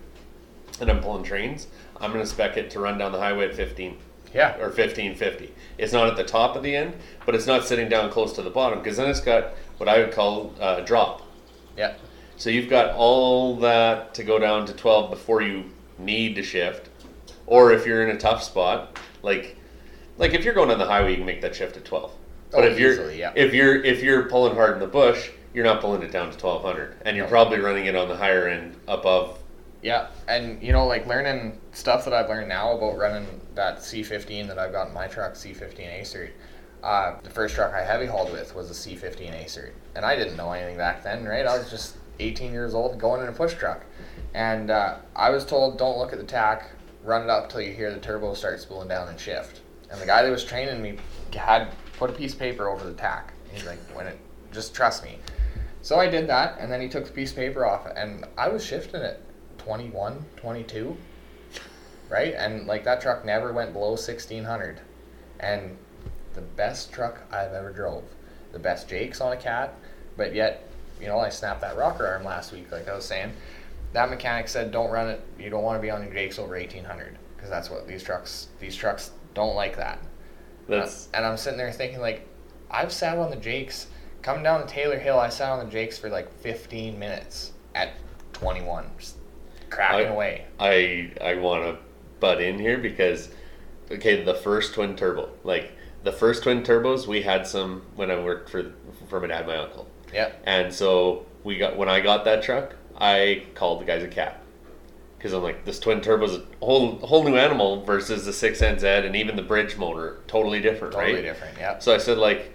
and 0.80 0.90
I'm 0.90 1.00
pulling 1.00 1.24
trains, 1.24 1.66
I'm 2.00 2.12
going 2.12 2.22
to 2.22 2.30
spec 2.30 2.56
it 2.56 2.70
to 2.70 2.80
run 2.80 2.98
down 2.98 3.10
the 3.10 3.18
highway 3.18 3.48
at 3.48 3.54
15 3.56 3.96
Yeah. 4.36 4.56
or 4.58 4.66
1550. 4.68 5.52
It's 5.78 5.92
not 5.92 6.08
at 6.08 6.16
the 6.16 6.24
top 6.24 6.54
of 6.56 6.62
the 6.62 6.76
end, 6.76 6.94
but 7.24 7.34
it's 7.34 7.46
not 7.46 7.64
sitting 7.64 7.88
down 7.88 8.10
close 8.10 8.32
to 8.34 8.42
the 8.42 8.50
bottom 8.50 8.78
because 8.80 8.96
then 8.98 9.08
it's 9.08 9.20
got 9.20 9.54
what 9.78 9.88
I 9.88 9.98
would 9.98 10.12
call 10.12 10.54
uh, 10.60 10.80
drop. 10.80 11.22
Yeah. 11.76 11.94
So 12.36 12.50
you've 12.50 12.68
got 12.68 12.94
all 12.94 13.56
that 13.56 14.14
to 14.14 14.22
go 14.24 14.38
down 14.38 14.66
to 14.66 14.72
12 14.74 15.10
before 15.10 15.40
you 15.42 15.64
need 15.98 16.34
to 16.36 16.42
shift. 16.42 16.90
Or 17.46 17.72
if 17.72 17.86
you're 17.86 18.02
in 18.06 18.14
a 18.14 18.18
tough 18.18 18.42
spot, 18.42 18.98
like 19.22 19.56
like 20.18 20.32
if 20.34 20.44
you're 20.44 20.54
going 20.54 20.70
on 20.70 20.78
the 20.78 20.86
highway, 20.86 21.10
you 21.12 21.16
can 21.18 21.26
make 21.26 21.40
that 21.42 21.54
shift 21.54 21.76
at 21.76 21.84
12. 21.84 22.10
But 22.52 22.64
Oh, 22.64 22.66
if 22.66 22.78
you're 22.78 22.92
easily, 22.92 23.18
yeah. 23.18 23.32
if 23.34 23.54
you're 23.54 23.82
if 23.82 24.02
you're 24.02 24.28
pulling 24.28 24.54
hard 24.54 24.74
in 24.74 24.80
the 24.80 24.86
bush, 24.86 25.30
you're 25.54 25.64
not 25.64 25.80
pulling 25.80 26.02
it 26.02 26.12
down 26.12 26.30
to 26.30 26.38
1200 26.46 26.96
and 27.06 27.16
you're 27.16 27.28
probably 27.28 27.58
running 27.58 27.86
it 27.86 27.96
on 27.96 28.08
the 28.08 28.16
higher 28.16 28.46
end 28.48 28.76
above 28.86 29.38
Yeah, 29.86 30.08
and 30.26 30.60
you 30.60 30.72
know, 30.72 30.84
like 30.84 31.06
learning 31.06 31.60
stuff 31.70 32.04
that 32.06 32.12
I've 32.12 32.28
learned 32.28 32.48
now 32.48 32.76
about 32.76 32.98
running 32.98 33.40
that 33.54 33.78
C15 33.78 34.48
that 34.48 34.58
I've 34.58 34.72
got 34.72 34.88
in 34.88 34.92
my 34.92 35.06
truck, 35.06 35.34
C15 35.34 36.00
ACERT. 36.00 36.30
Uh, 36.82 37.14
the 37.22 37.30
first 37.30 37.54
truck 37.54 37.72
I 37.72 37.84
heavy 37.84 38.06
hauled 38.06 38.32
with 38.32 38.52
was 38.52 38.68
a 38.68 38.74
C15 38.74 39.44
ACERT, 39.44 39.70
and 39.94 40.04
I 40.04 40.16
didn't 40.16 40.36
know 40.36 40.50
anything 40.50 40.76
back 40.76 41.04
then, 41.04 41.24
right? 41.24 41.46
I 41.46 41.56
was 41.56 41.70
just 41.70 41.98
18 42.18 42.50
years 42.50 42.74
old 42.74 42.98
going 42.98 43.22
in 43.22 43.28
a 43.28 43.32
push 43.32 43.54
truck, 43.54 43.84
and 44.34 44.72
uh, 44.72 44.96
I 45.14 45.30
was 45.30 45.46
told 45.46 45.78
don't 45.78 45.98
look 45.98 46.12
at 46.12 46.18
the 46.18 46.24
tach, 46.24 46.68
run 47.04 47.22
it 47.22 47.30
up 47.30 47.48
till 47.48 47.60
you 47.60 47.72
hear 47.72 47.94
the 47.94 48.00
turbo 48.00 48.34
start 48.34 48.58
spooling 48.58 48.88
down 48.88 49.06
and 49.06 49.20
shift. 49.20 49.60
And 49.92 50.00
the 50.00 50.06
guy 50.06 50.24
that 50.24 50.30
was 50.32 50.42
training 50.42 50.82
me 50.82 50.98
had 51.32 51.68
put 51.96 52.10
a 52.10 52.12
piece 52.12 52.32
of 52.32 52.40
paper 52.40 52.68
over 52.68 52.84
the 52.84 52.94
tach. 52.94 53.32
He's 53.52 53.64
like, 53.64 53.78
when 53.94 54.08
it, 54.08 54.18
just 54.50 54.74
trust 54.74 55.04
me. 55.04 55.20
So 55.82 56.00
I 56.00 56.08
did 56.08 56.26
that, 56.26 56.58
and 56.58 56.72
then 56.72 56.80
he 56.80 56.88
took 56.88 57.06
the 57.06 57.12
piece 57.12 57.30
of 57.30 57.36
paper 57.36 57.64
off, 57.64 57.86
and 57.94 58.24
I 58.36 58.48
was 58.48 58.66
shifting 58.66 59.02
it 59.02 59.22
21, 59.66 60.24
22, 60.36 60.96
right? 62.08 62.34
And 62.34 62.68
like 62.68 62.84
that 62.84 63.00
truck 63.00 63.24
never 63.24 63.52
went 63.52 63.72
below 63.72 63.90
1600. 63.90 64.80
And 65.40 65.76
the 66.34 66.40
best 66.40 66.92
truck 66.92 67.20
I've 67.32 67.52
ever 67.52 67.72
drove. 67.72 68.04
The 68.52 68.60
best 68.60 68.88
Jakes 68.88 69.20
on 69.20 69.32
a 69.32 69.36
cat, 69.36 69.74
but 70.16 70.34
yet, 70.34 70.68
you 71.00 71.08
know, 71.08 71.18
I 71.18 71.30
snapped 71.30 71.60
that 71.62 71.76
rocker 71.76 72.06
arm 72.06 72.22
last 72.22 72.52
week, 72.52 72.70
like 72.70 72.88
I 72.88 72.94
was 72.94 73.04
saying. 73.04 73.32
That 73.92 74.08
mechanic 74.08 74.46
said, 74.46 74.70
don't 74.70 74.90
run 74.90 75.08
it. 75.08 75.20
You 75.36 75.50
don't 75.50 75.64
want 75.64 75.78
to 75.78 75.82
be 75.82 75.90
on 75.90 76.02
your 76.04 76.12
Jakes 76.12 76.38
over 76.38 76.54
1800 76.54 77.18
because 77.34 77.50
that's 77.50 77.68
what 77.68 77.88
these 77.88 78.04
trucks, 78.04 78.46
these 78.60 78.76
trucks 78.76 79.10
don't 79.34 79.56
like 79.56 79.76
that. 79.76 79.98
that's 80.68 81.08
And 81.12 81.26
I'm 81.26 81.36
sitting 81.36 81.58
there 81.58 81.72
thinking, 81.72 82.00
like, 82.00 82.26
I've 82.70 82.92
sat 82.92 83.18
on 83.18 83.30
the 83.30 83.36
Jakes. 83.36 83.88
Coming 84.22 84.44
down 84.44 84.60
the 84.60 84.66
Taylor 84.66 84.98
Hill, 84.98 85.18
I 85.18 85.28
sat 85.28 85.50
on 85.50 85.64
the 85.64 85.70
Jakes 85.70 85.98
for 85.98 86.08
like 86.08 86.32
15 86.40 86.98
minutes 86.98 87.52
at 87.74 87.94
21, 88.32 88.86
just 88.98 89.16
cracking 89.70 90.06
I- 90.08 90.10
away. 90.10 90.44
I 90.58 91.10
I 91.20 91.34
want 91.36 91.64
to 91.64 91.78
butt 92.20 92.40
in 92.40 92.58
here 92.58 92.78
because 92.78 93.28
okay, 93.90 94.22
the 94.24 94.34
first 94.34 94.74
twin 94.74 94.96
turbo, 94.96 95.30
like 95.44 95.72
the 96.02 96.12
first 96.12 96.42
twin 96.44 96.62
turbos, 96.62 97.06
we 97.06 97.22
had 97.22 97.46
some 97.46 97.82
when 97.94 98.10
I 98.10 98.18
worked 98.22 98.50
for 98.50 98.72
for 99.08 99.20
my 99.20 99.26
dad, 99.28 99.46
my 99.46 99.56
uncle, 99.56 99.86
Yeah. 100.12 100.30
and 100.44 100.72
so 100.72 101.26
we 101.44 101.58
got 101.58 101.76
when 101.76 101.88
I 101.88 102.00
got 102.00 102.24
that 102.24 102.42
truck, 102.42 102.74
I 102.98 103.44
called 103.54 103.80
the 103.80 103.84
guys 103.84 104.02
a 104.02 104.08
cat 104.08 104.40
because 105.18 105.32
I'm 105.32 105.42
like 105.42 105.64
this 105.64 105.78
twin 105.78 106.00
turbo's 106.00 106.34
a 106.34 106.42
whole 106.60 106.96
whole 106.98 107.24
new 107.24 107.36
animal 107.36 107.82
versus 107.84 108.24
the 108.24 108.32
six 108.32 108.60
NZ 108.60 109.04
and 109.04 109.14
even 109.16 109.36
the 109.36 109.42
bridge 109.42 109.76
motor, 109.76 110.18
totally 110.26 110.60
different, 110.60 110.92
Totally 110.94 111.12
right? 111.14 111.18
Totally 111.22 111.28
different. 111.32 111.58
Yeah. 111.58 111.78
So 111.78 111.94
I 111.94 111.98
said 111.98 112.18
like. 112.18 112.52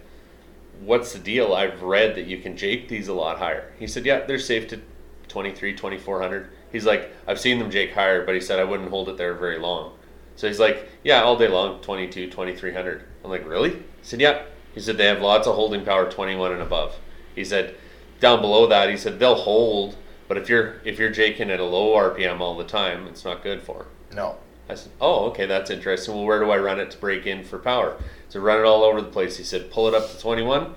What's 0.83 1.13
the 1.13 1.19
deal? 1.19 1.53
I've 1.53 1.83
read 1.83 2.15
that 2.15 2.25
you 2.25 2.39
can 2.39 2.57
jake 2.57 2.87
these 2.87 3.07
a 3.07 3.13
lot 3.13 3.37
higher. 3.37 3.71
He 3.77 3.85
said, 3.85 4.03
yeah, 4.03 4.21
they're 4.25 4.39
safe 4.39 4.67
to 4.69 4.79
23, 5.27 5.75
2400. 5.75 6.49
He's 6.71 6.85
like, 6.85 7.13
I've 7.27 7.39
seen 7.39 7.59
them 7.59 7.69
jake 7.69 7.93
higher, 7.93 8.25
but 8.25 8.35
he 8.35 8.41
said 8.41 8.59
I 8.59 8.63
wouldn't 8.63 8.89
hold 8.89 9.09
it 9.09 9.17
there 9.17 9.33
very 9.33 9.59
long. 9.59 9.93
So 10.35 10.47
he's 10.47 10.59
like, 10.59 10.89
yeah, 11.03 11.21
all 11.21 11.37
day 11.37 11.47
long, 11.47 11.81
22, 11.81 12.29
2300. 12.29 13.03
I'm 13.23 13.29
like, 13.29 13.47
really? 13.47 13.71
He 13.71 13.83
said, 14.01 14.21
yeah. 14.21 14.43
He 14.73 14.79
said 14.79 14.97
they 14.97 15.05
have 15.05 15.21
lots 15.21 15.47
of 15.47 15.55
holding 15.55 15.83
power, 15.83 16.09
21 16.09 16.53
and 16.53 16.61
above. 16.61 16.95
He 17.35 17.43
said, 17.43 17.75
down 18.21 18.39
below 18.39 18.67
that, 18.67 18.89
he 18.89 18.97
said 18.97 19.19
they'll 19.19 19.35
hold, 19.35 19.97
but 20.27 20.37
if 20.37 20.47
you're 20.47 20.75
if 20.85 20.97
you're 20.97 21.09
jaking 21.09 21.51
at 21.51 21.59
a 21.59 21.65
low 21.65 21.93
RPM 21.95 22.39
all 22.39 22.57
the 22.57 22.63
time, 22.63 23.07
it's 23.07 23.25
not 23.25 23.43
good 23.43 23.61
for. 23.61 23.87
No. 24.13 24.37
I 24.69 24.75
said, 24.75 24.91
oh, 25.01 25.25
okay, 25.31 25.45
that's 25.45 25.69
interesting. 25.69 26.15
Well, 26.15 26.23
where 26.23 26.39
do 26.39 26.49
I 26.51 26.57
run 26.57 26.79
it 26.79 26.91
to 26.91 26.97
break 26.97 27.27
in 27.27 27.43
for 27.43 27.59
power? 27.59 27.97
So 28.29 28.39
run 28.39 28.59
it 28.59 28.65
all 28.65 28.83
over 28.83 29.01
the 29.01 29.09
place. 29.09 29.35
He 29.35 29.43
said, 29.43 29.71
pull 29.71 29.87
it 29.87 29.93
up 29.93 30.09
to 30.09 30.19
21, 30.19 30.73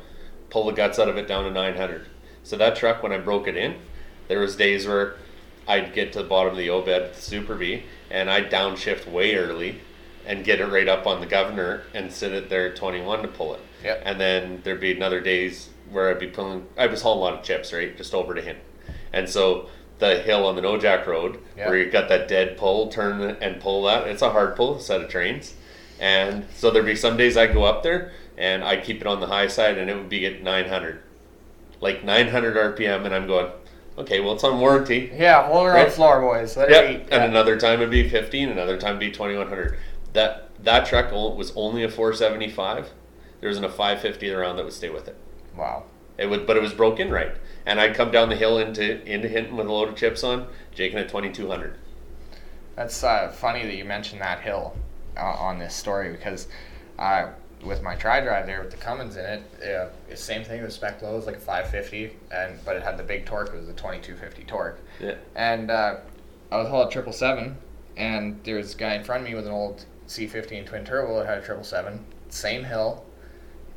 pull 0.51 0.65
the 0.65 0.73
guts 0.73 0.99
out 0.99 1.09
of 1.09 1.17
it 1.17 1.29
down 1.29 1.45
to 1.45 1.51
900. 1.51 2.07
So 2.43 2.57
that 2.57 2.75
truck, 2.75 3.03
when 3.03 3.13
I 3.13 3.19
broke 3.19 3.47
it 3.47 3.57
in, 3.57 3.77
there 4.27 4.41
was 4.41 4.57
days 4.57 4.87
where 4.87 5.17
I'd 5.67 5.93
get 5.95 6.13
to 6.13 6.23
the 6.23 6.29
bottom 6.29 6.53
of 6.53 6.59
the 6.59 6.71
O 6.71 6.83
bed 6.83 7.03
with 7.03 7.15
the 7.17 7.21
Super 7.23 7.55
B, 7.55 7.85
and 8.11 8.31
I'd 8.31 8.51
downshift 8.51 9.11
way 9.11 9.35
early 9.37 9.81
and 10.27 10.45
get 10.45 10.61
it 10.61 10.67
right 10.67 10.89
up 10.89 11.07
on 11.07 11.21
the 11.21 11.27
governor 11.27 11.83
and 11.93 12.11
sit 12.13 12.33
it 12.33 12.49
there 12.49 12.69
at 12.71 12.77
21 12.77 13.23
to 13.23 13.29
pull 13.29 13.55
it. 13.55 13.61
Yep. 13.83 14.03
And 14.05 14.21
then 14.21 14.61
there'd 14.65 14.81
be 14.81 14.93
another 14.93 15.21
days 15.21 15.69
where 15.91 16.11
I'd 16.11 16.19
be 16.19 16.29
pulling, 16.29 16.67
I 16.79 16.87
was 16.87 17.03
hauling 17.03 17.19
a 17.21 17.23
lot 17.25 17.35
of 17.35 17.43
chips, 17.45 17.73
right, 17.73 17.95
just 17.97 18.15
over 18.15 18.35
to 18.35 18.41
him. 18.41 18.57
And 19.13 19.29
so 19.29 19.69
the 19.99 20.19
hill 20.21 20.47
on 20.47 20.57
the 20.57 20.63
No 20.63 20.79
Jack 20.79 21.07
Road, 21.07 21.39
Yeah. 21.57 21.69
where 21.69 21.79
you 21.79 21.91
got 21.91 22.09
that 22.09 22.27
dead 22.27 22.57
pull, 22.57 22.89
turn 22.89 23.37
and 23.41 23.61
pull 23.61 23.85
that, 23.85 24.07
it's 24.07 24.23
a 24.23 24.31
hard 24.31 24.57
pull 24.57 24.79
set 24.81 25.03
of 25.03 25.09
trains. 25.11 25.55
And 26.01 26.47
so 26.55 26.71
there'd 26.71 26.87
be 26.87 26.97
some 26.97 27.17
days 27.17 27.37
I'd 27.37 27.53
go 27.53 27.65
up 27.65 27.83
there 27.83 28.13
and 28.37 28.65
I'd 28.65 28.83
keep 28.83 29.01
it 29.01 29.07
on 29.07 29.21
the 29.21 29.27
high 29.27 29.47
side 29.47 29.79
and 29.79 29.89
it 29.91 29.95
would 29.97 30.09
be 30.09 30.27
at 30.27 30.43
900. 30.43 31.01
Like 31.81 32.03
900 32.03 32.57
RPM, 32.57 33.05
and 33.05 33.15
I'm 33.15 33.27
going, 33.27 33.53
okay, 33.99 34.21
well, 34.21 34.35
it's 34.35 34.45
on 34.45 34.59
warranty. 34.61 35.11
Yeah, 35.17 35.47
hold 35.47 35.67
her 35.67 35.73
on 35.73 35.77
Right. 35.85 35.93
floor, 35.93 36.21
boys. 36.21 36.57
Let 36.57 36.71
Yep. 36.71 36.85
her. 36.85 36.91
And 36.91 37.09
Yeah. 37.11 37.25
another 37.25 37.57
time 37.59 37.81
it'd 37.81 37.91
be 37.91 38.09
15, 38.09 38.49
another 38.49 38.77
time 38.77 38.97
it'd 38.97 39.01
be 39.01 39.11
2100. 39.11 39.77
That 40.13 40.43
that 40.63 40.87
truck 40.87 41.11
was 41.13 41.53
only 41.57 41.83
a 41.85 41.89
475. 41.89 42.91
There 43.41 43.51
wasn't 43.51 43.67
a 43.67 43.71
550 43.71 44.33
around 44.33 44.57
that 44.57 44.65
would 44.65 44.73
stay 44.73 44.89
with 44.89 45.09
it. 45.09 45.17
Wow. 45.57 45.83
It 46.17 46.27
would, 46.31 46.47
but 46.47 46.57
it 46.57 46.63
was 46.63 46.73
broken 46.73 47.11
right. 47.11 47.33
And 47.67 47.81
I'd 47.81 47.95
come 47.95 48.11
down 48.11 48.29
the 48.29 48.37
hill 48.37 48.59
into 48.59 49.03
into 49.05 49.29
Hinton 49.29 49.57
with 49.57 49.67
a 49.67 49.73
load 49.73 49.89
of 49.89 49.97
chips 49.97 50.23
on, 50.25 50.47
jaking 50.75 50.99
at 50.99 51.09
2200. 51.09 51.75
That's 52.77 53.03
uh, 53.05 53.29
funny 53.29 53.65
that 53.67 53.75
you 53.75 53.85
mentioned 53.85 54.21
that 54.21 54.41
hill 54.41 54.75
uh, 55.17 55.21
on 55.21 55.59
this 55.59 55.75
story 55.75 56.11
because 56.13 56.49
uh, 56.99 57.27
with 57.65 57.83
my 57.83 57.95
tri 57.95 58.21
drive 58.21 58.47
there 58.47 58.61
with 58.61 58.71
the 58.71 58.77
Cummins 58.77 59.17
in 59.17 59.25
it, 59.25 59.43
uh, 59.63 60.15
same 60.15 60.45
thing. 60.45 60.63
The 60.63 60.71
spec 60.71 61.03
low 61.03 61.17
was 61.17 61.27
like 61.27 61.37
a 61.37 61.41
550, 61.41 62.17
and 62.31 62.59
but 62.65 62.77
it 62.77 62.83
had 62.83 62.97
the 62.97 63.03
big 63.03 63.27
torque. 63.27 63.49
It 63.49 63.59
was 63.59 63.69
a 63.69 63.73
2250 63.73 64.45
torque. 64.45 64.81
Yeah. 65.01 65.15
And 65.35 65.71
uh, 65.71 65.97
I 66.51 66.59
was 66.59 66.69
hauling 66.69 66.91
triple 66.91 67.13
seven, 67.13 67.57
and 67.97 68.41
there 68.45 68.57
was 68.57 68.75
a 68.75 68.77
guy 68.77 68.95
in 68.95 69.05
front 69.05 69.23
of 69.23 69.29
me 69.29 69.35
with 69.35 69.47
an 69.47 69.53
old 69.53 69.85
C15 70.09 70.67
twin 70.67 70.85
turbo 70.85 71.19
that 71.19 71.27
had 71.27 71.39
a 71.39 71.43
triple 71.43 71.65
seven. 71.65 72.05
Same 72.29 72.65
hill. 72.65 73.05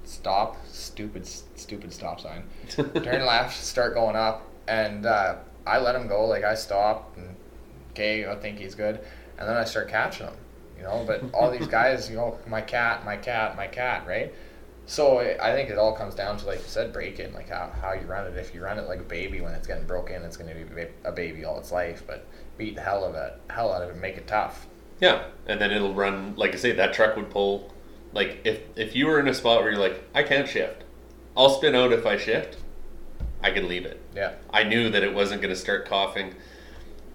Stop. 0.03 0.57
Stupid, 0.67 1.27
stupid 1.27 1.91
stop 1.91 2.19
sign. 2.19 2.43
Turn 2.69 3.25
left, 3.25 3.57
start 3.61 3.93
going 3.93 4.15
up, 4.15 4.47
and 4.67 5.05
uh, 5.05 5.35
I 5.65 5.79
let 5.79 5.95
him 5.95 6.07
go. 6.07 6.25
Like 6.25 6.43
I 6.43 6.55
stopped, 6.55 7.17
and 7.17 7.35
okay, 7.91 8.25
I 8.25 8.35
think 8.35 8.57
he's 8.57 8.75
good, 8.75 8.99
and 9.37 9.47
then 9.47 9.55
I 9.55 9.63
start 9.63 9.89
catching 9.89 10.27
him. 10.27 10.35
You 10.77 10.83
know, 10.83 11.03
but 11.07 11.23
all 11.33 11.49
these 11.51 11.67
guys, 11.67 12.09
you 12.09 12.15
know, 12.15 12.37
my 12.47 12.61
cat, 12.61 13.03
my 13.03 13.17
cat, 13.17 13.55
my 13.57 13.67
cat, 13.67 14.05
right? 14.07 14.33
So 14.85 15.17
I 15.19 15.49
I 15.49 15.53
think 15.53 15.69
it 15.69 15.77
all 15.77 15.93
comes 15.93 16.15
down 16.15 16.37
to, 16.37 16.45
like 16.45 16.59
you 16.59 16.65
said, 16.67 16.93
break-in, 16.93 17.33
like 17.33 17.49
how, 17.49 17.71
how 17.81 17.93
you 17.93 18.05
run 18.07 18.27
it. 18.27 18.37
If 18.37 18.53
you 18.53 18.63
run 18.63 18.77
it 18.77 18.87
like 18.87 18.99
a 18.99 19.03
baby 19.03 19.41
when 19.41 19.53
it's 19.53 19.67
getting 19.67 19.85
broken, 19.85 20.23
it's 20.23 20.37
going 20.37 20.53
to 20.53 20.65
be 20.65 20.85
a 21.03 21.11
baby 21.11 21.43
all 21.45 21.59
its 21.59 21.71
life. 21.71 22.03
But 22.05 22.25
beat 22.57 22.75
the 22.75 22.81
hell 22.81 23.03
of 23.03 23.15
it, 23.15 23.33
hell 23.49 23.73
out 23.73 23.81
of 23.81 23.89
it, 23.89 23.97
make 23.97 24.17
it 24.17 24.27
tough. 24.27 24.67
Yeah, 24.99 25.25
and 25.45 25.59
then 25.59 25.71
it'll 25.71 25.93
run 25.93 26.35
like 26.37 26.53
I 26.53 26.57
say. 26.57 26.71
That 26.71 26.93
truck 26.93 27.15
would 27.15 27.29
pull. 27.29 27.73
Like 28.13 28.39
if 28.45 28.61
if 28.75 28.95
you 28.95 29.07
were 29.07 29.19
in 29.19 29.27
a 29.27 29.33
spot 29.33 29.61
where 29.61 29.71
you're 29.71 29.81
like, 29.81 30.03
I 30.15 30.23
can't 30.23 30.47
shift, 30.47 30.83
I'll 31.35 31.49
spin 31.49 31.75
out 31.75 31.91
if 31.91 32.05
I 32.05 32.17
shift. 32.17 32.57
I 33.43 33.51
can 33.51 33.67
leave 33.67 33.85
it. 33.85 33.99
Yeah, 34.15 34.33
I 34.51 34.63
knew 34.63 34.89
that 34.89 35.03
it 35.03 35.13
wasn't 35.13 35.41
going 35.41 35.53
to 35.53 35.59
start 35.59 35.85
coughing. 35.85 36.33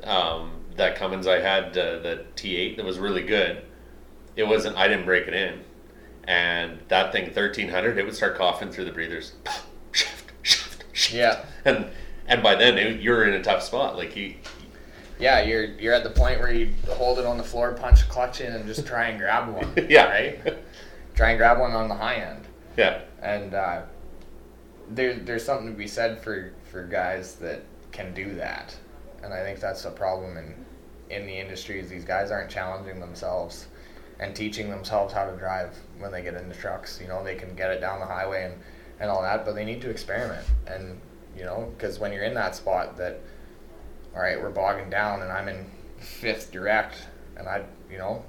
Um, 0.05 0.53
that 0.77 0.97
Cummins 0.97 1.27
I 1.27 1.39
had, 1.41 1.77
uh, 1.77 1.99
the 1.99 2.25
T8 2.37 2.77
that 2.77 2.85
was 2.85 2.99
really 2.99 3.23
good. 3.23 3.63
It 4.37 4.45
wasn't. 4.45 4.77
I 4.77 4.89
didn't 4.89 5.05
break 5.05 5.27
it 5.29 5.35
in, 5.35 5.61
and 6.25 6.79
that 6.89 7.13
thing 7.13 7.25
1300, 7.25 7.99
it 7.99 8.05
would 8.05 8.15
start 8.17 8.37
coughing 8.37 8.71
through 8.71 8.87
the 8.87 8.93
breathers. 8.93 9.33
Shift, 9.93 10.33
shift, 10.43 10.85
shift. 10.93 11.15
yeah, 11.15 11.45
And 11.67 11.87
and 12.27 12.43
by 12.43 12.55
then 12.55 12.79
it, 12.79 13.01
you're 13.03 13.25
in 13.29 13.35
a 13.35 13.43
tough 13.43 13.63
spot. 13.63 13.97
Like 13.97 14.17
you, 14.17 14.35
yeah. 15.19 15.43
You're 15.43 15.65
you're 15.65 15.93
at 15.93 16.03
the 16.03 16.11
point 16.11 16.41
where 16.41 16.51
you 16.53 16.73
hold 16.89 17.19
it 17.19 17.27
on 17.27 17.37
the 17.37 17.45
floor, 17.45 17.73
punch 17.75 18.09
clutch 18.09 18.41
in, 18.41 18.55
and 18.55 18.67
just 18.67 18.87
try 18.87 19.09
and 19.09 19.19
grab 19.19 19.53
one. 19.55 19.71
Yeah. 19.91 20.07
Right. 20.09 20.59
Try 21.15 21.31
and 21.33 21.39
grab 21.39 21.59
one 21.61 21.73
on 21.73 21.89
the 21.89 21.95
high 21.95 22.15
end. 22.15 22.47
yeah, 22.79 23.03
and 23.21 23.53
uh, 23.53 23.83
there, 24.89 25.13
there's 25.15 25.45
something 25.45 25.67
to 25.71 25.77
be 25.77 25.87
said 25.87 26.23
for, 26.23 26.53
for 26.71 26.85
guys 26.87 27.35
that 27.37 27.61
can 27.93 28.15
do 28.15 28.35
that, 28.37 28.75
and 29.23 29.33
I 29.33 29.43
think 29.43 29.61
that's 29.61 29.85
a 29.85 29.91
problem 29.91 30.37
in 30.37 30.55
in 31.11 31.27
the 31.27 31.39
industry 31.39 31.79
is 31.79 31.91
these 31.91 32.05
guys 32.05 32.31
aren't 32.31 32.51
challenging 32.51 32.99
themselves 32.99 33.67
and 34.19 34.35
teaching 34.35 34.71
themselves 34.71 35.13
how 35.13 35.31
to 35.31 35.37
drive 35.37 35.77
when 35.99 36.11
they 36.11 36.23
get 36.23 36.35
into 36.35 36.57
trucks. 36.57 36.99
You 37.03 37.09
know, 37.09 37.23
they 37.23 37.35
can 37.35 37.55
get 37.55 37.71
it 37.71 37.81
down 37.81 38.01
the 38.01 38.07
highway 38.07 38.45
and, 38.45 38.55
and 39.01 39.11
all 39.11 39.21
that, 39.21 39.45
but 39.45 39.55
they 39.55 39.65
need 39.65 39.83
to 39.83 39.91
experiment. 39.91 40.47
And 40.67 40.99
you 41.37 41.45
know, 41.45 41.73
because 41.77 41.99
when 41.99 42.13
you're 42.13 42.25
in 42.25 42.35
that 42.35 42.55
spot 42.55 42.97
that, 42.97 43.21
all 44.15 44.23
right, 44.23 44.41
we're 44.41 44.51
bogging 44.51 44.91
down, 44.91 45.23
and 45.23 45.33
I'm 45.33 45.49
in 45.49 45.67
fifth 45.99 46.53
direct, 46.53 46.97
and 47.37 47.49
I, 47.49 47.65
you 47.91 47.99
know, 47.99 48.25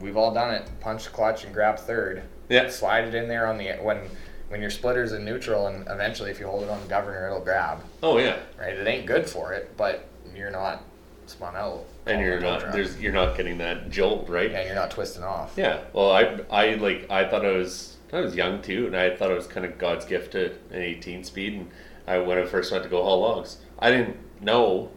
we've 0.00 0.16
all 0.16 0.32
done 0.32 0.54
it. 0.54 0.68
Punch 0.80 1.04
the 1.04 1.10
clutch 1.10 1.44
and 1.44 1.54
grab 1.54 1.78
third 1.78 2.22
yeah, 2.50 2.68
slide 2.68 3.04
it 3.04 3.14
in 3.14 3.28
there 3.28 3.46
on 3.46 3.56
the 3.56 3.70
when 3.80 4.00
when 4.48 4.60
your 4.60 4.70
splitter's 4.70 5.12
in 5.12 5.24
neutral 5.24 5.68
and 5.68 5.86
eventually 5.88 6.30
if 6.30 6.40
you 6.40 6.46
hold 6.46 6.64
it 6.64 6.68
on 6.68 6.80
the 6.80 6.88
governor 6.88 7.26
it'll 7.26 7.40
grab 7.40 7.82
oh 8.02 8.18
yeah. 8.18 8.36
right 8.58 8.74
it 8.74 8.86
ain't 8.86 9.06
good 9.06 9.30
for 9.30 9.52
it 9.52 9.72
but 9.76 10.04
you're 10.36 10.50
not 10.50 10.82
spun 11.26 11.54
out 11.54 11.84
And 12.06 12.20
you're 12.20 12.40
not 12.40 12.60
down. 12.62 12.72
there's 12.72 13.00
you're 13.00 13.12
not 13.12 13.36
getting 13.36 13.58
that 13.58 13.90
jolt, 13.90 14.28
right? 14.28 14.50
yeah 14.50 14.64
you're 14.66 14.74
not 14.74 14.90
twisting 14.90 15.22
off 15.22 15.52
Yeah. 15.56 15.80
Well, 15.92 16.10
I 16.10 16.40
I 16.50 16.74
like 16.74 17.10
I 17.10 17.28
thought 17.28 17.44
I 17.44 17.52
was 17.52 17.96
I 18.12 18.20
was 18.20 18.34
young 18.34 18.60
too, 18.62 18.86
and 18.86 18.96
I 18.96 19.14
thought 19.14 19.30
it 19.30 19.36
was 19.36 19.46
kind 19.46 19.64
of 19.64 19.78
God's 19.78 20.04
gift 20.04 20.32
to 20.32 20.46
an 20.72 20.82
18 20.82 21.22
speed. 21.24 21.52
And 21.54 21.70
I 22.08 22.18
when 22.18 22.38
I 22.38 22.44
first 22.44 22.72
went 22.72 22.82
to 22.84 22.90
go 22.90 23.02
haul 23.04 23.20
logs, 23.20 23.58
I 23.78 23.90
didn't 23.90 24.16
know 24.42 24.90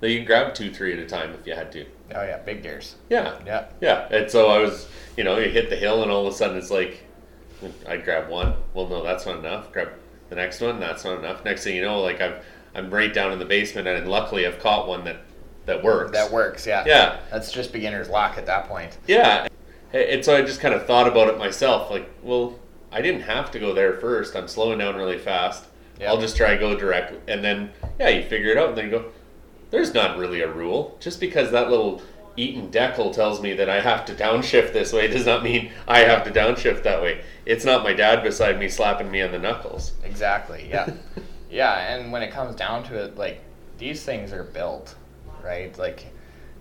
that 0.00 0.10
you 0.10 0.18
can 0.18 0.26
grab 0.26 0.54
two, 0.54 0.72
three 0.72 0.92
at 0.94 0.98
a 0.98 1.06
time 1.06 1.34
if 1.38 1.46
you 1.46 1.54
had 1.54 1.70
to. 1.72 1.84
oh 2.14 2.22
yeah 2.22 2.38
big 2.38 2.62
gears 2.62 2.94
Yeah. 3.10 3.38
yeah 3.44 3.66
Yeah. 3.80 4.08
And 4.10 4.30
so 4.30 4.48
I 4.48 4.58
was, 4.58 4.88
you 5.16 5.24
know, 5.24 5.36
you 5.38 5.50
hit 5.50 5.68
the 5.68 5.76
hill, 5.76 6.02
and 6.02 6.10
all 6.10 6.26
of 6.26 6.32
a 6.32 6.36
sudden 6.36 6.56
it's 6.56 6.70
like, 6.70 7.02
I 7.88 7.96
grab 7.98 8.28
one. 8.30 8.54
Well, 8.74 8.86
no, 8.88 9.02
that's 9.02 9.26
not 9.26 9.38
enough. 9.38 9.72
Grab 9.72 9.90
the 10.30 10.36
next 10.36 10.60
one. 10.60 10.80
That's 10.80 11.04
not 11.04 11.18
enough. 11.18 11.44
Next 11.44 11.64
thing 11.64 11.76
you 11.76 11.82
know, 11.82 12.00
like 12.00 12.20
I'm 12.20 12.34
I'm 12.76 12.90
right 12.90 13.12
down 13.12 13.32
in 13.32 13.38
the 13.38 13.44
basement, 13.44 13.88
and 13.88 14.06
luckily 14.08 14.46
I've 14.46 14.58
caught 14.60 14.86
one 14.86 15.04
that 15.04 15.16
that 15.64 15.82
works. 15.82 16.12
that 16.12 16.30
works 16.30 16.64
yeah 16.66 16.84
Yeah. 16.86 17.18
that's 17.30 17.50
just 17.50 17.72
beginner's 17.72 18.08
luck 18.08 18.38
at 18.38 18.46
that 18.46 18.68
point 18.68 18.96
Yeah. 19.08 19.48
And 19.92 20.24
so 20.24 20.36
I 20.36 20.42
just 20.42 20.60
kind 20.60 20.74
of 20.74 20.86
thought 20.86 21.06
about 21.08 21.28
it 21.28 21.38
myself. 21.38 21.90
Like, 21.90 22.08
well, 22.22 22.58
I 22.92 23.00
didn't 23.00 23.22
have 23.22 23.50
to 23.52 23.58
go 23.58 23.72
there 23.72 23.94
first. 23.94 24.36
I'm 24.36 24.46
slowing 24.48 24.78
down 24.78 24.94
really 24.96 25.16
fast. 25.18 25.64
Yeah. 25.98 26.08
I'll 26.10 26.20
just 26.20 26.36
try 26.36 26.56
go 26.56 26.76
direct. 26.76 27.14
And 27.30 27.42
then, 27.42 27.70
yeah, 27.98 28.10
you 28.10 28.22
figure 28.28 28.50
it 28.50 28.58
out. 28.58 28.70
And 28.70 28.76
then 28.78 28.84
you 28.86 28.90
go, 28.90 29.04
there's 29.70 29.94
not 29.94 30.18
really 30.18 30.42
a 30.42 30.52
rule. 30.52 30.96
Just 31.00 31.18
because 31.18 31.50
that 31.52 31.70
little 31.70 32.02
Eaton 32.36 32.68
decal 32.70 33.12
tells 33.14 33.40
me 33.40 33.54
that 33.54 33.70
I 33.70 33.80
have 33.80 34.04
to 34.06 34.12
downshift 34.14 34.72
this 34.72 34.92
way 34.92 35.06
does 35.08 35.24
not 35.24 35.42
mean 35.42 35.70
I 35.88 36.00
have 36.00 36.24
to 36.24 36.30
downshift 36.30 36.82
that 36.82 37.00
way. 37.00 37.22
It's 37.46 37.64
not 37.64 37.82
my 37.82 37.92
dad 37.94 38.22
beside 38.22 38.58
me 38.58 38.68
slapping 38.68 39.10
me 39.10 39.22
on 39.22 39.32
the 39.32 39.38
knuckles. 39.38 39.92
exactly 40.04 40.66
yeah 40.68 40.90
yeah 41.56 41.94
and 41.96 42.12
when 42.12 42.22
it 42.22 42.30
comes 42.30 42.54
down 42.54 42.82
to 42.84 42.94
it 43.02 43.16
like 43.16 43.38
these 43.78 44.02
things 44.04 44.32
are 44.32 44.44
built 44.44 44.94
right 45.42 45.76
like 45.78 46.06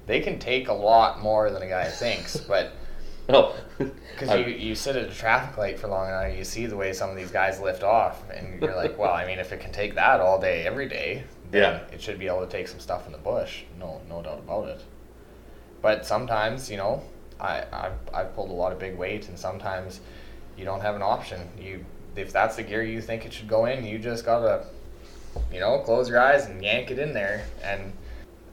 they 0.08 0.20
can 0.22 0.38
take 0.40 0.68
a 0.70 0.74
lot 0.74 1.22
more 1.22 1.50
than 1.52 1.62
a 1.62 1.68
guy 1.68 1.86
thinks 1.90 2.38
but 2.54 2.72
Oh, 3.28 3.56
Because 3.80 4.30
I- 4.30 4.36
you, 4.36 4.54
you 4.68 4.76
sit 4.76 4.96
at 4.96 5.10
a 5.10 5.14
traffic 5.14 5.58
light 5.58 5.80
for 5.80 5.88
long 5.88 6.08
enough, 6.10 6.38
you 6.38 6.44
see 6.44 6.68
the 6.68 6.78
way 6.78 6.94
some 6.94 7.10
of 7.10 7.16
these 7.16 7.32
guys 7.32 7.60
lift 7.60 7.82
off, 7.82 8.22
and 8.30 8.62
you're 8.62 8.76
like, 8.76 8.96
well, 9.02 9.12
I 9.12 9.26
mean, 9.26 9.40
if 9.40 9.52
it 9.52 9.60
can 9.62 9.72
take 9.72 9.96
that 9.96 10.20
all 10.22 10.40
day, 10.40 10.58
every 10.68 10.88
day, 10.88 11.24
then 11.50 11.62
Yeah. 11.64 11.80
it 11.96 12.00
should 12.04 12.20
be 12.20 12.28
able 12.28 12.46
to 12.46 12.52
take 12.58 12.68
some 12.68 12.80
stuff 12.80 13.08
in 13.08 13.12
the 13.12 13.18
bush. 13.18 13.64
No, 13.80 14.00
no 14.08 14.22
doubt 14.22 14.38
about 14.46 14.68
it. 14.68 14.82
But 15.82 16.06
sometimes, 16.06 16.70
you 16.70 16.78
know, 16.78 17.02
I 17.40 17.64
I've, 17.74 17.98
I've 18.14 18.36
pulled 18.36 18.52
a 18.52 18.54
lot 18.54 18.72
of 18.72 18.78
big 18.78 18.96
weight, 18.96 19.28
and 19.28 19.40
sometimes 19.40 20.02
you 20.56 20.64
don't 20.64 20.82
have 20.82 20.94
an 20.96 21.02
option. 21.02 21.50
You 21.60 21.84
if 22.16 22.32
that's 22.32 22.56
the 22.58 22.64
gear 22.64 22.84
you 22.84 23.02
think 23.02 23.26
it 23.26 23.34
should 23.34 23.48
go 23.48 23.66
in, 23.66 23.84
you 23.86 23.98
just 23.98 24.24
gotta, 24.24 24.66
you 25.52 25.60
know, 25.60 25.80
close 25.80 26.10
your 26.10 26.20
eyes 26.20 26.46
and 26.46 26.64
yank 26.64 26.92
it 26.92 27.00
in 27.00 27.14
there. 27.14 27.46
And 27.64 27.94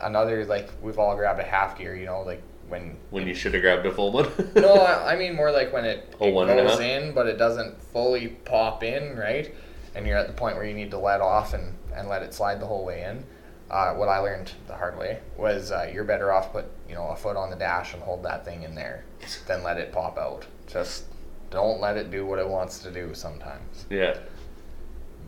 another 0.00 0.44
like 0.44 0.70
we've 0.82 0.98
all 0.98 1.16
grabbed 1.16 1.40
a 1.40 1.44
half 1.44 1.78
gear, 1.78 1.94
you 1.96 2.06
know, 2.06 2.22
like 2.22 2.42
when 2.68 2.96
when 3.10 3.26
you 3.26 3.34
should 3.34 3.54
have 3.54 3.62
grabbed 3.62 3.86
a 3.86 3.92
full 3.92 4.12
one. 4.12 4.28
no, 4.56 4.74
I 4.74 5.12
I 5.14 5.16
mean 5.16 5.34
more 5.34 5.50
like 5.50 5.72
when 5.72 5.84
it, 5.84 6.14
Oh, 6.20 6.28
it 6.28 6.34
one 6.34 6.46
goes 6.48 6.80
in, 6.80 7.12
but 7.12 7.26
it 7.26 7.36
doesn't 7.38 7.80
fully 7.82 8.28
pop 8.28 8.82
in, 8.82 9.16
right? 9.16 9.54
And 9.94 10.06
you're 10.06 10.16
at 10.16 10.26
the 10.26 10.32
point 10.32 10.56
where 10.56 10.64
you 10.64 10.74
need 10.74 10.90
to 10.92 10.98
let 10.98 11.20
off 11.20 11.52
and, 11.52 11.74
and 11.94 12.08
let 12.08 12.22
it 12.22 12.32
slide 12.32 12.60
the 12.60 12.66
whole 12.66 12.84
way 12.84 13.04
in. 13.04 13.24
Uh, 13.70 13.94
what 13.94 14.08
I 14.08 14.18
learned 14.18 14.52
the 14.66 14.74
hard 14.74 14.98
way 14.98 15.18
was 15.36 15.70
uh, 15.72 15.90
you're 15.92 16.04
better 16.04 16.30
off 16.32 16.52
put 16.52 16.66
you 16.88 16.94
know 16.94 17.08
a 17.08 17.16
foot 17.16 17.36
on 17.36 17.48
the 17.50 17.56
dash 17.56 17.94
and 17.94 18.02
hold 18.02 18.22
that 18.24 18.44
thing 18.44 18.62
in 18.64 18.74
there 18.74 19.04
than 19.46 19.62
let 19.62 19.78
it 19.78 19.92
pop 19.92 20.18
out. 20.18 20.46
Just 20.66 21.04
don't 21.50 21.80
let 21.80 21.96
it 21.96 22.10
do 22.10 22.24
what 22.26 22.38
it 22.38 22.48
wants 22.48 22.78
to 22.80 22.90
do 22.90 23.14
sometimes. 23.14 23.86
yeah. 23.90 24.16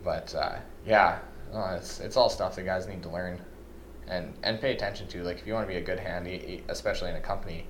But 0.03 0.35
uh, 0.35 0.57
yeah, 0.87 1.19
No, 1.55 1.65
it's 1.77 2.01
it's 2.01 2.17
all 2.17 2.29
stuff 2.29 2.57
that 2.57 2.65
guys 2.65 2.89
need 2.89 3.03
to 3.05 3.09
learn, 3.09 3.41
and 4.09 4.35
and 4.43 4.61
pay 4.61 4.73
attention 4.75 5.07
to. 5.09 5.23
Like 5.23 5.39
if 5.39 5.47
you 5.47 5.55
want 5.55 5.67
to 5.69 5.73
be 5.73 5.79
a 5.79 5.85
good 5.85 6.01
hand, 6.01 6.27
especially 6.69 7.11
in 7.11 7.17
a 7.17 7.21
company 7.21 7.67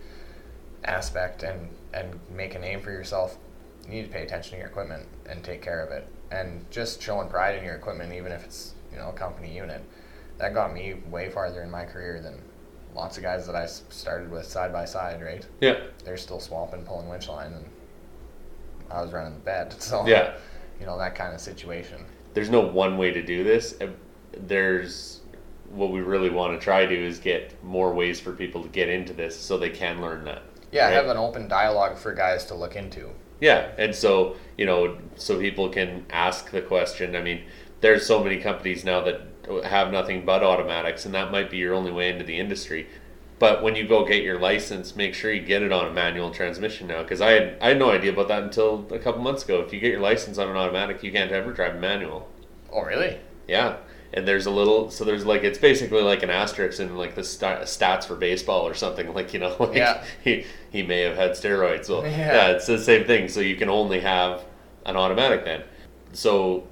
aspect, 0.85 1.43
and 1.43 1.69
and 1.93 2.19
make 2.35 2.55
a 2.55 2.59
name 2.59 2.81
for 2.81 2.91
yourself, 2.91 3.37
you 3.85 3.91
need 3.97 4.05
to 4.05 4.09
pay 4.11 4.23
attention 4.23 4.53
to 4.53 4.59
your 4.59 4.69
equipment 4.69 5.07
and 5.29 5.45
take 5.45 5.61
care 5.61 5.85
of 5.85 5.93
it, 5.93 6.09
and 6.31 6.65
just 6.71 7.03
showing 7.03 7.29
pride 7.29 7.59
in 7.59 7.65
your 7.65 7.75
equipment, 7.75 8.13
even 8.15 8.33
if 8.33 8.43
it's 8.45 8.73
you 8.91 8.97
know 8.99 9.11
a 9.11 9.13
company 9.13 9.55
unit. 9.55 9.83
That 10.39 10.53
got 10.55 10.73
me 10.75 10.95
way 11.11 11.29
farther 11.31 11.63
in 11.63 11.71
my 11.71 11.85
career 11.85 12.21
than 12.21 12.41
lots 12.95 13.19
of 13.19 13.23
guys 13.23 13.47
that 13.47 13.55
I 13.55 13.67
started 13.67 14.31
with 14.31 14.47
side 14.47 14.73
by 14.73 14.87
side. 14.87 15.23
Right? 15.23 15.47
Yeah. 15.61 15.79
They're 16.05 16.17
still 16.17 16.41
swamping, 16.41 16.85
pulling 16.85 17.09
winch 17.09 17.29
line, 17.29 17.53
and 17.53 17.67
I 18.91 19.03
was 19.03 19.13
running 19.13 19.35
the 19.35 19.41
bed. 19.41 19.75
So 19.79 20.07
Yeah. 20.07 20.35
you 20.81 20.87
know 20.87 20.99
that 20.99 21.15
kind 21.15 21.35
of 21.35 21.41
situation. 21.41 22.05
There's 22.35 22.51
no 22.51 22.61
one 22.61 22.99
way 22.99 23.11
to 23.13 23.23
do 23.23 23.45
this. 23.45 23.75
There's 24.37 25.21
what 25.71 25.91
we 25.91 26.01
really 26.01 26.31
want 26.31 26.59
to 26.59 26.63
try 26.63 26.85
to 26.85 26.89
do 26.89 27.05
is 27.07 27.19
get 27.19 27.63
more 27.65 27.93
ways 27.93 28.21
for 28.21 28.33
people 28.33 28.63
to 28.63 28.69
get 28.69 28.89
into 28.89 29.13
this 29.13 29.39
so 29.39 29.57
they 29.59 29.71
can 29.71 30.01
learn 30.01 30.25
that. 30.25 30.43
Yeah, 30.71 30.87
Right. 30.87 30.95
have 30.95 31.07
an 31.09 31.17
open 31.17 31.49
dialogue 31.49 31.97
for 31.97 32.13
guys 32.15 32.45
to 32.47 32.55
look 32.55 32.77
into. 32.77 33.11
Yeah, 33.41 33.69
and 33.79 33.95
so 33.95 34.37
you 34.57 34.67
know, 34.67 34.97
so 35.17 35.39
people 35.41 35.69
can 35.69 36.07
ask 36.11 36.51
the 36.51 36.61
question. 36.63 37.17
I 37.17 37.23
mean, 37.23 37.43
there's 37.81 38.07
so 38.07 38.23
many 38.23 38.39
companies 38.39 38.85
now 38.85 39.01
that 39.03 39.21
have 39.65 39.91
nothing 39.93 40.25
but 40.25 40.43
automatics, 40.43 41.05
and 41.05 41.15
that 41.15 41.31
might 41.31 41.51
be 41.51 41.59
your 41.59 41.75
only 41.75 41.93
way 41.93 42.09
into 42.11 42.25
the 42.25 42.39
industry. 42.39 42.87
But 43.39 43.63
when 43.63 43.75
you 43.75 43.87
go 43.87 44.05
get 44.05 44.23
your 44.23 44.39
license, 44.39 44.95
make 44.95 45.13
sure 45.15 45.33
you 45.33 45.43
get 45.43 45.63
it 45.63 45.73
on 45.73 45.87
a 45.87 45.91
manual 45.93 46.31
transmission 46.31 46.87
now, 46.87 47.03
because 47.03 47.21
I 47.21 47.33
had 47.33 47.57
I 47.61 47.69
had 47.71 47.79
no 47.79 47.91
idea 47.91 48.13
about 48.13 48.29
that 48.29 48.43
until 48.45 48.87
a 48.91 48.99
couple 48.99 49.23
months 49.23 49.45
ago. 49.45 49.61
If 49.61 49.73
you 49.73 49.81
get 49.81 49.91
your 49.93 50.01
license 50.01 50.39
on 50.39 50.49
an 50.49 50.57
automatic, 50.57 51.03
you 51.03 51.11
can't 51.13 51.33
ever 51.33 51.53
drive 51.53 51.75
a 51.75 51.79
manual. 51.81 52.29
Oh, 52.73 52.83
really? 52.83 53.19
Yeah, 53.49 53.77
and 54.13 54.27
there's 54.27 54.47
a 54.47 54.51
little 54.51 54.89
so 54.91 55.05
there's 55.05 55.27
like 55.27 55.43
it's 55.43 55.59
basically 55.59 56.03
like 56.03 56.23
an 56.23 56.31
asterisk 56.31 56.79
in 56.81 56.97
like 56.97 57.15
the 57.17 57.25
sta 57.25 57.63
stats 57.63 58.05
for 58.05 58.15
baseball 58.15 58.67
or 58.67 58.73
something 58.75 59.13
like 59.19 59.35
you 59.35 59.41
know 59.41 59.55
like 59.61 59.75
Yeah. 59.75 60.05
he 60.23 60.47
he 60.71 60.83
may 60.83 61.01
have 61.01 61.17
had 61.17 61.33
steroids. 61.33 61.89
Well, 61.89 62.03
Yeah. 62.05 62.17
yeah. 62.19 62.47
it's 62.53 62.67
the 62.67 62.79
same 62.79 63.05
thing. 63.05 63.29
So 63.29 63.41
you 63.41 63.57
can 63.57 63.69
only 63.69 64.01
have 64.01 64.45
an 64.87 64.97
automatic 64.97 65.45
then. 65.45 65.63
So 66.13 66.67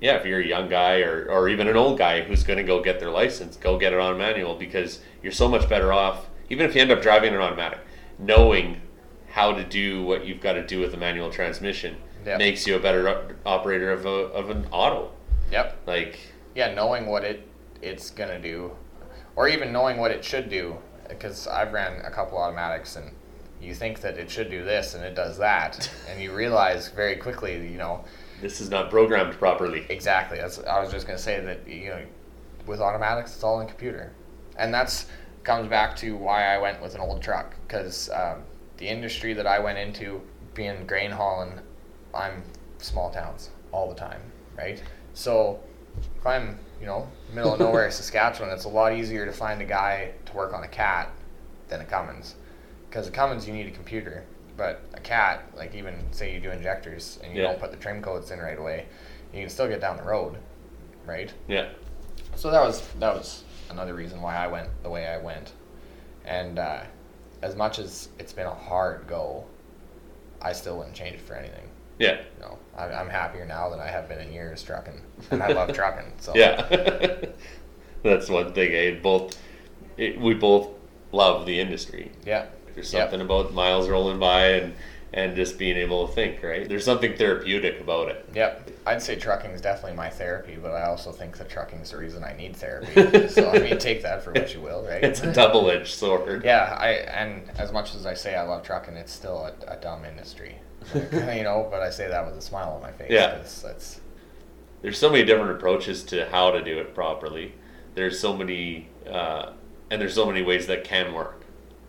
yeah, 0.00 0.16
if 0.16 0.26
you're 0.26 0.40
a 0.40 0.46
young 0.46 0.68
guy 0.68 1.00
or 1.00 1.26
or 1.30 1.48
even 1.48 1.68
an 1.68 1.76
old 1.76 1.98
guy 1.98 2.22
who's 2.22 2.44
going 2.44 2.58
to 2.58 2.62
go 2.62 2.82
get 2.82 3.00
their 3.00 3.10
license, 3.10 3.56
go 3.56 3.78
get 3.78 3.92
it 3.92 3.98
on 3.98 4.18
manual 4.18 4.54
because 4.54 5.00
you're 5.22 5.32
so 5.32 5.48
much 5.48 5.68
better 5.68 5.92
off. 5.92 6.26
Even 6.50 6.66
if 6.66 6.74
you 6.74 6.80
end 6.80 6.90
up 6.90 7.02
driving 7.02 7.34
an 7.34 7.40
automatic, 7.40 7.80
knowing 8.18 8.80
how 9.30 9.52
to 9.52 9.64
do 9.64 10.02
what 10.04 10.24
you've 10.26 10.40
got 10.40 10.52
to 10.52 10.66
do 10.66 10.80
with 10.80 10.94
a 10.94 10.96
manual 10.96 11.30
transmission 11.30 11.96
Yep. 12.24 12.38
makes 12.38 12.66
you 12.66 12.74
a 12.74 12.80
better 12.80 13.36
operator 13.46 13.92
of 13.92 14.04
a 14.04 14.08
of 14.08 14.50
an 14.50 14.66
auto. 14.72 15.12
Yep. 15.52 15.76
Like 15.86 16.18
Yeah, 16.54 16.74
knowing 16.74 17.06
what 17.06 17.22
it 17.24 17.46
it's 17.82 18.10
gonna 18.10 18.40
do, 18.40 18.72
or 19.36 19.48
even 19.48 19.72
knowing 19.72 19.98
what 19.98 20.10
it 20.10 20.24
should 20.24 20.48
do, 20.48 20.76
because 21.08 21.46
I've 21.46 21.72
ran 21.72 22.04
a 22.04 22.10
couple 22.10 22.38
automatics 22.38 22.96
and 22.96 23.12
you 23.60 23.74
think 23.74 24.00
that 24.00 24.18
it 24.18 24.28
should 24.30 24.50
do 24.50 24.64
this 24.64 24.94
and 24.94 25.04
it 25.04 25.14
does 25.14 25.38
that, 25.38 25.88
and 26.10 26.20
you 26.20 26.32
realize 26.34 26.88
very 26.88 27.16
quickly, 27.16 27.54
you 27.54 27.78
know, 27.78 28.04
this 28.40 28.60
is 28.60 28.70
not 28.70 28.90
programmed 28.90 29.34
properly. 29.34 29.86
Exactly. 29.88 30.38
That's 30.38 30.58
I 30.60 30.80
was 30.80 30.90
just 30.90 31.06
gonna 31.06 31.18
say 31.18 31.40
that 31.40 31.66
you 31.68 31.90
know, 31.90 32.02
with 32.66 32.80
automatics, 32.80 33.34
it's 33.34 33.44
all 33.44 33.60
in 33.60 33.68
computer, 33.68 34.12
and 34.56 34.72
that's 34.72 35.06
comes 35.44 35.68
back 35.68 35.94
to 35.94 36.16
why 36.16 36.54
I 36.54 36.58
went 36.58 36.82
with 36.82 36.96
an 36.96 37.00
old 37.00 37.22
truck 37.22 37.54
because 37.66 38.10
um, 38.10 38.42
the 38.78 38.88
industry 38.88 39.32
that 39.32 39.46
I 39.46 39.60
went 39.60 39.78
into, 39.78 40.20
being 40.54 40.86
grain 40.86 41.12
hauling, 41.12 41.60
I'm 42.12 42.42
small 42.78 43.10
towns 43.10 43.50
all 43.70 43.88
the 43.88 43.94
time, 43.94 44.20
right? 44.58 44.82
So 45.14 45.60
if 46.18 46.26
I'm 46.26 46.58
you 46.80 46.86
know 46.86 47.08
middle 47.32 47.54
of 47.54 47.60
nowhere 47.60 47.90
Saskatchewan, 47.90 48.50
it's 48.50 48.64
a 48.64 48.68
lot 48.68 48.92
easier 48.92 49.24
to 49.24 49.32
find 49.32 49.62
a 49.62 49.64
guy 49.64 50.12
to 50.26 50.32
work 50.34 50.52
on 50.52 50.64
a 50.64 50.68
cat 50.68 51.10
than 51.68 51.80
a 51.80 51.84
Cummins, 51.84 52.34
because 52.88 53.08
a 53.08 53.10
Cummins 53.10 53.46
you 53.46 53.54
need 53.54 53.66
a 53.66 53.70
computer. 53.70 54.24
But 54.56 54.80
a 54.94 55.00
cat, 55.00 55.44
like 55.56 55.74
even 55.74 55.94
say 56.12 56.32
you 56.32 56.40
do 56.40 56.50
injectors 56.50 57.18
and 57.22 57.34
you 57.34 57.42
Yeah. 57.42 57.48
don't 57.48 57.60
put 57.60 57.70
the 57.70 57.76
trim 57.76 58.00
codes 58.02 58.30
in 58.30 58.38
right 58.38 58.58
away, 58.58 58.86
you 59.32 59.40
can 59.40 59.50
still 59.50 59.68
get 59.68 59.80
down 59.80 59.96
the 59.98 60.02
road, 60.02 60.36
right? 61.04 61.32
Yeah. 61.48 61.68
So 62.36 62.50
that 62.50 62.60
was 62.62 62.80
that 63.00 63.14
was 63.14 63.44
another 63.70 63.94
reason 63.94 64.20
why 64.22 64.36
I 64.36 64.46
went 64.46 64.68
the 64.82 64.90
way 64.90 65.06
I 65.06 65.18
went. 65.18 65.52
And 66.24 66.58
uh, 66.58 66.82
as 67.42 67.54
much 67.54 67.78
as 67.78 68.08
it's 68.18 68.32
been 68.32 68.46
a 68.46 68.54
hard 68.54 69.06
go, 69.06 69.44
I 70.40 70.52
still 70.52 70.78
wouldn't 70.78 70.94
change 70.96 71.14
it 71.16 71.20
for 71.20 71.34
anything. 71.34 71.68
Yeah. 71.98 72.20
You 72.36 72.42
know, 72.42 72.58
I, 72.76 72.86
I'm 72.92 73.08
happier 73.08 73.44
now 73.46 73.68
than 73.70 73.80
I 73.80 73.86
have 73.88 74.08
been 74.08 74.18
in 74.18 74.32
years 74.32 74.62
trucking, 74.62 75.00
and 75.30 75.42
I 75.42 75.48
love 75.52 75.72
trucking. 75.72 76.12
So 76.18 76.32
Yeah. 76.34 76.66
That's 78.02 78.28
one 78.28 78.52
thing. 78.52 78.72
Eh? 78.74 79.00
Both, 79.00 79.36
it, 79.96 80.20
we 80.20 80.34
both 80.34 80.68
love 81.12 81.46
the 81.46 81.58
industry. 81.58 82.10
yeah, 82.24 82.46
There's 82.76 82.92
Yep. 82.92 83.02
something 83.10 83.20
about 83.22 83.52
miles 83.52 83.88
rolling 83.88 84.20
by 84.20 84.46
and 84.50 84.74
and 85.12 85.34
just 85.34 85.56
being 85.58 85.76
able 85.78 86.06
to 86.06 86.12
think. 86.12 86.42
Right. 86.42 86.68
There's 86.68 86.84
something 86.84 87.16
therapeutic 87.16 87.80
about 87.80 88.08
it. 88.10 88.28
yep. 88.34 88.68
I'd 88.84 89.00
say 89.00 89.16
trucking 89.16 89.52
is 89.52 89.60
definitely 89.62 89.96
my 89.96 90.10
therapy, 90.10 90.58
but 90.60 90.72
I 90.72 90.82
also 90.86 91.10
think 91.10 91.38
that 91.38 91.48
trucking 91.48 91.78
is 91.78 91.92
the 91.92 91.96
reason 91.96 92.22
I 92.22 92.34
need 92.36 92.54
therapy. 92.56 93.28
so 93.28 93.48
I 93.48 93.58
mean, 93.60 93.78
take 93.78 94.02
that 94.02 94.22
for 94.22 94.32
what 94.32 94.52
you 94.52 94.60
will, 94.60 94.82
right? 94.84 95.02
It's 95.02 95.20
a 95.22 95.32
double-edged 95.32 95.94
sword. 95.94 96.44
Yeah, 96.44 96.76
I 96.78 96.90
and 96.90 97.48
as 97.56 97.72
much 97.72 97.94
as 97.94 98.04
I 98.04 98.12
say 98.14 98.34
I 98.34 98.42
love 98.42 98.62
trucking, 98.62 98.94
it's 98.94 99.12
still 99.12 99.38
a, 99.68 99.72
a 99.72 99.76
dumb 99.76 100.04
industry. 100.04 100.56
you 100.94 101.42
know, 101.44 101.66
but 101.70 101.80
I 101.82 101.88
say 101.90 102.08
that 102.08 102.26
with 102.26 102.36
a 102.36 102.42
smile 102.42 102.70
on 102.72 102.82
my 102.82 102.92
face. 102.92 103.10
Yeah. 103.10 103.36
'cause 103.38 103.62
that's 103.62 104.00
There's 104.82 104.98
so 104.98 105.08
many 105.08 105.24
different 105.24 105.52
approaches 105.52 106.02
to 106.04 106.26
how 106.28 106.50
to 106.50 106.62
do 106.62 106.78
it 106.78 106.94
properly. 106.94 107.54
There's 107.94 108.20
so 108.20 108.36
many, 108.36 108.88
uh, 109.10 109.52
and 109.90 110.00
there's 110.00 110.14
so 110.14 110.26
many 110.26 110.42
ways 110.42 110.66
that 110.66 110.84
can 110.84 111.14
work. 111.14 111.42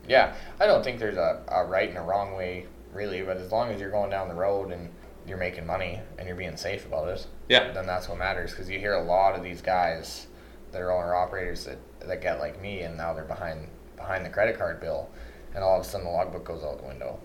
Yeah. 0.08 0.36
I 0.60 0.66
don't 0.66 0.84
think 0.84 1.00
there's 1.00 1.18
a, 1.18 1.42
a 1.48 1.66
right 1.66 1.90
and 1.90 1.98
a 1.98 2.02
wrong 2.02 2.36
way 2.36 2.66
really, 2.94 3.22
but 3.22 3.38
as 3.38 3.52
long 3.52 3.70
as 3.72 3.80
you're 3.80 3.92
going 3.92 4.10
down 4.10 4.28
the 4.30 4.34
road 4.36 4.72
and 4.72 4.90
you're 5.28 5.38
making 5.38 5.66
money 5.66 6.00
and 6.18 6.28
you're 6.28 6.38
being 6.38 6.56
safe 6.58 6.86
about 6.86 7.08
it, 7.10 7.28
Yeah. 7.50 7.72
then 7.72 7.86
that's 7.86 8.08
what 8.10 8.18
matters. 8.18 8.52
Because 8.52 8.70
you 8.70 8.80
hear 8.80 8.94
a 8.94 9.04
lot 9.04 9.36
of 9.36 9.44
these 9.44 9.62
guys 9.62 10.28
that 10.72 10.82
are 10.82 10.92
owner 10.92 11.14
operators 11.16 11.66
that, 11.66 11.78
that 12.08 12.22
get 12.22 12.40
like 12.40 12.62
me, 12.62 12.82
and 12.82 12.96
now 12.98 13.14
they're 13.14 13.24
behind 13.26 13.68
behind 13.98 14.26
the 14.26 14.30
credit 14.30 14.58
card 14.58 14.80
bill, 14.80 15.10
and 15.54 15.64
all 15.64 15.80
of 15.80 15.86
a 15.86 15.90
sudden 15.90 16.06
the 16.06 16.12
logbook 16.12 16.46
goes 16.46 16.64
out 16.64 16.80
the 16.80 16.88
window, 16.88 17.20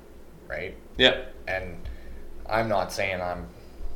right? 0.48 0.74
Yeah. 0.96 1.22
and 1.46 1.76
I'm 2.48 2.68
not 2.68 2.92
saying 2.92 3.20
I'm 3.20 3.46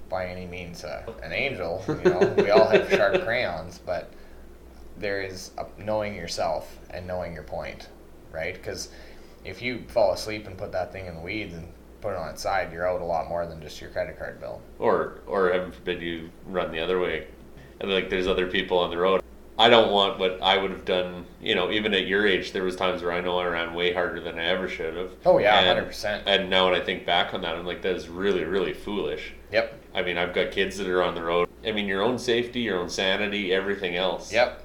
by 0.09 0.27
any 0.29 0.47
means 0.47 0.85
uh, 0.85 1.03
an 1.23 1.33
angel. 1.33 1.83
You 1.89 1.95
know, 2.11 2.35
we 2.39 2.51
all 2.51 2.69
have 2.69 2.89
sharp 2.91 3.25
crayons, 3.25 3.81
but 3.85 4.11
there 4.99 5.21
is 5.21 5.51
a, 5.59 5.67
knowing 5.83 6.15
yourself 6.15 6.79
and 6.91 7.07
knowing 7.07 7.33
your 7.35 7.43
point, 7.43 7.89
right? 8.37 8.55
Because 8.55 8.91
if 9.45 9.61
you 9.63 9.83
fall 9.89 10.13
asleep 10.13 10.47
and 10.47 10.57
put 10.57 10.71
that 10.73 10.93
thing 10.93 11.07
in 11.07 11.15
the 11.17 11.21
weeds 11.21 11.55
and 11.55 11.67
put 12.01 12.13
it 12.13 12.19
on 12.19 12.29
its 12.29 12.43
side, 12.43 12.73
you're 12.73 12.87
out 12.89 13.01
a 13.01 13.05
lot 13.05 13.29
more 13.29 13.47
than 13.47 13.61
just 13.61 13.81
your 13.81 13.91
credit 13.91 14.19
card 14.19 14.39
bill. 14.39 14.61
or 14.79 15.21
or 15.27 15.51
heaven 15.51 15.73
forbid 15.73 16.03
you 16.03 16.31
run 16.47 16.71
the 16.71 16.79
other 16.81 17.01
way 17.01 17.27
and 17.81 17.91
like 17.91 18.09
there's 18.11 18.27
other 18.27 18.47
people 18.47 18.79
on 18.79 18.91
the 18.91 18.97
road 18.97 19.23
i 19.59 19.69
don't 19.69 19.91
want 19.93 20.19
what 20.19 20.41
i 20.43 20.57
would 20.57 20.71
have 20.71 20.85
done 20.87 21.27
you 21.43 21.55
know 21.55 21.71
even 21.71 21.93
at 21.95 22.07
your 22.07 22.27
age 22.27 22.53
there 22.53 22.63
was 22.63 22.75
times 22.77 23.03
where 23.03 23.13
i 23.13 23.21
know 23.21 23.39
i 23.39 23.45
ran 23.47 23.75
way 23.75 23.93
harder 23.93 24.19
than 24.21 24.39
i 24.39 24.45
ever 24.45 24.67
should 24.69 24.95
have 24.97 25.11
Oh 25.27 25.39
yeah, 25.39 25.67
hundred 25.67 25.87
percent. 25.87 26.23
and 26.27 26.49
now 26.49 26.71
when 26.71 26.81
i 26.81 26.83
think 26.85 27.05
back 27.07 27.35
on 27.35 27.41
that 27.43 27.55
i'm 27.55 27.67
like 27.67 27.83
that 27.83 27.95
is 27.97 28.09
really 28.09 28.45
really 28.45 28.73
foolish 28.73 29.33
Yep, 29.53 29.79
i 29.95 30.03
mean 30.03 30.17
i've 30.19 30.33
got 30.35 30.51
kids 30.53 30.77
that 30.79 30.87
are 30.89 31.03
on 31.03 31.15
the 31.15 31.23
road 31.23 31.49
i 31.67 31.73
mean 31.73 31.87
your 31.87 32.03
own 32.03 32.19
safety 32.19 32.61
your 32.61 32.79
own 32.79 32.89
sanity 32.89 33.53
everything 33.53 33.97
else 33.97 34.33
yep. 34.33 34.63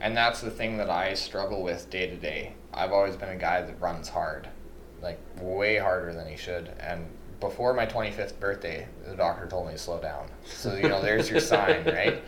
And 0.00 0.14
that's 0.14 0.40
the 0.42 0.50
thing 0.50 0.76
that 0.78 0.90
I 0.90 1.14
struggle 1.14 1.62
with 1.62 1.88
day 1.88 2.06
to 2.08 2.16
day. 2.16 2.52
I've 2.74 2.92
always 2.92 3.16
been 3.16 3.30
a 3.30 3.36
guy 3.36 3.62
that 3.62 3.80
runs 3.80 4.08
hard, 4.08 4.48
like 5.02 5.18
way 5.40 5.76
harder 5.78 6.12
than 6.12 6.26
he 6.26 6.36
should. 6.36 6.68
And 6.80 7.06
before 7.40 7.72
my 7.74 7.86
25th 7.86 8.38
birthday, 8.40 8.86
the 9.06 9.16
doctor 9.16 9.46
told 9.46 9.66
me 9.66 9.72
to 9.72 9.78
slow 9.78 10.00
down. 10.00 10.28
So 10.44 10.74
you 10.74 10.88
know, 10.88 11.00
there's 11.00 11.30
your 11.30 11.40
sign, 11.40 11.84
right? 11.86 12.22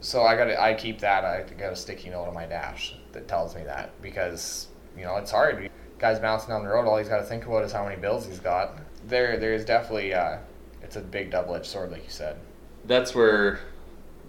So 0.00 0.22
I 0.22 0.36
got 0.36 0.48
I 0.50 0.74
keep 0.74 1.00
that. 1.00 1.24
I 1.24 1.42
got 1.58 1.72
a 1.72 1.76
sticky 1.76 2.10
note 2.10 2.24
on 2.26 2.34
my 2.34 2.46
dash 2.46 2.96
that 3.12 3.26
tells 3.28 3.54
me 3.56 3.64
that 3.64 3.90
because 4.02 4.68
you 4.96 5.04
know 5.04 5.16
it's 5.16 5.30
hard. 5.30 5.70
Guys 5.98 6.18
bouncing 6.20 6.50
down 6.50 6.62
the 6.62 6.68
road, 6.68 6.86
all 6.86 6.98
he's 6.98 7.08
got 7.08 7.18
to 7.18 7.24
think 7.24 7.46
about 7.46 7.64
is 7.64 7.72
how 7.72 7.82
many 7.84 7.96
bills 7.96 8.26
he's 8.26 8.38
got. 8.38 8.78
There, 9.06 9.38
there's 9.38 9.64
definitely 9.64 10.12
uh, 10.12 10.38
it's 10.82 10.96
a 10.96 11.00
big 11.00 11.30
double-edged 11.30 11.66
sword, 11.66 11.90
like 11.90 12.04
you 12.04 12.10
said. 12.10 12.36
that's 12.84 13.14
where 13.14 13.60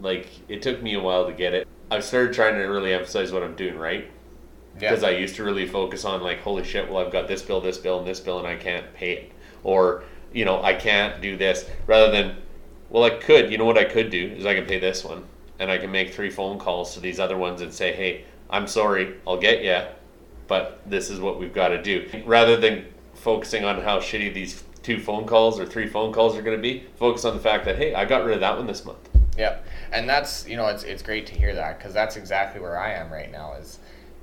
like 0.02 0.28
it 0.48 0.62
took 0.62 0.82
me 0.82 0.94
a 0.94 1.00
while 1.00 1.26
to 1.26 1.34
get 1.34 1.54
it 1.54 1.68
i 1.90 2.00
started 2.00 2.34
trying 2.34 2.54
to 2.56 2.64
really 2.66 2.94
emphasize 2.94 3.32
what 3.32 3.42
i'm 3.44 3.56
doing 3.56 3.76
right 3.78 4.10
Yeah. 4.80 4.90
because 4.90 5.04
I 5.04 5.12
used 5.12 5.36
to 5.36 5.44
really 5.44 5.68
focus 5.68 6.06
on 6.06 6.22
like, 6.22 6.40
holy 6.42 6.64
shit, 6.64 6.90
well 6.90 7.06
I've 7.06 7.12
got 7.12 7.28
this 7.28 7.42
bill, 7.42 7.62
this 7.62 7.78
bill, 7.78 8.00
and 8.00 8.08
this 8.08 8.20
bill, 8.20 8.40
and 8.40 8.48
I 8.48 8.56
can't 8.56 8.94
pay 8.94 9.12
it, 9.14 9.32
or 9.64 10.04
you 10.34 10.46
know 10.46 10.62
I 10.64 10.74
can't 10.74 11.22
do 11.22 11.38
this, 11.38 11.70
rather 11.88 12.12
than, 12.12 12.38
well 12.90 13.04
I 13.04 13.12
could, 13.12 13.52
you 13.52 13.58
know 13.58 13.66
what 13.66 13.78
I 13.78 13.86
could 13.86 14.10
do 14.10 14.34
is 14.38 14.46
I 14.46 14.54
can 14.54 14.66
pay 14.66 14.80
this 14.80 15.04
one, 15.04 15.24
and 15.60 15.72
I 15.72 15.78
can 15.78 15.92
make 15.92 16.14
three 16.14 16.30
phone 16.30 16.60
calls 16.60 16.94
to 16.94 17.00
these 17.00 17.20
other 17.20 17.38
ones 17.38 17.62
and 17.62 17.74
say, 17.74 17.94
hey, 17.94 18.26
I'm 18.50 18.68
sorry, 18.68 19.16
I'll 19.26 19.40
get 19.40 19.64
you, 19.64 19.88
but 20.48 20.80
this 20.86 21.10
is 21.10 21.20
what 21.20 21.40
we've 21.40 21.54
got 21.54 21.70
to 21.70 21.82
do, 21.82 22.10
rather 22.26 22.58
than 22.58 22.86
focusing 23.16 23.66
on 23.66 23.82
how 23.82 24.00
shitty 24.00 24.34
these 24.34 24.64
two 24.84 25.00
phone 25.00 25.26
calls 25.26 25.60
or 25.60 25.66
three 25.66 25.88
phone 25.88 26.14
calls 26.14 26.38
are 26.38 26.42
going 26.42 26.56
to 26.56 26.62
be, 26.62 26.86
focus 26.96 27.26
on 27.26 27.34
the 27.34 27.42
fact 27.42 27.66
that 27.66 27.78
hey, 27.78 27.94
I 27.94 28.06
got 28.06 28.24
rid 28.24 28.36
of 28.36 28.42
that 28.42 28.56
one 28.58 28.68
this 28.68 28.86
month. 28.86 29.10
Yep. 29.38 29.68
and 29.92 30.10
that's 30.10 30.48
you 30.48 30.58
know 30.58 30.66
it's 30.68 30.84
it's 30.84 31.04
great 31.04 31.28
to 31.28 31.34
hear 31.36 31.54
that 31.54 31.78
because 31.78 31.94
that's 31.94 32.16
exactly 32.16 32.60
where 32.60 32.80
I 32.80 32.94
am 32.94 33.12
right 33.12 33.32
now. 33.32 33.54
Is 33.54 33.80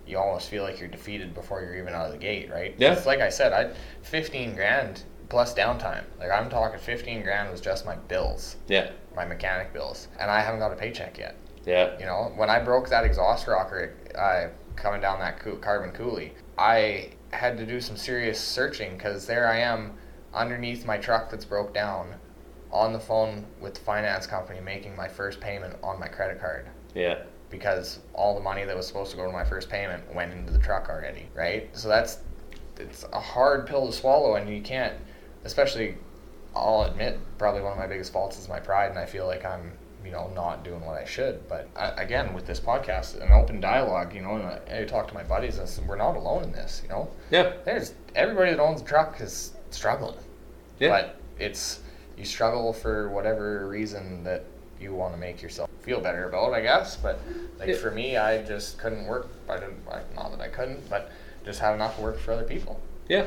you 0.06 0.18
almost 0.18 0.48
feel 0.50 0.62
like 0.62 0.78
you're 0.80 0.88
defeated 0.88 1.34
before 1.34 1.60
you're 1.62 1.76
even 1.76 1.94
out 1.94 2.06
of 2.06 2.12
the 2.12 2.18
gate, 2.18 2.50
right? 2.50 2.74
Yeah. 2.78 2.92
It's 2.92 3.06
like 3.06 3.20
I 3.20 3.28
said, 3.30 3.52
I 3.52 3.74
fifteen 4.02 4.54
grand 4.54 5.02
plus 5.28 5.54
downtime. 5.54 6.04
Like 6.18 6.30
I'm 6.30 6.50
talking 6.50 6.78
fifteen 6.78 7.22
grand 7.22 7.50
was 7.50 7.60
just 7.60 7.86
my 7.86 7.96
bills, 7.96 8.56
Yeah. 8.68 8.90
my 9.16 9.24
mechanic 9.24 9.72
bills, 9.72 10.08
and 10.18 10.30
I 10.30 10.40
haven't 10.40 10.60
got 10.60 10.72
a 10.72 10.76
paycheck 10.76 11.18
yet. 11.18 11.36
Yeah. 11.64 11.98
You 11.98 12.04
know, 12.06 12.32
when 12.36 12.50
I 12.50 12.58
broke 12.60 12.88
that 12.90 13.04
exhaust 13.04 13.46
rocker 13.46 13.94
uh, 14.14 14.48
coming 14.76 15.00
down 15.00 15.18
that 15.20 15.40
coo- 15.40 15.56
carbon 15.56 15.92
coolie, 15.92 16.32
I 16.58 17.10
had 17.30 17.56
to 17.58 17.66
do 17.66 17.80
some 17.80 17.96
serious 17.96 18.38
searching 18.38 18.96
because 18.96 19.26
there 19.26 19.48
I 19.48 19.58
am 19.60 19.92
underneath 20.34 20.84
my 20.84 20.98
truck 20.98 21.30
that's 21.30 21.44
broke 21.44 21.72
down 21.72 22.14
on 22.70 22.92
the 22.92 23.00
phone 23.00 23.46
with 23.60 23.74
the 23.74 23.80
finance 23.80 24.26
company 24.26 24.60
making 24.60 24.94
my 24.96 25.08
first 25.08 25.40
payment 25.40 25.74
on 25.82 25.98
my 25.98 26.08
credit 26.08 26.40
card 26.40 26.66
Yeah. 26.92 27.22
Because 27.58 28.00
all 28.14 28.34
the 28.34 28.40
money 28.40 28.64
that 28.64 28.76
was 28.76 28.86
supposed 28.86 29.10
to 29.12 29.16
go 29.16 29.24
to 29.24 29.32
my 29.32 29.44
first 29.44 29.68
payment 29.70 30.02
went 30.14 30.32
into 30.32 30.52
the 30.52 30.58
truck 30.58 30.88
already, 30.88 31.28
right? 31.34 31.68
So 31.76 31.88
that's 31.88 32.18
it's 32.78 33.04
a 33.12 33.20
hard 33.20 33.66
pill 33.66 33.86
to 33.86 33.92
swallow 33.92 34.34
and 34.34 34.50
you 34.52 34.60
can't 34.60 34.94
especially 35.44 35.96
I'll 36.56 36.82
admit 36.82 37.18
probably 37.38 37.62
one 37.62 37.70
of 37.72 37.78
my 37.78 37.86
biggest 37.86 38.12
faults 38.12 38.36
is 38.38 38.48
my 38.48 38.58
pride 38.58 38.90
and 38.90 38.98
I 38.98 39.06
feel 39.06 39.26
like 39.28 39.44
I'm 39.44 39.70
you 40.04 40.10
know 40.10 40.28
not 40.34 40.64
doing 40.64 40.84
what 40.84 40.96
I 40.96 41.04
should 41.04 41.48
but 41.48 41.68
I, 41.76 41.90
again 42.02 42.34
with 42.34 42.46
this 42.46 42.58
podcast 42.58 43.20
an 43.22 43.30
open 43.30 43.60
dialogue 43.60 44.12
you 44.12 44.22
know 44.22 44.34
and 44.34 44.44
I, 44.46 44.80
I 44.80 44.84
talk 44.84 45.06
to 45.06 45.14
my 45.14 45.22
buddies 45.22 45.54
and 45.58 45.62
I 45.62 45.70
said, 45.70 45.86
we're 45.86 45.94
not 45.96 46.16
alone 46.16 46.42
in 46.42 46.50
this 46.50 46.80
you 46.82 46.88
know 46.88 47.08
Yeah. 47.30 47.52
there's 47.64 47.94
everybody 48.16 48.50
that 48.50 48.58
owns 48.60 48.80
a 48.80 48.84
truck 48.84 49.20
is 49.20 49.52
struggling 49.70 50.18
Yeah. 50.80 50.88
but 50.88 51.20
it's 51.38 51.78
you 52.18 52.24
struggle 52.24 52.72
for 52.72 53.08
whatever 53.10 53.68
reason 53.68 54.24
that 54.24 54.44
you 54.80 54.94
want 54.94 55.14
to 55.14 55.20
make 55.20 55.40
yourself 55.42 55.70
feel 55.84 56.00
better 56.00 56.28
about, 56.28 56.52
I 56.54 56.62
guess. 56.62 56.96
But 56.96 57.20
like 57.58 57.68
Yeah. 57.68 57.76
for 57.76 57.90
me, 57.90 58.16
I 58.16 58.42
just 58.42 58.78
couldn't 58.78 59.06
work. 59.06 59.28
I 59.48 59.54
didn't. 59.54 59.76
I, 59.90 60.00
not 60.16 60.30
that 60.32 60.40
I 60.40 60.48
couldn't, 60.48 60.88
but 60.88 61.10
just 61.44 61.60
had 61.60 61.74
enough 61.74 61.98
work 62.00 62.18
for 62.18 62.32
other 62.32 62.44
people. 62.44 62.80
Yeah. 63.08 63.26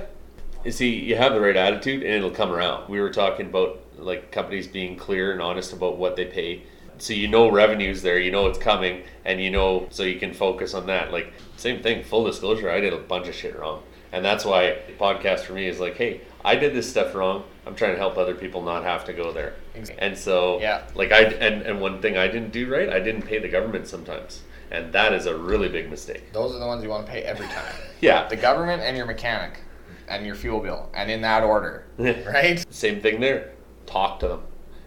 You 0.66 0.72
see, 0.72 0.90
you 0.96 1.16
have 1.16 1.34
the 1.34 1.40
right 1.40 1.56
attitude 1.56 2.02
and 2.04 2.12
it'll 2.12 2.32
come 2.32 2.52
around. 2.52 2.90
We 2.90 3.00
were 3.00 3.12
talking 3.12 3.46
about 3.46 3.80
like 3.98 4.32
companies 4.32 4.68
being 4.68 4.96
clear 4.98 5.32
and 5.32 5.42
honest 5.42 5.72
about 5.72 5.98
what 5.98 6.16
they 6.16 6.26
pay. 6.26 6.64
So 6.98 7.14
you 7.14 7.28
know 7.28 7.50
revenues 7.52 8.02
there, 8.02 8.20
you 8.20 8.32
know 8.32 8.48
it's 8.48 8.58
coming, 8.58 9.04
and 9.24 9.40
you 9.40 9.52
know 9.52 9.88
so 9.92 10.02
you 10.02 10.20
can 10.20 10.34
focus 10.34 10.74
on 10.74 10.88
that. 10.88 11.12
Like 11.12 11.32
same 11.56 11.84
thing, 11.84 12.04
full 12.04 12.26
disclosure, 12.26 12.72
I 12.72 12.80
did 12.80 12.92
a 12.92 12.98
bunch 12.98 13.28
of 13.28 13.36
shit 13.36 13.58
wrong. 13.58 13.84
And 14.12 14.26
that's 14.26 14.46
why 14.46 14.80
podcast 15.00 15.42
for 15.42 15.54
me 15.54 15.68
is 15.68 15.80
like, 15.80 15.96
hey, 15.96 16.22
I 16.44 16.56
did 16.56 16.74
this 16.74 16.90
stuff 16.90 17.14
wrong. 17.14 17.44
I'm 17.68 17.76
trying 17.76 17.92
to 17.92 17.98
help 17.98 18.18
other 18.18 18.34
people 18.34 18.62
not 18.64 18.84
have 18.84 19.04
to 19.06 19.14
go 19.14 19.32
there. 19.32 19.54
Exactly. 19.76 20.06
And 20.06 20.18
so 20.18 20.60
Yeah. 20.60 20.84
like 20.96 21.12
I 21.12 21.24
and, 21.24 21.62
and 21.64 21.82
one 21.82 22.02
thing 22.02 22.18
I 22.18 22.28
didn't 22.28 22.52
do 22.52 22.70
right, 22.72 22.90
I 22.90 23.00
didn't 23.00 23.24
pay 23.24 23.40
the 23.40 23.50
government 23.50 23.88
sometimes. 23.88 24.44
And 24.72 24.92
that 24.94 25.14
is 25.14 25.26
a 25.28 25.38
really 25.38 25.70
big 25.70 25.90
mistake. 25.90 26.34
Those 26.34 26.56
are 26.56 26.60
the 26.60 26.66
ones 26.66 26.84
you 26.84 26.90
want 26.90 27.06
to 27.06 27.12
pay 27.12 27.22
every 27.22 27.48
time. 27.48 27.74
Yeah. 28.02 28.28
The 28.28 28.36
government 28.36 28.84
and 28.84 28.96
your 28.96 29.06
mechanic, 29.08 29.60
and 30.08 30.26
your 30.26 30.36
fuel 30.36 30.60
bill, 30.60 30.90
and 30.94 31.10
in 31.10 31.22
that 31.22 31.44
order, 31.44 31.86
right? 31.98 32.64
Same 32.70 33.02
thing 33.02 33.20
there. 33.20 33.52
Talk 33.88 34.20
to 34.20 34.28
them. 34.28 34.42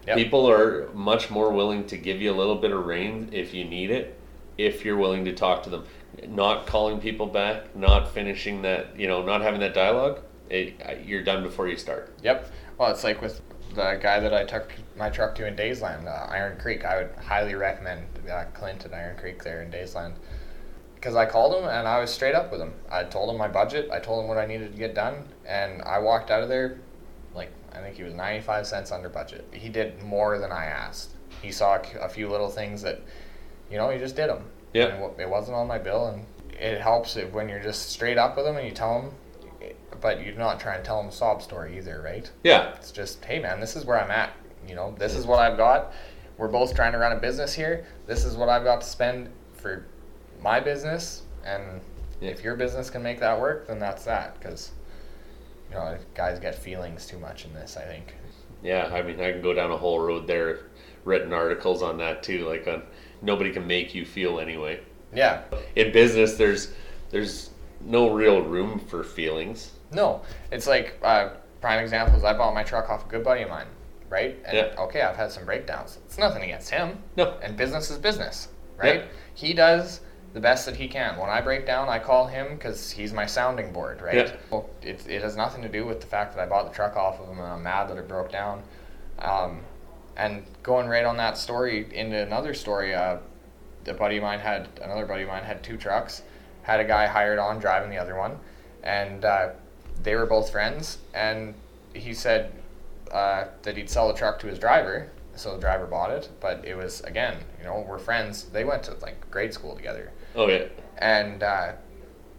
Yep. 0.07 0.17
People 0.17 0.49
are 0.49 0.89
much 0.93 1.29
more 1.29 1.51
willing 1.51 1.85
to 1.87 1.97
give 1.97 2.21
you 2.21 2.31
a 2.31 2.37
little 2.37 2.55
bit 2.55 2.71
of 2.71 2.85
rain 2.85 3.29
if 3.33 3.53
you 3.53 3.65
need 3.65 3.91
it, 3.91 4.17
if 4.57 4.83
you're 4.85 4.97
willing 4.97 5.25
to 5.25 5.33
talk 5.33 5.61
to 5.63 5.69
them. 5.69 5.83
Not 6.27 6.65
calling 6.67 6.99
people 6.99 7.27
back, 7.27 7.75
not 7.75 8.11
finishing 8.13 8.61
that, 8.63 8.97
you 8.97 9.07
know, 9.07 9.21
not 9.23 9.41
having 9.41 9.59
that 9.59 9.73
dialogue. 9.73 10.21
It, 10.49 10.73
you're 11.05 11.23
done 11.23 11.43
before 11.43 11.67
you 11.67 11.77
start. 11.77 12.13
Yep. 12.23 12.49
Well, 12.81 12.89
it's 12.89 13.03
like 13.03 13.21
with 13.21 13.39
the 13.75 13.99
guy 14.01 14.19
that 14.19 14.33
I 14.33 14.43
took 14.43 14.73
my 14.97 15.11
truck 15.11 15.35
to 15.35 15.45
in 15.45 15.55
Daysland, 15.55 16.07
uh, 16.07 16.31
Iron 16.31 16.57
Creek. 16.59 16.83
I 16.83 16.97
would 16.97 17.11
highly 17.23 17.53
recommend 17.53 18.07
uh, 18.27 18.45
Clint 18.55 18.85
at 18.85 18.91
Iron 18.91 19.15
Creek 19.19 19.43
there 19.43 19.61
in 19.61 19.69
Daysland. 19.69 20.13
Because 20.95 21.15
I 21.15 21.27
called 21.27 21.53
him 21.53 21.69
and 21.69 21.87
I 21.87 21.99
was 21.99 22.11
straight 22.11 22.33
up 22.33 22.51
with 22.51 22.59
him. 22.59 22.73
I 22.89 23.03
told 23.03 23.29
him 23.29 23.37
my 23.37 23.47
budget, 23.47 23.91
I 23.91 23.99
told 23.99 24.23
him 24.23 24.27
what 24.27 24.39
I 24.39 24.47
needed 24.47 24.71
to 24.71 24.77
get 24.79 24.95
done, 24.95 25.25
and 25.45 25.83
I 25.83 25.99
walked 25.99 26.31
out 26.31 26.41
of 26.41 26.49
there 26.49 26.79
like, 27.35 27.51
I 27.71 27.81
think 27.81 27.97
he 27.97 28.01
was 28.03 28.15
95 28.15 28.65
cents 28.65 28.91
under 28.91 29.09
budget. 29.09 29.47
He 29.53 29.69
did 29.69 30.01
more 30.01 30.39
than 30.39 30.51
I 30.51 30.65
asked. 30.65 31.11
He 31.43 31.51
saw 31.51 31.79
a 32.01 32.09
few 32.09 32.29
little 32.29 32.49
things 32.49 32.81
that, 32.81 32.99
you 33.69 33.77
know, 33.77 33.91
he 33.91 33.99
just 33.99 34.15
did 34.15 34.27
them. 34.27 34.43
Yeah. 34.73 35.07
It 35.19 35.29
wasn't 35.29 35.55
on 35.55 35.67
my 35.67 35.77
bill, 35.77 36.07
and 36.07 36.25
it 36.59 36.81
helps 36.81 37.15
if 37.15 37.31
when 37.31 37.47
you're 37.47 37.61
just 37.61 37.91
straight 37.91 38.17
up 38.17 38.37
with 38.37 38.45
them 38.45 38.57
and 38.57 38.67
you 38.67 38.73
tell 38.73 39.03
them, 39.03 39.11
but 39.99 40.23
you're 40.25 40.35
not 40.35 40.59
trying 40.59 40.79
to 40.79 40.83
tell 40.85 40.97
them 40.97 41.09
a 41.09 41.11
sob 41.11 41.41
story 41.41 41.77
either, 41.77 42.01
right? 42.03 42.29
Yeah. 42.43 42.73
It's 42.75 42.91
just, 42.91 43.23
hey 43.25 43.39
man, 43.39 43.59
this 43.59 43.75
is 43.75 43.85
where 43.85 44.01
I'm 44.01 44.11
at. 44.11 44.31
You 44.67 44.75
know, 44.75 44.95
this 44.97 45.15
is 45.15 45.25
what 45.25 45.39
I've 45.39 45.57
got. 45.57 45.91
We're 46.37 46.47
both 46.47 46.75
trying 46.75 46.91
to 46.93 46.97
run 46.97 47.11
a 47.11 47.19
business 47.19 47.53
here. 47.53 47.85
This 48.07 48.23
is 48.25 48.35
what 48.35 48.47
I've 48.49 48.63
got 48.63 48.81
to 48.81 48.87
spend 48.87 49.29
for 49.53 49.85
my 50.41 50.59
business, 50.59 51.23
and 51.45 51.81
Yeah. 52.19 52.31
if 52.31 52.43
your 52.43 52.55
business 52.55 52.89
can 52.89 53.03
make 53.03 53.19
that 53.19 53.39
work, 53.39 53.67
then 53.67 53.79
that's 53.79 54.05
that. 54.05 54.39
Because 54.39 54.71
you 55.69 55.75
know, 55.75 55.97
guys 56.15 56.39
get 56.39 56.55
feelings 56.55 57.05
too 57.05 57.17
much 57.19 57.45
in 57.45 57.53
this. 57.53 57.77
I 57.77 57.83
think. 57.83 58.15
Yeah. 58.63 58.89
I 58.93 59.01
mean, 59.01 59.19
I 59.19 59.31
can 59.31 59.41
go 59.41 59.53
down 59.53 59.71
a 59.71 59.77
whole 59.77 59.99
road 59.99 60.25
there, 60.27 60.59
written 61.05 61.33
articles 61.33 61.81
on 61.83 61.97
that 61.97 62.23
too. 62.23 62.47
Like, 62.47 62.67
on 62.67 62.83
nobody 63.21 63.51
can 63.51 63.65
make 63.67 63.93
you 63.93 64.05
feel 64.05 64.39
anyway. 64.39 64.79
Yeah. 65.13 65.41
In 65.75 65.91
business, 65.91 66.35
there's 66.37 66.73
there's 67.09 67.49
no 67.81 68.11
real 68.11 68.41
room 68.41 68.79
for 68.79 69.03
feelings. 69.03 69.71
No, 69.91 70.21
it's 70.51 70.67
like 70.67 70.97
uh, 71.03 71.29
prime 71.59 71.79
example 71.79 72.17
is 72.17 72.23
I 72.23 72.33
bought 72.33 72.53
my 72.53 72.63
truck 72.63 72.89
off 72.89 73.05
a 73.05 73.09
good 73.09 73.23
buddy 73.23 73.41
of 73.43 73.49
mine, 73.49 73.67
right? 74.09 74.37
And 74.45 74.57
Yeah. 74.57 74.73
okay, 74.79 75.01
I've 75.01 75.15
had 75.15 75.31
some 75.31 75.45
breakdowns. 75.45 75.99
It's 76.05 76.17
nothing 76.17 76.43
against 76.43 76.69
him. 76.69 76.97
No. 77.17 77.37
And 77.41 77.57
business 77.57 77.89
is 77.89 77.97
business, 77.97 78.47
right? 78.77 79.01
Yeah. 79.01 79.05
He 79.33 79.53
does 79.53 80.01
the 80.33 80.39
best 80.39 80.65
that 80.65 80.77
he 80.77 80.87
can. 80.87 81.17
When 81.17 81.29
I 81.29 81.41
break 81.41 81.65
down, 81.65 81.89
I 81.89 81.99
call 81.99 82.25
him 82.27 82.55
because 82.55 82.89
he's 82.89 83.11
my 83.11 83.25
sounding 83.25 83.73
board, 83.73 84.01
right? 84.01 84.15
Yeah. 84.15 84.31
Well, 84.49 84.69
it, 84.81 85.05
it 85.07 85.21
has 85.21 85.35
nothing 85.35 85.61
to 85.63 85.69
do 85.69 85.85
with 85.85 85.99
the 85.99 86.07
fact 86.07 86.35
that 86.35 86.41
I 86.41 86.45
bought 86.45 86.69
the 86.69 86.73
truck 86.73 86.95
off 86.95 87.19
of 87.19 87.27
him 87.27 87.37
and 87.37 87.47
I'm 87.47 87.63
mad 87.63 87.89
that 87.89 87.97
it 87.97 88.07
broke 88.07 88.31
down. 88.31 88.63
Um, 89.19 89.61
and 90.17 90.43
going 90.63 90.87
right 90.87 91.05
on 91.05 91.17
that 91.17 91.37
story 91.37 91.87
into 91.93 92.17
another 92.21 92.53
story, 92.53 92.93
uh, 92.95 93.17
a 93.87 93.93
buddy 93.93 94.17
of 94.17 94.23
mine 94.23 94.39
had 94.39 94.67
another 94.81 95.05
buddy 95.05 95.23
of 95.23 95.29
mine 95.29 95.43
had 95.43 95.63
two 95.63 95.75
trucks, 95.77 96.23
had 96.61 96.79
a 96.79 96.85
guy 96.85 97.07
hired 97.07 97.39
on 97.39 97.59
driving 97.59 97.89
the 97.89 97.97
other 97.97 98.15
one, 98.15 98.37
and 98.83 99.25
uh, 99.25 99.49
they 100.03 100.15
were 100.15 100.25
both 100.25 100.51
friends. 100.51 100.97
And 101.13 101.53
he 101.93 102.13
said 102.13 102.51
uh, 103.11 103.45
that 103.63 103.77
he'd 103.77 103.89
sell 103.89 104.07
the 104.07 104.13
truck 104.13 104.39
to 104.39 104.47
his 104.47 104.57
driver, 104.59 105.09
so 105.35 105.55
the 105.55 105.61
driver 105.61 105.85
bought 105.85 106.11
it. 106.11 106.29
But 106.39 106.63
it 106.65 106.75
was 106.75 107.01
again, 107.01 107.37
you 107.59 107.65
know, 107.65 107.85
we're 107.87 107.99
friends. 107.99 108.45
They 108.45 108.63
went 108.63 108.83
to 108.83 108.93
like 109.01 109.29
grade 109.31 109.53
school 109.53 109.75
together, 109.75 110.11
Oh 110.35 110.47
yeah. 110.47 110.65
and 110.97 111.43
uh, 111.43 111.73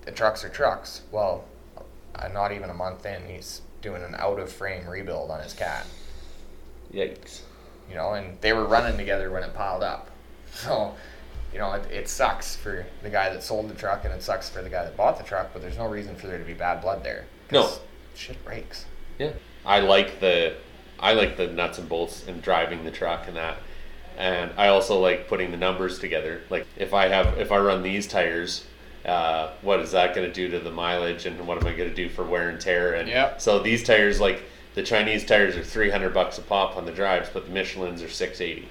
the 0.04 0.12
trucks 0.12 0.44
are 0.44 0.48
trucks. 0.48 1.02
Well, 1.10 1.44
uh, 2.16 2.28
not 2.28 2.52
even 2.52 2.70
a 2.70 2.74
month 2.74 3.04
in, 3.06 3.26
he's 3.26 3.62
doing 3.80 4.02
an 4.02 4.14
out 4.16 4.38
of 4.38 4.50
frame 4.52 4.86
rebuild 4.88 5.30
on 5.30 5.42
his 5.42 5.52
cat 5.54 5.84
Yikes. 6.92 7.40
you 7.88 7.94
know, 7.96 8.12
and 8.14 8.40
they 8.40 8.52
were 8.52 8.64
running 8.66 8.96
together 8.96 9.30
when 9.30 9.42
it 9.42 9.54
piled 9.54 9.82
up. 9.82 10.08
So, 10.54 10.94
you 11.50 11.58
know, 11.58 11.72
it, 11.72 11.90
it 11.90 12.08
sucks 12.10 12.54
for 12.56 12.84
the 13.02 13.08
guy 13.08 13.30
that 13.30 13.42
sold 13.42 13.70
the 13.70 13.74
truck 13.74 14.04
and 14.04 14.12
it 14.12 14.22
sucks 14.22 14.50
for 14.50 14.60
the 14.62 14.68
guy 14.68 14.84
that 14.84 14.96
bought 14.98 15.16
the 15.16 15.24
truck, 15.24 15.48
but 15.54 15.62
there's 15.62 15.78
no 15.78 15.86
reason 15.86 16.14
for 16.14 16.26
there 16.26 16.36
to 16.38 16.44
be 16.44 16.52
bad 16.52 16.82
blood 16.82 17.02
there. 17.02 17.24
No. 17.51 17.70
Shit 18.14 18.45
breaks. 18.45 18.86
Yeah. 19.18 19.32
I 19.64 19.80
like 19.80 20.20
the 20.20 20.55
I 21.01 21.14
like 21.14 21.36
the 21.36 21.49
nuts 21.49 21.78
and 21.78 21.88
bolts 21.88 22.26
and 22.28 22.40
driving 22.43 22.84
the 22.84 22.90
truck 22.90 23.26
and 23.26 23.36
that. 23.36 23.59
And 24.16 24.53
I 24.57 24.68
also 24.68 25.01
like 25.01 25.26
putting 25.28 25.51
the 25.51 25.57
numbers 25.57 25.99
together. 25.99 26.43
Like 26.51 26.66
if 26.76 26.95
I 26.95 27.09
have 27.09 27.38
if 27.38 27.51
I 27.53 27.59
run 27.59 27.82
these 27.82 28.07
tires, 28.07 28.64
uh, 29.05 29.51
what 29.62 29.80
is 29.80 29.93
that 29.93 30.14
going 30.14 30.26
to 30.28 30.32
do 30.32 30.49
to 30.51 30.61
the 30.61 30.70
mileage 30.70 31.26
and 31.26 31.47
what 31.47 31.59
am 31.61 31.66
I 31.66 31.72
going 31.74 31.88
to 31.88 31.95
do 31.95 32.09
for 32.09 32.22
wear 32.24 32.49
and 32.51 32.61
tear 32.61 32.95
and 32.95 33.09
Yep. 33.09 33.40
so 33.40 33.59
these 33.59 33.82
tires 33.82 34.20
like 34.20 34.43
the 34.74 34.82
Chinese 34.82 35.26
tires 35.26 35.57
are 35.57 35.64
300 35.64 36.14
bucks 36.14 36.38
a 36.38 36.43
pop 36.43 36.76
on 36.76 36.84
the 36.86 36.93
drives 36.93 37.28
but 37.32 37.47
the 37.47 37.53
Michelins 37.53 38.05
are 38.05 38.09
680. 38.09 38.68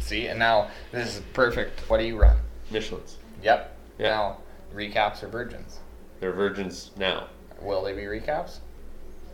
See, 0.00 0.26
and 0.26 0.38
now 0.38 0.70
this 0.92 1.16
is 1.16 1.22
perfect. 1.32 1.80
What 1.88 1.98
do 1.98 2.04
you 2.04 2.18
run? 2.20 2.36
Michelins. 2.70 3.14
Yep. 3.42 3.76
Yeah. 3.98 4.08
Now, 4.10 4.38
recaps 4.74 5.22
are 5.22 5.28
virgins? 5.28 5.78
They're 6.20 6.32
virgins 6.32 6.90
now. 6.96 7.28
Will 7.60 7.82
they 7.82 7.92
be 7.92 8.02
recaps? 8.02 8.58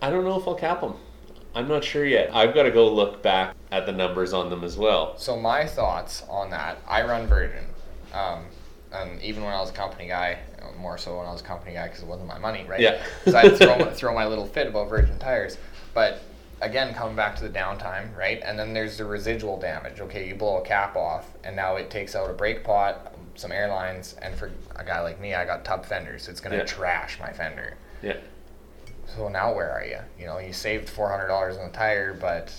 I 0.03 0.11
don't 0.11 0.25
know 0.25 0.39
if 0.41 0.47
I'll 0.49 0.55
cap 0.55 0.81
them. 0.81 0.95
I'm 1.55 1.67
not 1.69 1.83
sure 1.83 2.05
yet. 2.07 2.35
I've 2.35 2.55
got 2.55 2.63
to 2.63 2.71
go 2.71 2.93
look 2.93 3.23
back 3.23 3.55
at 3.73 3.85
the 3.87 3.93
numbers 3.93 4.33
on 4.33 4.51
them 4.51 4.63
as 4.63 4.77
well. 4.77 5.19
So 5.19 5.37
my 5.39 5.67
thoughts 5.67 6.25
on 6.29 6.51
that, 6.51 6.79
I 6.87 7.03
run 7.03 7.27
Virgin, 7.27 7.65
um, 8.15 8.45
and 8.93 9.21
even 9.23 9.43
when 9.43 9.53
I 9.53 9.61
was 9.61 9.71
a 9.71 9.75
company 9.75 10.07
guy, 10.07 10.39
more 10.79 10.97
so 10.97 11.19
when 11.19 11.27
I 11.27 11.33
was 11.33 11.41
a 11.41 11.45
company 11.45 11.75
guy 11.75 11.89
because 11.89 12.03
it 12.03 12.07
wasn't 12.09 12.29
my 12.29 12.39
money, 12.39 12.65
right? 12.69 12.81
Yeah. 12.81 13.03
so 13.25 13.37
I'd 13.37 13.57
throw 13.57 13.79
my, 13.79 13.91
throw 13.93 14.15
my 14.15 14.27
little 14.27 14.47
fit 14.47 14.69
about 14.69 14.89
Virgin 14.89 15.19
tires, 15.19 15.59
but 15.93 16.23
again, 16.63 16.95
coming 16.95 17.17
back 17.17 17.35
to 17.37 17.43
the 17.43 17.51
downtime, 17.59 18.17
right? 18.17 18.41
And 18.45 18.59
then 18.59 18.73
there's 18.73 18.97
the 18.99 19.05
residual 19.05 19.59
damage. 19.59 20.01
Okay, 20.01 20.29
you 20.29 20.35
blow 20.37 20.59
a 20.59 20.65
cap 20.65 20.97
off, 20.97 21.27
and 21.45 21.57
now 21.57 21.77
it 21.77 21.91
takes 21.91 22.15
out 22.15 22.31
a 22.31 22.33
brake 22.33 22.63
pot, 22.63 23.13
some 23.35 23.51
airlines, 23.51 24.15
and 24.23 24.35
for 24.35 24.51
a 24.77 24.85
guy 24.85 25.01
like 25.01 25.21
me, 25.21 25.35
I 25.35 25.45
got 25.45 25.65
tub 25.65 25.85
fenders. 25.85 26.29
It's 26.29 26.41
gonna 26.41 26.59
Yeah. 26.59 26.65
trash 26.65 27.19
my 27.21 27.33
fender. 27.33 27.77
Yeah. 28.03 28.17
So 29.07 29.29
now 29.29 29.55
where 29.55 29.71
are 29.71 29.85
you? 29.85 29.99
You 30.19 30.27
know, 30.27 30.39
you 30.39 30.53
saved 30.53 30.89
four 30.89 31.09
hundred 31.11 31.29
dollars 31.29 31.57
on 31.57 31.67
the 31.67 31.77
tire, 31.77 32.15
but 32.15 32.53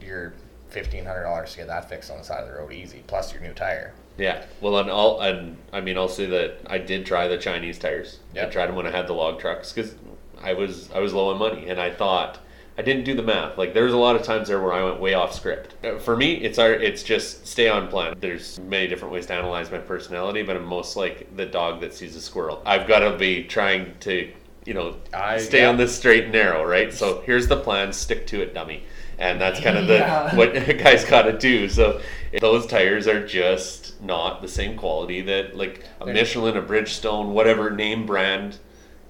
you're 0.00 0.32
fifteen 0.68 1.04
hundred 1.04 1.24
dollars 1.24 1.52
to 1.52 1.58
get 1.58 1.66
that 1.68 1.88
fixed 1.88 2.10
on 2.10 2.18
the 2.18 2.24
side 2.24 2.42
of 2.42 2.48
the 2.48 2.54
road, 2.54 2.72
easy. 2.72 3.02
Plus 3.06 3.32
your 3.32 3.42
new 3.42 3.52
tire. 3.52 3.92
Yeah. 4.18 4.44
Well, 4.60 4.78
and 4.78 4.90
I'll 4.90 5.20
and 5.20 5.56
I 5.72 5.80
mean 5.80 5.96
I'll 5.96 6.08
say 6.08 6.26
that 6.26 6.58
I 6.66 6.78
did 6.78 7.06
try 7.06 7.28
the 7.28 7.38
Chinese 7.38 7.78
tires. 7.78 8.20
I 8.40 8.46
tried 8.46 8.66
them 8.68 8.76
when 8.76 8.86
I 8.86 8.90
had 8.90 9.06
the 9.06 9.12
log 9.14 9.38
trucks 9.38 9.72
because 9.72 9.94
I 10.42 10.54
was 10.54 10.90
I 10.92 11.00
was 11.00 11.12
low 11.12 11.30
on 11.30 11.38
money 11.38 11.68
and 11.68 11.80
I 11.80 11.90
thought 11.90 12.38
I 12.76 12.82
didn't 12.82 13.04
do 13.04 13.14
the 13.14 13.22
math. 13.22 13.58
Like 13.58 13.74
there 13.74 13.84
was 13.84 13.92
a 13.92 13.98
lot 13.98 14.16
of 14.16 14.22
times 14.22 14.48
there 14.48 14.60
where 14.60 14.72
I 14.72 14.82
went 14.82 15.00
way 15.00 15.14
off 15.14 15.34
script. 15.34 15.74
Uh, 15.84 15.98
For 15.98 16.16
me, 16.16 16.34
it's 16.34 16.58
our 16.58 16.72
it's 16.72 17.02
just 17.02 17.46
stay 17.46 17.68
on 17.68 17.88
plan. 17.88 18.14
There's 18.18 18.58
many 18.60 18.86
different 18.86 19.12
ways 19.12 19.26
to 19.26 19.34
analyze 19.34 19.70
my 19.70 19.78
personality, 19.78 20.42
but 20.42 20.56
I'm 20.56 20.64
most 20.64 20.96
like 20.96 21.34
the 21.36 21.46
dog 21.46 21.80
that 21.80 21.92
sees 21.94 22.16
a 22.16 22.20
squirrel. 22.20 22.62
I've 22.64 22.86
got 22.88 23.00
to 23.00 23.16
be 23.16 23.44
trying 23.44 23.94
to 24.00 24.32
you 24.64 24.74
know 24.74 24.96
I- 25.12 25.38
stay 25.38 25.62
yeah. 25.62 25.68
on 25.68 25.76
this 25.76 25.96
straight 25.96 26.24
and 26.24 26.32
narrow, 26.32 26.64
right? 26.64 26.92
So 26.92 27.22
here's 27.22 27.48
the 27.48 27.56
plan. 27.56 27.92
Stick 27.92 28.26
to 28.28 28.42
it, 28.42 28.54
dummy. 28.54 28.84
And 29.18 29.40
that's 29.40 29.60
kind 29.60 29.76
of 29.78 29.86
the 29.86 29.94
Yeah. 29.94 30.34
what 30.36 30.52
guys 30.78 31.04
got 31.04 31.22
to 31.22 31.38
do. 31.38 31.68
So 31.68 32.00
those 32.40 32.66
tires 32.66 33.06
are 33.06 33.24
just 33.24 34.00
not 34.02 34.42
the 34.42 34.48
same 34.48 34.76
quality 34.76 35.20
that 35.22 35.56
like 35.56 35.84
a 36.00 36.06
Michelin, 36.06 36.56
a 36.56 36.62
Bridgestone, 36.62 37.28
whatever 37.28 37.70
name 37.70 38.04
brand 38.06 38.58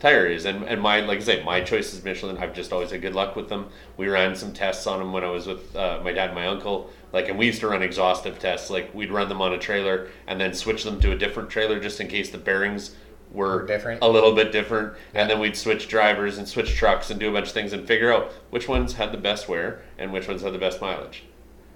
tire 0.01 0.27
is. 0.27 0.45
And 0.45 0.65
and 0.65 0.81
my 0.81 1.01
like 1.01 1.19
I 1.21 1.23
say, 1.23 1.45
my 1.45 1.61
choice 1.61 1.95
is 1.95 2.05
Michelin. 2.05 2.37
I've 2.39 2.53
just 2.55 2.73
always 2.73 2.91
had 2.91 3.01
good 3.01 3.15
luck 3.15 3.37
with 3.37 3.49
them. 3.49 3.69
We 3.97 4.09
ran 4.09 4.35
some 4.35 4.53
tests 4.53 4.87
on 4.87 4.99
them 4.99 5.13
when 5.13 5.25
I 5.25 5.31
was 5.31 5.47
with 5.47 5.75
uh, 5.77 6.01
my 6.03 6.13
dad 6.13 6.31
and 6.31 6.35
my 6.35 6.47
uncle. 6.47 6.91
Like, 7.13 7.29
and 7.29 7.39
we 7.39 7.47
used 7.47 7.61
to 7.61 7.69
run 7.69 7.83
exhaustive 7.83 8.39
tests. 8.39 8.71
Like, 8.71 8.95
we'd 8.95 9.11
run 9.11 9.29
them 9.29 9.43
on 9.43 9.53
a 9.53 9.59
trailer 9.59 10.09
and 10.27 10.41
then 10.41 10.55
switch 10.55 10.83
them 10.83 10.99
to 11.03 11.13
a 11.13 11.17
different 11.17 11.51
trailer 11.51 11.79
just 11.79 12.01
in 12.01 12.09
case 12.09 12.31
the 12.31 12.39
bearings 12.39 12.97
were 13.33 13.67
different. 13.67 14.03
a 14.03 14.09
little 14.09 14.35
bit 14.35 14.53
different. 14.53 14.93
Yeah. 15.15 15.23
And 15.23 15.31
then 15.31 15.41
we'd 15.41 15.57
switch 15.57 15.89
drivers 15.89 16.39
and 16.39 16.47
switch 16.47 16.75
trucks 16.75 17.11
and 17.11 17.19
do 17.19 17.29
a 17.31 17.33
bunch 17.33 17.49
of 17.49 17.53
things 17.53 17.73
and 17.73 17.87
figure 17.87 18.13
out 18.13 18.31
which 18.51 18.69
ones 18.69 18.95
had 18.95 19.13
the 19.13 19.19
best 19.19 19.49
wear 19.49 19.83
and 19.99 20.13
which 20.13 20.29
ones 20.29 20.43
had 20.43 20.53
the 20.53 20.59
best 20.59 20.81
mileage. 20.81 21.25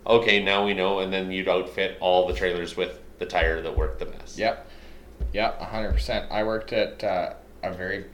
Okay, 0.07 0.43
now 0.43 0.65
we 0.67 0.75
know. 0.75 0.99
And 1.01 1.13
then 1.13 1.31
you'd 1.33 1.49
outfit 1.49 1.97
all 2.01 2.27
the 2.27 2.35
trailers 2.35 2.77
with 2.77 3.01
the 3.19 3.27
tire 3.27 3.63
that 3.63 3.77
worked 3.77 3.99
the 3.99 4.07
best. 4.07 4.39
Yep. 4.39 4.69
Yep, 5.33 5.61
hundred 5.61 5.93
percent. 5.93 6.31
I 6.31 6.45
worked 6.45 6.73
at 6.73 7.03
uh, 7.03 7.35
a 7.63 7.73
very 7.73 8.05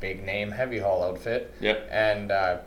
big 0.00 0.24
name 0.24 0.50
heavy 0.50 0.78
haul 0.78 1.02
outfit. 1.02 1.52
Yep. 1.60 1.88
and 1.90 2.30
uh, 2.30 2.58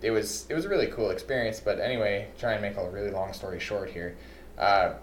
it 0.00 0.10
was 0.10 0.46
it 0.48 0.54
was 0.54 0.64
a 0.64 0.68
really 0.68 0.86
cool 0.86 1.10
experience. 1.10 1.60
But 1.60 1.78
anyway, 1.78 2.28
try 2.38 2.52
and 2.54 2.62
make 2.62 2.76
a 2.76 2.88
really 2.90 3.10
long 3.10 3.32
story 3.34 3.60
short 3.60 3.90
here. 3.90 4.16
Uh, 4.56 4.94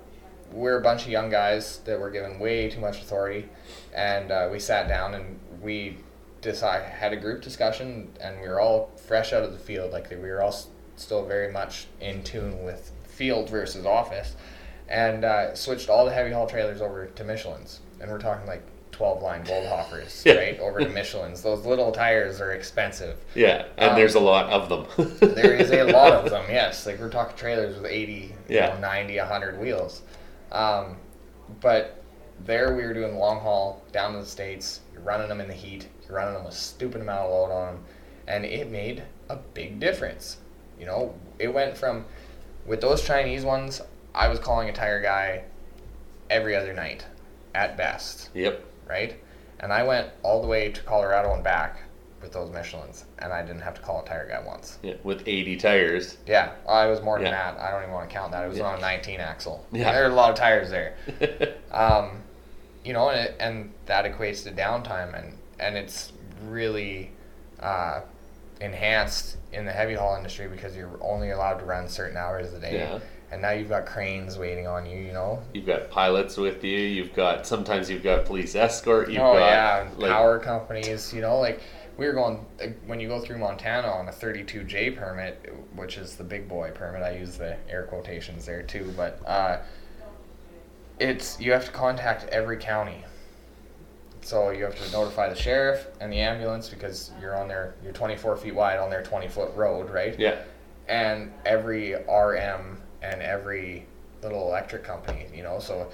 we're 0.51 0.77
a 0.77 0.81
bunch 0.81 1.03
of 1.03 1.09
young 1.09 1.29
guys 1.29 1.79
that 1.85 1.99
were 1.99 2.09
given 2.11 2.39
way 2.39 2.69
too 2.69 2.79
much 2.79 3.01
authority, 3.01 3.49
and 3.93 4.31
uh, 4.31 4.49
we 4.51 4.59
sat 4.59 4.87
down 4.87 5.13
and 5.15 5.39
we 5.61 5.97
decide 6.41 6.83
had 6.83 7.11
a 7.13 7.17
group 7.17 7.41
discussion, 7.41 8.09
and 8.21 8.39
we 8.41 8.47
were 8.47 8.59
all 8.59 8.91
fresh 9.07 9.33
out 9.33 9.43
of 9.43 9.51
the 9.51 9.59
field, 9.59 9.91
like 9.91 10.09
we 10.09 10.17
were 10.17 10.41
all 10.41 10.49
s- 10.49 10.67
still 10.95 11.25
very 11.25 11.51
much 11.51 11.87
in 12.01 12.23
tune 12.23 12.63
with 12.63 12.91
field 13.07 13.49
versus 13.49 13.85
office, 13.85 14.35
and 14.87 15.25
uh, 15.25 15.53
switched 15.55 15.89
all 15.89 16.05
the 16.05 16.13
heavy 16.13 16.31
haul 16.31 16.47
trailers 16.47 16.81
over 16.81 17.07
to 17.07 17.23
Michelin's, 17.23 17.79
and 17.99 18.09
we're 18.11 18.19
talking 18.19 18.45
like. 18.47 18.61
12 18.91 19.21
line 19.21 19.43
Goldhofers, 19.43 20.23
Yeah. 20.23 20.35
right? 20.35 20.57
Over 20.61 20.79
to 20.79 20.87
Michelin's. 20.87 21.41
Those 21.41 21.65
little 21.65 21.91
tires 21.91 22.39
are 22.39 22.53
expensive. 22.53 23.17
Yeah. 23.35 23.65
And 23.75 23.89
Um, 23.89 23.95
there's 23.97 24.15
a 24.15 24.21
lot 24.21 24.45
of 24.49 24.69
them. 24.69 24.85
There 25.35 25.53
is 25.53 25.69
a 25.71 25.83
lot 25.83 26.13
of 26.13 26.29
them, 26.31 26.45
yes. 26.47 26.85
Like 26.85 27.01
we're 27.01 27.09
talking 27.09 27.35
trailers 27.35 27.75
with 27.75 27.91
80, 27.91 28.33
Yeah. 28.47 28.67
you 28.67 28.73
know, 28.75 28.79
90, 28.87 29.17
100 29.17 29.59
wheels. 29.59 30.01
Um, 30.55 30.97
but 31.61 32.01
there 32.45 32.75
we 32.75 32.83
were 32.83 32.93
doing 32.93 33.17
long 33.17 33.39
haul 33.39 33.83
down 33.91 34.13
to 34.13 34.19
the 34.19 34.25
States. 34.25 34.81
You're 34.93 35.01
running 35.03 35.27
them 35.29 35.41
in 35.41 35.47
the 35.47 35.53
heat. 35.53 35.87
You're 36.07 36.17
running 36.17 36.33
them 36.33 36.45
with 36.45 36.53
a 36.53 36.57
stupid 36.57 37.01
amount 37.01 37.25
of 37.25 37.31
load 37.31 37.51
on 37.51 37.75
them. 37.75 37.83
And 38.27 38.45
it 38.45 38.71
made 38.71 39.03
a 39.29 39.35
big 39.35 39.79
difference. 39.79 40.37
You 40.79 40.85
know, 40.85 41.13
it 41.39 41.53
went 41.53 41.77
from, 41.77 42.05
with 42.65 42.81
those 42.81 43.05
Chinese 43.05 43.43
ones, 43.45 43.81
I 44.13 44.27
was 44.27 44.39
calling 44.39 44.69
a 44.69 44.73
tire 44.73 45.01
guy 45.01 45.43
every 46.29 46.55
other 46.55 46.73
night 46.73 47.05
at 47.53 47.77
best 47.77 48.29
Yep. 48.33 48.63
right? 48.87 49.19
And 49.59 49.71
I 49.71 49.83
went 49.83 50.09
all 50.23 50.41
the 50.41 50.47
way 50.47 50.71
to 50.71 50.81
Colorado 50.83 51.33
and 51.33 51.43
back 51.43 51.79
with 52.21 52.31
those 52.33 52.49
Michelins, 52.49 53.03
and 53.19 53.31
I 53.31 53.41
didn't 53.43 53.61
have 53.61 53.75
to 53.75 53.81
call 53.81 54.01
a 54.01 54.05
tire 54.05 54.27
guy 54.27 54.41
once. 54.45 54.79
Yeah. 54.81 54.93
With 55.03 55.23
80 55.27 55.57
tires. 55.57 56.17
Yeah, 56.25 56.53
I 56.67 56.87
was 56.87 57.01
more 57.01 57.17
than 57.19 57.27
Yeah. 57.27 57.51
that. 57.53 57.59
I 57.61 57.71
don't 57.71 57.83
even 57.83 57.93
want 57.93 58.09
to 58.09 58.13
count 58.15 58.31
that. 58.31 58.43
It 58.45 58.47
was 58.49 58.57
Yeah. 58.57 58.65
on 58.65 58.77
a 58.79 58.81
19 58.81 59.19
axle. 59.19 59.65
Yeah. 59.71 59.91
There 59.91 60.03
are 60.05 60.09
a 60.11 60.13
lot 60.15 60.31
of 60.31 60.35
tires 60.35 60.69
there. 60.69 60.95
Um, 61.71 62.21
you 62.85 62.93
know, 62.93 63.09
and, 63.09 63.19
it, 63.19 63.35
and 63.39 63.73
that 63.87 64.05
equates 64.05 64.43
to 64.45 64.51
downtime, 64.51 65.13
and, 65.17 65.37
and 65.59 65.75
it's 65.75 66.13
really 66.47 67.11
uh, 67.59 67.99
enhanced 68.61 69.37
in 69.51 69.65
the 69.65 69.71
heavy 69.71 69.93
haul 69.93 70.15
industry 70.15 70.47
because 70.47 70.75
you're 70.75 70.97
only 71.01 71.31
allowed 71.31 71.55
to 71.59 71.65
run 71.65 71.87
certain 71.89 72.15
hours 72.17 72.53
a 72.53 72.59
day. 72.59 72.75
Yeah. 72.77 72.99
And 73.31 73.41
now 73.41 73.51
you've 73.51 73.69
got 73.69 73.85
cranes 73.85 74.37
waiting 74.37 74.67
on 74.67 74.85
you, 74.85 74.97
you 74.99 75.11
know? 75.11 75.41
You've 75.53 75.65
got 75.65 75.89
pilots 75.89 76.37
with 76.37 76.63
you. 76.63 76.77
You've 76.77 77.13
got 77.13 77.45
sometimes 77.45 77.89
you've 77.89 78.03
got 78.03 78.23
police 78.25 78.55
escort. 78.55 79.09
You've 79.09 79.21
oh 79.21 79.33
got 79.33 79.39
yeah, 79.49 79.87
like 79.97 80.11
power 80.11 80.39
companies. 80.39 81.11
You 81.13 81.21
know, 81.21 81.39
like 81.39 81.59
we 81.97 82.05
were 82.05 82.13
going 82.13 82.45
when 82.85 82.99
you 82.99 83.07
go 83.07 83.19
through 83.19 83.37
Montana 83.37 83.87
on 83.87 84.07
a 84.07 84.11
32J 84.11 84.97
permit, 84.97 85.53
which 85.75 85.97
is 85.97 86.15
the 86.15 86.23
big 86.23 86.47
boy 86.47 86.71
permit. 86.71 87.01
I 87.01 87.17
use 87.17 87.37
the 87.37 87.57
air 87.69 87.83
quotations 87.83 88.45
there 88.45 88.63
too, 88.63 88.93
but 88.97 89.21
uh, 89.25 89.59
it's 90.99 91.39
you 91.39 91.51
have 91.51 91.65
to 91.65 91.71
contact 91.71 92.27
every 92.29 92.57
county. 92.57 93.03
So 94.21 94.49
you 94.49 94.63
have 94.63 94.75
to 94.83 94.91
notify 94.91 95.29
the 95.29 95.35
sheriff 95.35 95.87
and 96.01 96.11
the 96.11 96.17
ambulance 96.19 96.67
because 96.67 97.11
you're 97.21 97.37
on 97.37 97.47
their 97.47 97.75
you're 97.83 97.93
24 97.93 98.37
feet 98.37 98.55
wide 98.55 98.79
on 98.79 98.89
their 98.89 99.03
20 99.03 99.27
foot 99.27 99.55
road, 99.55 99.89
right? 99.89 100.19
yeah. 100.19 100.41
and 100.87 101.31
every 101.45 101.93
RM 101.93 102.81
and 103.01 103.21
every 103.21 103.85
little 104.23 104.47
electric 104.47 104.83
company, 104.83 105.27
you 105.33 105.43
know. 105.43 105.59
So 105.59 105.91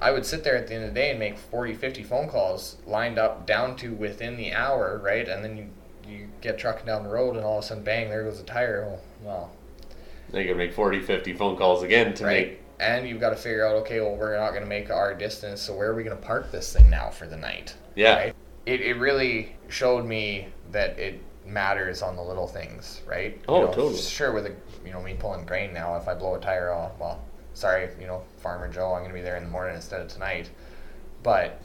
I 0.00 0.10
would 0.10 0.24
sit 0.26 0.44
there 0.44 0.56
at 0.56 0.66
the 0.66 0.74
end 0.74 0.84
of 0.84 0.94
the 0.94 1.00
day 1.00 1.10
and 1.10 1.18
make 1.18 1.38
40, 1.38 1.74
50 1.74 2.02
phone 2.02 2.28
calls 2.28 2.76
lined 2.86 3.18
up 3.18 3.46
down 3.46 3.76
to 3.76 3.92
within 3.94 4.36
the 4.36 4.52
hour, 4.52 4.98
right? 5.02 5.28
And 5.28 5.44
then 5.44 5.56
you, 5.56 5.70
you 6.10 6.28
get 6.40 6.58
trucking 6.58 6.86
down 6.86 7.02
the 7.04 7.10
road 7.10 7.36
and 7.36 7.44
all 7.44 7.58
of 7.58 7.64
a 7.64 7.66
sudden, 7.66 7.84
bang, 7.84 8.08
there 8.08 8.24
goes 8.24 8.40
a 8.40 8.44
tire. 8.44 8.84
Well, 8.86 9.00
well 9.22 9.52
They 10.30 10.44
can 10.46 10.56
make 10.56 10.72
40, 10.72 11.00
50 11.00 11.32
phone 11.34 11.56
calls 11.56 11.82
again 11.82 12.14
to 12.14 12.24
right? 12.24 12.26
make. 12.26 12.60
And 12.78 13.06
you've 13.06 13.20
got 13.20 13.30
to 13.30 13.36
figure 13.36 13.66
out, 13.66 13.76
okay, 13.76 14.00
well, 14.00 14.16
we're 14.16 14.36
not 14.36 14.50
going 14.50 14.62
to 14.62 14.68
make 14.68 14.90
our 14.90 15.14
distance, 15.14 15.60
so 15.60 15.74
where 15.76 15.90
are 15.90 15.94
we 15.94 16.02
going 16.02 16.16
to 16.16 16.22
park 16.22 16.50
this 16.50 16.72
thing 16.72 16.88
now 16.88 17.10
for 17.10 17.26
the 17.26 17.36
night? 17.36 17.74
Yeah. 17.94 18.14
Right? 18.14 18.34
It, 18.66 18.80
it 18.80 18.96
really 18.96 19.56
showed 19.68 20.06
me 20.06 20.48
that 20.72 20.98
it 20.98 21.20
matters 21.44 22.02
on 22.02 22.16
the 22.16 22.22
little 22.22 22.46
things, 22.46 23.02
right? 23.06 23.40
Oh, 23.48 23.60
you 23.60 23.66
Oh, 23.66 23.66
know, 23.66 23.72
totally. 23.72 24.06
Sure, 24.06 24.32
with 24.32 24.46
a, 24.46 24.56
you 24.84 24.92
know 24.92 25.02
me 25.02 25.14
pulling 25.14 25.44
grain 25.44 25.72
now, 25.74 25.96
if 25.96 26.08
I 26.08 26.14
blow 26.14 26.34
a 26.36 26.40
tire 26.40 26.72
off, 26.72 26.92
well, 26.98 27.20
sorry, 27.54 27.90
you 28.00 28.06
know, 28.06 28.22
Farmer 28.38 28.68
Joe, 28.68 28.92
I'm 28.92 29.00
going 29.00 29.10
to 29.10 29.14
be 29.14 29.22
there 29.22 29.36
in 29.36 29.44
the 29.44 29.50
morning 29.50 29.76
instead 29.76 30.00
of 30.00 30.08
tonight. 30.08 30.50
But 31.22 31.60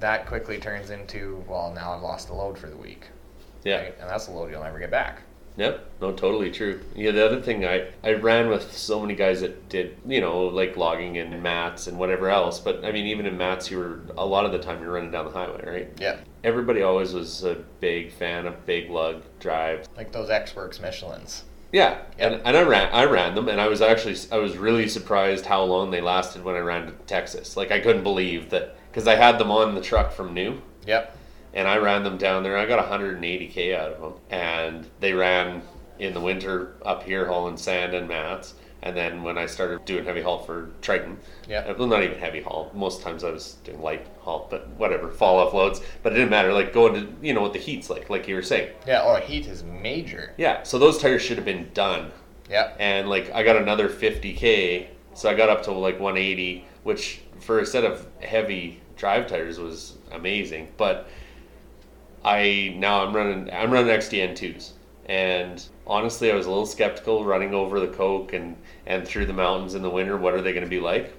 that 0.00 0.26
quickly 0.26 0.58
turns 0.58 0.90
into, 0.90 1.44
well, 1.48 1.72
now 1.74 1.94
I've 1.94 2.02
lost 2.02 2.28
a 2.28 2.34
load 2.34 2.58
for 2.58 2.68
the 2.68 2.76
week. 2.76 3.06
Yeah. 3.64 3.82
Right? 3.82 3.94
And 4.00 4.08
that's 4.08 4.28
a 4.28 4.32
load 4.32 4.50
you'll 4.50 4.62
never 4.62 4.78
get 4.78 4.90
back. 4.90 5.22
Yep. 5.58 5.90
No, 6.00 6.12
totally 6.12 6.52
true. 6.52 6.80
Yeah. 6.94 7.10
The 7.10 7.26
other 7.26 7.40
thing 7.40 7.64
I 7.66 7.88
I 8.04 8.12
ran 8.12 8.48
with 8.48 8.72
so 8.72 9.00
many 9.00 9.16
guys 9.16 9.40
that 9.40 9.68
did 9.68 9.96
you 10.06 10.20
know 10.20 10.42
like 10.42 10.76
logging 10.76 11.18
and 11.18 11.42
mats 11.42 11.88
and 11.88 11.98
whatever 11.98 12.30
else. 12.30 12.60
But 12.60 12.84
I 12.84 12.92
mean 12.92 13.06
even 13.06 13.26
in 13.26 13.36
mats 13.36 13.68
you 13.68 13.78
were 13.78 14.00
a 14.16 14.24
lot 14.24 14.46
of 14.46 14.52
the 14.52 14.60
time 14.60 14.80
you're 14.80 14.92
running 14.92 15.10
down 15.10 15.24
the 15.24 15.32
highway, 15.32 15.64
right? 15.66 15.88
Yeah. 16.00 16.18
Everybody 16.44 16.82
always 16.82 17.12
was 17.12 17.42
a 17.42 17.56
big 17.80 18.12
fan 18.12 18.46
of 18.46 18.64
big 18.66 18.88
lug 18.88 19.24
drive. 19.40 19.88
Like 19.96 20.12
those 20.12 20.30
X 20.30 20.54
Works 20.54 20.78
Michelins. 20.78 21.42
Yeah, 21.72 21.90
Yep. 21.90 22.14
and, 22.18 22.34
and 22.44 22.56
I 22.56 22.62
ran 22.62 22.92
I 22.92 23.04
ran 23.04 23.34
them, 23.34 23.48
and 23.48 23.60
I 23.60 23.68
was 23.68 23.82
actually 23.82 24.16
I 24.32 24.38
was 24.38 24.56
really 24.56 24.88
surprised 24.88 25.46
how 25.46 25.62
long 25.64 25.90
they 25.90 26.00
lasted 26.00 26.42
when 26.44 26.54
I 26.56 26.60
ran 26.60 26.86
to 26.86 26.92
Texas. 27.06 27.56
Like 27.56 27.70
I 27.70 27.80
couldn't 27.80 28.02
believe 28.02 28.50
that 28.50 28.76
because 28.90 29.06
I 29.06 29.16
had 29.16 29.38
them 29.38 29.50
on 29.50 29.74
the 29.74 29.80
truck 29.80 30.12
from 30.12 30.32
new, 30.34 30.62
Yep. 30.86 31.14
and 31.54 31.68
I 31.68 31.76
ran 31.76 32.04
them 32.04 32.16
down 32.16 32.42
there. 32.42 32.56
I 32.56 32.64
got 32.66 32.78
180k 32.84 33.76
out 33.76 33.92
of 33.92 34.00
them, 34.00 34.12
and 34.30 34.86
they 35.00 35.12
ran 35.12 35.62
in 35.98 36.14
the 36.14 36.20
winter 36.20 36.74
up 36.86 37.02
here 37.02 37.26
hauling 37.26 37.56
sand 37.56 37.92
and 37.94 38.08
mats. 38.08 38.54
And 38.82 38.96
then 38.96 39.24
when 39.24 39.36
I 39.38 39.46
started 39.46 39.84
doing 39.84 40.04
heavy 40.04 40.22
haul 40.22 40.38
for 40.38 40.70
Triton, 40.82 41.18
Yeah. 41.48 41.60
Uh, 41.60 41.74
well, 41.76 41.88
not 41.88 42.04
even 42.04 42.18
heavy 42.18 42.40
haul. 42.40 42.70
Most 42.74 43.02
times 43.02 43.24
I 43.24 43.30
was 43.32 43.54
doing 43.64 43.82
light 43.82 44.06
haul, 44.20 44.46
but 44.50 44.68
whatever, 44.76 45.10
fall 45.10 45.38
off 45.38 45.52
loads. 45.52 45.80
But 46.04 46.12
it 46.12 46.16
didn't 46.16 46.30
matter. 46.30 46.52
Like 46.52 46.72
going 46.72 46.94
to 46.94 47.12
you 47.20 47.34
know 47.34 47.40
what 47.42 47.52
the 47.52 47.58
heat's 47.58 47.90
like, 47.90 48.08
like 48.08 48.28
you 48.28 48.36
were 48.36 48.42
saying. 48.42 48.70
Yeah. 48.86 49.02
Oh, 49.04 49.16
heat 49.16 49.46
is 49.46 49.64
major. 49.64 50.32
Yeah, 50.36 50.62
so 50.62 50.78
those 50.78 50.98
tires 50.98 51.22
should 51.22 51.38
have 51.38 51.44
been 51.44 51.70
done 51.74 52.12
Yeah. 52.48 52.72
and 52.78 53.08
like 53.08 53.32
I 53.32 53.42
got 53.42 53.56
another 53.56 53.88
50k, 53.88 54.86
so 55.14 55.28
I 55.28 55.34
got 55.34 55.48
up 55.48 55.64
to 55.64 55.72
like 55.72 55.98
180, 55.98 56.64
which 56.84 57.20
for 57.40 57.58
a 57.58 57.66
set 57.66 57.84
of 57.84 58.06
heavy 58.20 58.80
drive 58.96 59.26
tires 59.26 59.58
was 59.58 59.96
amazing. 60.12 60.68
But 60.76 61.08
I 62.24 62.74
now 62.76 63.04
I'm 63.04 63.14
running 63.14 63.52
I'm 63.52 63.70
running 63.72 63.90
XDN 63.94 64.36
twos, 64.36 64.74
and 65.08 65.64
honestly 65.86 66.30
I 66.30 66.34
was 66.34 66.46
a 66.46 66.50
little 66.50 66.66
skeptical 66.66 67.24
running 67.24 67.54
over 67.54 67.80
the 67.80 67.88
Coq 67.88 68.32
and 68.32 68.56
and 68.86 69.06
through 69.06 69.26
the 69.26 69.32
mountains 69.32 69.74
in 69.74 69.82
the 69.82 69.90
winter. 69.90 70.16
What 70.16 70.34
are 70.34 70.42
they 70.42 70.52
going 70.52 70.64
to 70.64 70.70
be 70.70 70.80
like? 70.80 71.14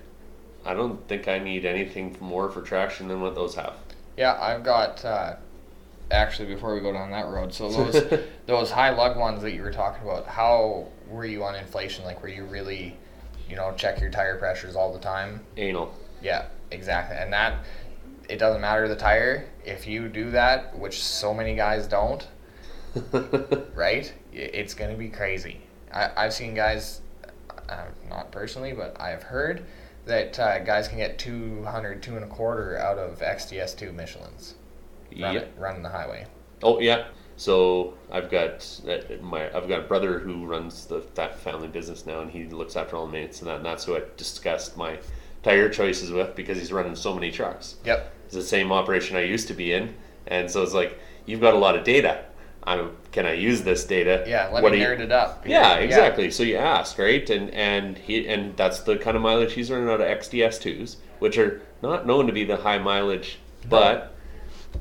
I 0.66 0.74
don't 0.74 1.06
think 1.08 1.28
I 1.28 1.40
need 1.40 1.66
anything 1.66 2.16
more 2.20 2.50
for 2.50 2.62
traction 2.62 3.08
than 3.08 3.22
what 3.22 3.36
those 3.36 3.56
have. 3.56 3.76
Yeah, 4.18 4.38
I've 4.40 4.64
got 4.64 5.04
uh, 5.06 5.36
actually 6.12 6.54
before 6.54 6.76
we 6.76 6.82
go 6.82 6.92
down 6.92 7.12
that 7.12 7.28
road. 7.28 7.54
So 7.54 7.70
those 7.70 8.22
those 8.46 8.72
high 8.72 8.92
lug 8.92 9.18
ones 9.18 9.42
that 9.42 9.54
you 9.54 9.62
were 9.62 9.72
talking 9.72 10.04
about, 10.04 10.28
how 10.28 10.88
were 11.08 11.26
you 11.26 11.44
on 11.44 11.56
inflation? 11.56 12.06
Like, 12.06 12.22
were 12.22 12.30
you 12.30 12.46
really, 12.46 12.96
you 13.50 13.56
know, 13.56 13.74
check 13.76 14.00
your 14.00 14.12
tire 14.12 14.38
pressures 14.38 14.76
all 14.76 14.94
the 14.94 15.00
time? 15.00 15.42
Anal. 15.58 15.94
Yeah, 16.22 16.48
exactly. 16.72 17.18
And 17.18 17.32
that 17.34 17.66
it 18.28 18.38
doesn't 18.38 18.62
matter 18.62 18.88
the 18.88 18.96
tire 18.96 19.48
if 19.66 19.88
you 19.88 20.08
do 20.08 20.32
that, 20.32 20.78
which 20.78 21.02
so 21.04 21.34
many 21.34 21.56
guys 21.56 21.88
don't. 21.88 22.28
right? 23.76 24.12
It's 24.34 24.74
going 24.74 24.92
to 24.92 24.98
be 24.98 25.10
crazy. 25.10 25.62
I, 25.94 26.12
I've 26.16 26.34
seen 26.34 26.54
guys, 26.54 27.02
uh, 27.70 27.86
not 28.10 28.32
personally, 28.32 28.74
but 28.74 29.00
I 29.00 29.10
have 29.10 29.24
heard 29.24 29.66
that 30.06 30.40
uh, 30.40 30.60
guys 30.60 30.88
can 30.88 30.98
get 30.98 31.18
200, 31.20 32.02
two 32.02 32.16
and 32.16 32.26
a 32.26 32.28
quarter 32.28 32.78
out 32.78 32.98
of 32.98 33.20
XDS2 33.20 33.94
Michelin's 33.94 34.56
run 35.18 35.34
Yep. 35.34 35.54
running 35.58 35.84
the 35.84 35.90
highway. 35.90 36.26
Oh 36.64 36.80
yeah. 36.80 37.08
So 37.38 37.94
I've 38.12 38.30
got 38.30 38.68
uh, 38.88 38.98
my 39.22 39.46
I've 39.56 39.70
got 39.70 39.80
a 39.80 39.84
brother 39.84 40.20
who 40.20 40.46
runs 40.46 40.86
the 40.86 41.04
that 41.16 41.40
family 41.40 41.68
business 41.68 42.06
now, 42.06 42.20
and 42.22 42.30
he 42.30 42.44
looks 42.46 42.76
after 42.76 42.96
all 42.98 43.06
the 43.08 43.14
maintenance 43.14 43.40
and 43.40 43.50
that. 43.50 43.58
And 43.58 43.66
that's 43.66 43.86
who 43.86 43.96
I 43.96 44.02
discussed 44.18 44.76
my 44.76 45.00
tire 45.42 45.70
choices 45.70 46.12
with 46.12 46.36
because 46.36 46.58
he's 46.58 46.74
running 46.74 46.96
so 46.96 47.14
many 47.14 47.32
trucks. 47.32 47.78
Yep. 47.86 48.14
It's 48.26 48.36
the 48.36 48.44
same 48.44 48.72
operation 48.72 49.16
I 49.16 49.24
used 49.24 49.48
to 49.48 49.54
be 49.54 49.72
in, 49.74 49.96
and 50.28 50.52
so 50.52 50.62
it's 50.64 50.74
like 50.74 51.00
you've 51.26 51.42
got 51.42 51.54
a 51.54 51.58
lot 51.58 51.78
of 51.78 51.84
data. 51.84 52.26
I'm 52.70 52.92
can 53.12 53.26
I 53.26 53.34
use 53.34 53.64
this 53.64 53.84
data? 53.86 54.24
Yeah, 54.28 54.50
let 54.54 54.62
What 54.64 54.72
me 54.72 54.78
do 54.80 54.84
you- 54.84 54.92
it 54.92 55.12
up. 55.12 55.46
Yeah, 55.48 55.76
exactly. 55.76 56.30
So 56.30 56.44
you 56.44 56.58
ask, 56.58 56.98
right? 57.00 57.28
And 57.30 57.50
and 57.54 57.98
he 57.98 58.28
and 58.28 58.56
that's 58.56 58.82
the 58.82 58.98
kind 58.98 59.18
of 59.18 59.24
mileage 59.24 59.54
he's 59.54 59.72
running 59.72 59.90
out 59.90 60.02
of 60.02 60.08
XDS 60.08 60.60
twos, 60.60 60.98
which 61.20 61.38
are 61.38 61.62
not 61.82 62.06
known 62.06 62.28
to 62.28 62.34
be 62.34 62.44
the 62.44 62.58
high 62.58 62.78
mileage, 62.78 63.40
but 63.68 64.14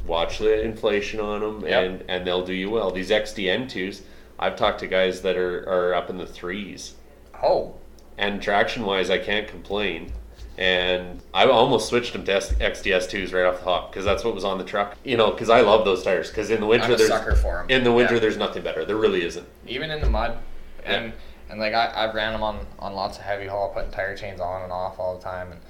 watch 0.06 0.38
the 0.38 0.60
inflation 0.62 1.20
on 1.20 1.40
them, 1.40 1.64
Yep. 1.66 1.82
and 1.84 2.04
and 2.08 2.26
they'll 2.26 2.44
do 2.44 2.52
you 2.52 2.68
well. 2.70 2.90
These 2.90 3.10
XDN 3.10 3.68
twos, 3.68 4.02
I've 4.38 4.56
talked 4.56 4.80
to 4.80 4.86
guys 4.86 5.22
that 5.22 5.36
are 5.36 5.66
are 5.68 5.94
up 5.94 6.10
in 6.10 6.18
the 6.18 6.26
threes, 6.26 6.94
Oh, 7.42 7.74
and 8.18 8.42
traction 8.42 8.84
wise, 8.84 9.08
I 9.10 9.18
can't 9.18 9.48
complain. 9.48 10.12
And 10.58 11.22
I 11.32 11.46
almost 11.46 11.88
switched 11.88 12.12
them 12.12 12.24
to 12.24 12.34
S- 12.34 12.52
XDS 12.54 13.08
twos 13.08 13.32
right 13.32 13.44
off 13.46 13.58
the 13.58 13.64
hop 13.64 13.92
because 13.92 14.04
that's 14.04 14.24
what 14.24 14.34
was 14.34 14.42
on 14.44 14.58
the 14.58 14.64
truck. 14.64 14.96
You 15.04 15.16
know, 15.16 15.30
because 15.30 15.48
I 15.50 15.60
love 15.60 15.84
those 15.84 16.02
tires. 16.02 16.28
Because 16.30 16.50
in 16.50 16.58
the 16.60 16.66
winter, 16.66 16.96
there's 16.96 17.08
sucker 17.08 17.36
for 17.36 17.60
'em. 17.60 17.70
in 17.70 17.84
the 17.84 17.92
winter 17.92 18.14
Yeah. 18.14 18.20
there's 18.20 18.36
nothing 18.36 18.62
better. 18.64 18.84
There 18.84 18.96
really 18.96 19.24
isn't. 19.24 19.46
even 19.68 19.90
in 19.92 20.00
the 20.00 20.10
mud, 20.10 20.36
and 20.84 21.06
Yeah. 21.06 21.12
and 21.50 21.60
like 21.60 21.74
I 21.74 21.92
I've 21.94 22.14
ran 22.14 22.32
them 22.32 22.42
on 22.42 22.66
on 22.80 22.94
lots 22.94 23.18
of 23.18 23.22
heavy 23.24 23.46
haul, 23.46 23.68
putting 23.72 23.90
tire 23.92 24.16
chains 24.16 24.40
on 24.40 24.62
and 24.62 24.72
off 24.72 24.98
all 24.98 25.16
the 25.16 25.22
time, 25.22 25.52
and 25.52 25.60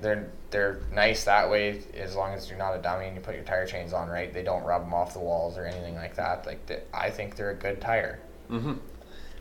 they're 0.00 0.26
they're 0.50 0.80
nice 0.92 1.22
that 1.24 1.48
way 1.50 1.80
as 1.96 2.16
long 2.16 2.32
as 2.34 2.48
you're 2.48 2.58
not 2.58 2.74
a 2.74 2.78
dummy 2.82 3.06
and 3.06 3.14
you 3.14 3.20
put 3.22 3.34
your 3.36 3.44
tire 3.44 3.66
chains 3.66 3.92
on 3.92 4.08
right. 4.08 4.32
They 4.34 4.42
don't 4.42 4.64
rub 4.64 4.82
them 4.82 4.94
off 4.94 5.12
the 5.12 5.20
walls 5.20 5.56
or 5.58 5.64
anything 5.64 5.94
like 5.94 6.16
that. 6.16 6.44
Like 6.46 6.66
they, 6.66 6.80
I 6.92 7.10
think 7.10 7.36
they're 7.36 7.50
a 7.50 7.54
good 7.54 7.80
tire. 7.80 8.18
Mm-hmm. 8.50 8.74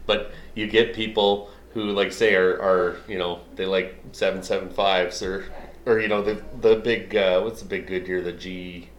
But 0.06 0.32
you 0.54 0.68
get 0.68 0.94
people 0.94 1.50
who 1.74 1.86
like 1.92 2.12
say 2.12 2.36
are, 2.36 2.62
are 2.62 2.98
you 3.08 3.18
know 3.18 3.40
they 3.56 3.66
like 3.66 3.96
seven 4.12 4.44
seven 4.44 4.70
fives 4.70 5.22
or 5.24 5.46
or 5.86 6.00
you 6.00 6.08
know 6.08 6.22
the 6.22 6.42
the 6.62 6.76
big 6.78 7.16
uh, 7.16 7.42
what's 7.42 7.62
the 7.62 7.68
big 7.68 7.88
Goodyear 7.88 8.22
the 8.22 8.32
G 8.34 8.90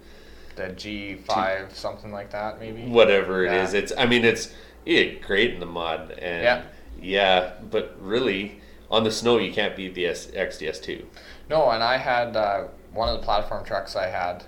The 0.57 0.69
G 0.71 1.15
five 1.17 1.75
something 1.75 2.13
like 2.13 2.31
that 2.31 2.59
maybe. 2.61 2.83
whatever 2.87 3.45
it 3.45 3.53
Yeah. 3.53 3.65
is 3.65 3.75
it's 3.75 3.93
I 3.97 4.07
mean 4.07 4.25
it's 4.25 4.53
yeah, 4.85 5.05
great 5.27 5.55
in 5.55 5.61
the 5.61 5.67
mud 5.67 6.11
and 6.19 6.43
Yeah. 6.45 6.63
yeah 7.01 7.53
but 7.71 7.97
really 8.01 8.61
on 8.91 9.03
the 9.05 9.11
snow 9.11 9.39
you 9.39 9.53
can't 9.53 9.75
beat 9.77 9.95
the 9.95 10.07
S- 10.07 10.27
XDS 10.29 10.81
two 10.83 11.07
No, 11.49 11.71
and 11.71 11.83
I 11.83 11.97
had 11.97 12.37
uh, 12.37 12.65
one 12.93 13.09
of 13.09 13.19
the 13.19 13.25
platform 13.25 13.65
trucks 13.65 13.97
I 13.97 14.07
had 14.09 14.45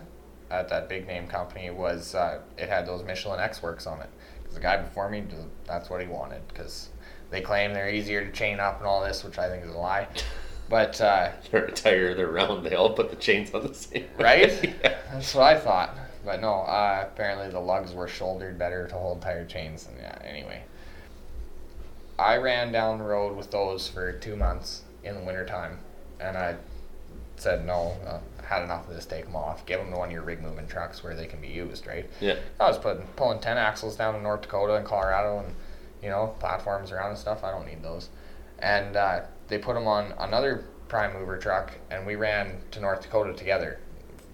at 0.51 0.69
that 0.69 0.89
big 0.89 1.07
name 1.07 1.27
company 1.27 1.71
was 1.71 2.15
uh, 2.15 2.41
it 2.59 2.69
had 2.69 2.87
those 2.87 3.03
Michelin 3.03 3.41
X 3.41 3.63
Works 3.63 3.87
on 3.87 4.01
it. 4.01 4.09
'Cause 4.45 4.55
the 4.55 4.61
guy 4.61 4.77
before 4.77 5.09
me, 5.11 5.25
that's 5.67 5.91
what 5.91 6.01
he 6.01 6.07
wanted 6.07 6.47
because 6.49 6.91
they 7.31 7.41
claim 7.41 7.75
they're 7.75 7.91
easier 7.91 8.25
to 8.25 8.33
chain 8.33 8.61
up 8.61 8.79
and 8.79 8.87
all 8.87 9.05
this, 9.05 9.25
which 9.25 9.39
I 9.39 9.49
think 9.49 9.65
is 9.65 9.75
a 9.75 9.79
lie. 9.79 10.09
But 10.69 11.01
uh, 11.01 11.31
they're 11.51 11.67
a 11.67 11.73
tire 11.73 12.15
they're 12.15 12.29
round 12.29 12.65
they 12.65 12.75
all 12.75 12.93
put 12.93 13.11
the 13.11 13.17
chains 13.17 13.53
on 13.55 13.67
the 13.67 13.75
same 13.75 14.07
right, 14.19 14.63
yeah. 14.83 14.99
that's 15.13 15.35
what 15.35 15.45
I 15.45 15.59
thought. 15.59 15.97
But 16.25 16.41
no, 16.41 16.55
uh, 16.55 17.07
apparently 17.07 17.51
the 17.51 17.61
lugs 17.61 17.95
were 17.95 18.09
shouldered 18.09 18.59
better 18.59 18.89
to 18.89 18.95
hold 18.95 19.23
tire 19.23 19.45
chains. 19.45 19.87
And 19.87 19.97
yeah, 19.99 20.19
anyway, 20.25 20.65
I 22.19 22.37
ran 22.39 22.73
down 22.73 22.99
the 22.99 23.05
road 23.05 23.37
with 23.37 23.53
those 23.53 23.87
for 23.87 24.13
two 24.13 24.35
months 24.35 24.83
in 25.05 25.15
the 25.15 25.21
wintertime, 25.21 25.79
and 26.19 26.37
I 26.37 26.57
said 27.37 27.65
no. 27.65 27.97
Uh, 28.07 28.19
had 28.45 28.63
enough 28.63 28.89
of 28.89 28.95
this. 28.95 29.07
Take 29.07 29.25
them 29.25 29.37
off. 29.37 29.67
Give 29.67 29.81
them 29.81 29.91
to 29.91 29.99
one 29.99 30.09
of 30.09 30.13
your 30.13 30.23
rig 30.23 30.41
moving 30.41 30.67
trucks 30.67 31.03
where 31.03 31.15
they 31.15 31.27
can 31.27 31.41
be 31.41 31.49
used. 31.49 31.87
Right. 31.87 32.09
yeah 32.21 32.37
I 32.61 32.69
was 32.69 32.79
putting 32.79 33.07
pulling 33.17 33.41
ten 33.41 33.59
axles 33.59 33.97
down 33.97 34.15
in 34.15 34.23
North 34.23 34.43
Dakota 34.43 34.77
and 34.77 34.87
Colorado, 34.87 35.45
and 35.45 35.55
you 36.03 36.09
know 36.09 36.35
platforms 36.41 36.93
around 36.93 37.11
and 37.11 37.19
stuff. 37.19 37.45
I 37.45 37.51
don't 37.51 37.67
need 37.67 37.83
those. 37.83 38.09
And 38.59 38.97
uh, 38.97 39.21
they 39.49 39.59
put 39.59 39.75
them 39.75 39.87
on 39.87 40.15
another 40.19 40.65
prime 40.89 41.13
mover 41.13 41.37
truck, 41.39 41.73
and 41.91 42.07
we 42.07 42.15
ran 42.17 42.59
to 42.71 42.81
North 42.81 43.03
Dakota 43.03 43.33
together 43.35 43.79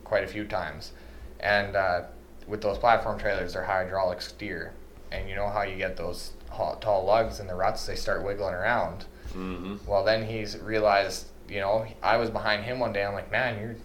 quite 0.04 0.24
a 0.24 0.28
few 0.28 0.44
times. 0.44 0.92
And 1.40 1.74
uh, 1.74 2.02
with 2.46 2.60
those 2.62 2.78
platform 2.78 3.18
trailers, 3.18 3.54
they're 3.54 3.64
hydraulic 3.64 4.22
steer, 4.22 4.72
and 5.10 5.28
you 5.28 5.34
know 5.34 5.48
how 5.48 5.62
you 5.62 5.76
get 5.76 5.96
those 5.96 6.32
tall 6.80 7.04
lugs 7.06 7.40
in 7.40 7.46
the 7.46 7.54
ruts, 7.54 7.86
they 7.86 7.96
start 7.96 8.22
wiggling 8.24 8.54
around. 8.54 9.06
hmm 9.32 9.76
Well, 9.86 10.04
then 10.04 10.26
he's 10.26 10.58
realized, 10.58 11.26
you 11.48 11.60
know, 11.60 11.86
I 12.02 12.16
was 12.18 12.30
behind 12.30 12.64
him 12.64 12.78
one 12.78 12.92
day. 12.92 13.04
I'm 13.04 13.14
like, 13.14 13.32
man, 13.32 13.58
you're 13.58 13.76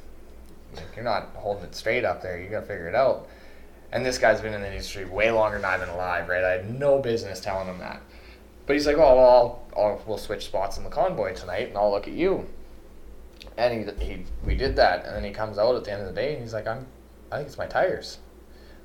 like, 0.75 0.95
you're 0.95 1.05
not 1.05 1.29
holding 1.35 1.63
it 1.63 1.75
straight 1.75 2.03
up 2.03 2.21
there. 2.21 2.39
You 2.39 2.49
got 2.49 2.61
to 2.61 2.65
figure 2.65 2.87
it 2.89 2.95
out. 2.95 3.27
And 3.91 4.05
this 4.05 4.17
guy's 4.17 4.41
been 4.41 4.53
in 4.53 4.61
the 4.61 4.71
industry 4.71 5.05
way 5.05 5.31
longer 5.31 5.57
than 5.57 5.65
I've 5.65 5.79
been 5.79 5.89
alive, 5.89 6.27
right? 6.27 6.43
I 6.43 6.51
had 6.51 6.79
no 6.79 6.99
business 6.99 7.39
telling 7.39 7.67
him 7.67 7.79
that. 7.79 8.01
But 8.65 8.73
he's 8.73 8.85
like, 8.85 8.97
oh, 8.97 9.15
well, 9.15 9.63
I'll, 9.75 9.81
I'll, 9.81 10.01
we'll 10.05 10.17
switch 10.17 10.45
spots 10.45 10.77
in 10.77 10.83
the 10.83 10.89
convoy 10.89 11.33
tonight, 11.33 11.69
and 11.69 11.77
I'll 11.77 11.91
look 11.91 12.07
at 12.07 12.13
you. 12.13 12.45
And 13.55 13.89
he, 13.89 14.05
he, 14.05 14.25
we 14.45 14.55
did 14.55 14.75
that, 14.75 15.05
and 15.05 15.15
then 15.15 15.23
he 15.23 15.31
comes 15.31 15.57
out 15.57 15.75
at 15.75 15.85
the 15.85 15.91
end 15.91 16.01
of 16.01 16.07
the 16.07 16.13
day, 16.13 16.33
and 16.33 16.41
he's 16.41 16.53
like, 16.53 16.67
I'm, 16.67 16.85
I 17.31 17.37
think 17.37 17.47
it's 17.47 17.57
my 17.57 17.65
tires. 17.65 18.17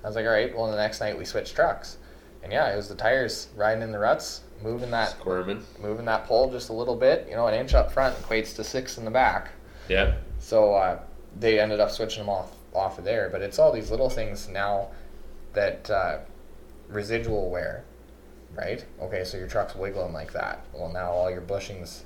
I 0.04 0.06
was 0.06 0.16
like, 0.16 0.24
all 0.24 0.32
right. 0.32 0.56
Well, 0.56 0.70
the 0.70 0.76
next 0.76 1.00
night 1.00 1.18
we 1.18 1.24
switched 1.24 1.54
trucks, 1.54 1.98
and 2.42 2.52
yeah, 2.52 2.72
it 2.72 2.76
was 2.76 2.88
the 2.88 2.94
tires 2.94 3.48
riding 3.56 3.82
in 3.82 3.92
the 3.92 3.98
ruts, 3.98 4.42
moving 4.62 4.90
that 4.90 5.10
squirming 5.10 5.64
moving 5.80 6.04
that 6.06 6.24
pole 6.26 6.50
just 6.50 6.70
a 6.70 6.72
little 6.72 6.96
bit. 6.96 7.26
You 7.28 7.36
know, 7.36 7.46
an 7.46 7.54
inch 7.54 7.74
up 7.74 7.92
front 7.92 8.16
equates 8.22 8.54
to 8.56 8.64
six 8.64 8.98
in 8.98 9.04
the 9.04 9.10
back. 9.10 9.50
yeah 9.88 10.14
So 10.38 10.74
uh, 10.74 11.00
they 11.38 11.60
ended 11.60 11.80
up 11.80 11.90
switching 11.90 12.22
them 12.22 12.28
off 12.28 12.52
off 12.74 12.98
of 12.98 13.04
there. 13.04 13.28
But 13.30 13.42
it's 13.42 13.58
all 13.58 13.72
these 13.72 13.90
little 13.90 14.10
things 14.10 14.48
now 14.48 14.88
that 15.52 15.90
uh, 15.90 16.18
residual 16.88 17.50
wear, 17.50 17.84
right? 18.54 18.84
Okay, 19.00 19.24
so 19.24 19.36
your 19.36 19.48
truck's 19.48 19.74
wiggling 19.74 20.12
like 20.12 20.32
that. 20.32 20.64
Well, 20.72 20.90
now 20.92 21.10
all 21.10 21.30
your 21.30 21.42
bushings 21.42 22.00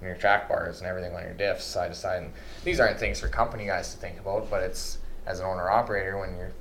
and 0.00 0.08
your 0.08 0.16
track 0.16 0.48
bars 0.48 0.78
and 0.80 0.86
everything 0.88 1.14
on 1.14 1.22
your 1.22 1.34
diffs 1.34 1.60
side 1.62 1.92
to 1.92 1.96
side. 1.96 2.22
And 2.22 2.32
these 2.64 2.80
aren't 2.80 2.98
things 2.98 3.20
for 3.20 3.28
company 3.28 3.66
guys 3.66 3.92
to 3.94 4.00
think 4.00 4.18
about, 4.20 4.48
but 4.50 4.62
it's 4.62 4.98
as 5.26 5.40
an 5.40 5.46
owner 5.46 5.70
operator 5.70 6.18
when 6.18 6.36
you're 6.36 6.52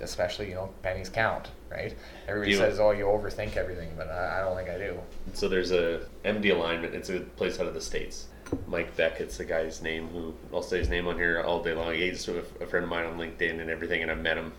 especially 0.00 0.48
you 0.48 0.54
know 0.54 0.70
pennies 0.82 1.08
count 1.08 1.48
right 1.72 1.92
everybody 2.28 2.52
You- 2.52 2.56
says 2.58 2.78
oh 2.78 2.92
you 2.92 3.04
overthink 3.06 3.56
everything 3.56 3.90
but 3.96 4.08
I, 4.08 4.38
I 4.38 4.44
don't 4.44 4.56
think 4.56 4.70
i 4.70 4.78
do 4.78 4.96
So 5.34 5.48
there's 5.48 5.72
a 5.72 6.06
MD 6.24 6.52
alignment. 6.52 6.94
It's 6.94 7.10
a 7.10 7.18
place 7.20 7.58
out 7.58 7.66
of 7.66 7.74
the 7.74 7.80
states. 7.80 8.26
Mike 8.66 8.96
Beckett's 8.96 9.38
the 9.38 9.44
guy's 9.44 9.82
name 9.82 10.08
who 10.08 10.34
I'll 10.52 10.62
say 10.62 10.78
his 10.78 10.88
name 10.88 11.06
on 11.06 11.16
here 11.16 11.42
all 11.42 11.62
day 11.62 11.74
long. 11.74 11.94
He's 11.94 12.28
a, 12.28 12.38
a 12.60 12.66
friend 12.66 12.84
of 12.84 12.90
mine 12.90 13.06
on 13.06 13.18
LinkedIn 13.18 13.60
and 13.60 13.70
everything, 13.70 14.02
and 14.02 14.10
I 14.10 14.14
met 14.14 14.36
him. 14.36 14.52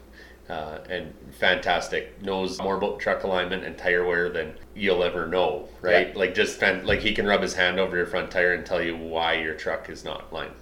Uh, 0.50 0.80
and 0.90 1.14
fantastic, 1.32 2.20
knows 2.24 2.60
more 2.60 2.76
about 2.76 3.00
truck 3.00 3.24
alignment 3.24 3.64
and 3.64 3.78
tire 3.78 4.04
wear 4.04 4.30
than 4.30 4.56
you'll 4.74 5.04
ever 5.04 5.28
know, 5.28 5.70
right? 5.80 6.08
Yeah. 6.08 6.18
Like 6.18 6.34
just 6.34 6.60
fan, 6.60 6.88
like 6.88 7.02
he 7.02 7.14
can 7.14 7.28
rub 7.28 7.42
his 7.44 7.54
hand 7.54 7.80
over 7.80 7.96
your 7.96 8.08
front 8.08 8.32
tire 8.32 8.54
and 8.54 8.66
tell 8.66 8.82
you 8.82 8.98
why 8.98 9.34
your 9.34 9.54
truck 9.54 9.92
is 9.92 10.04
not 10.04 10.34
lined. 10.34 10.56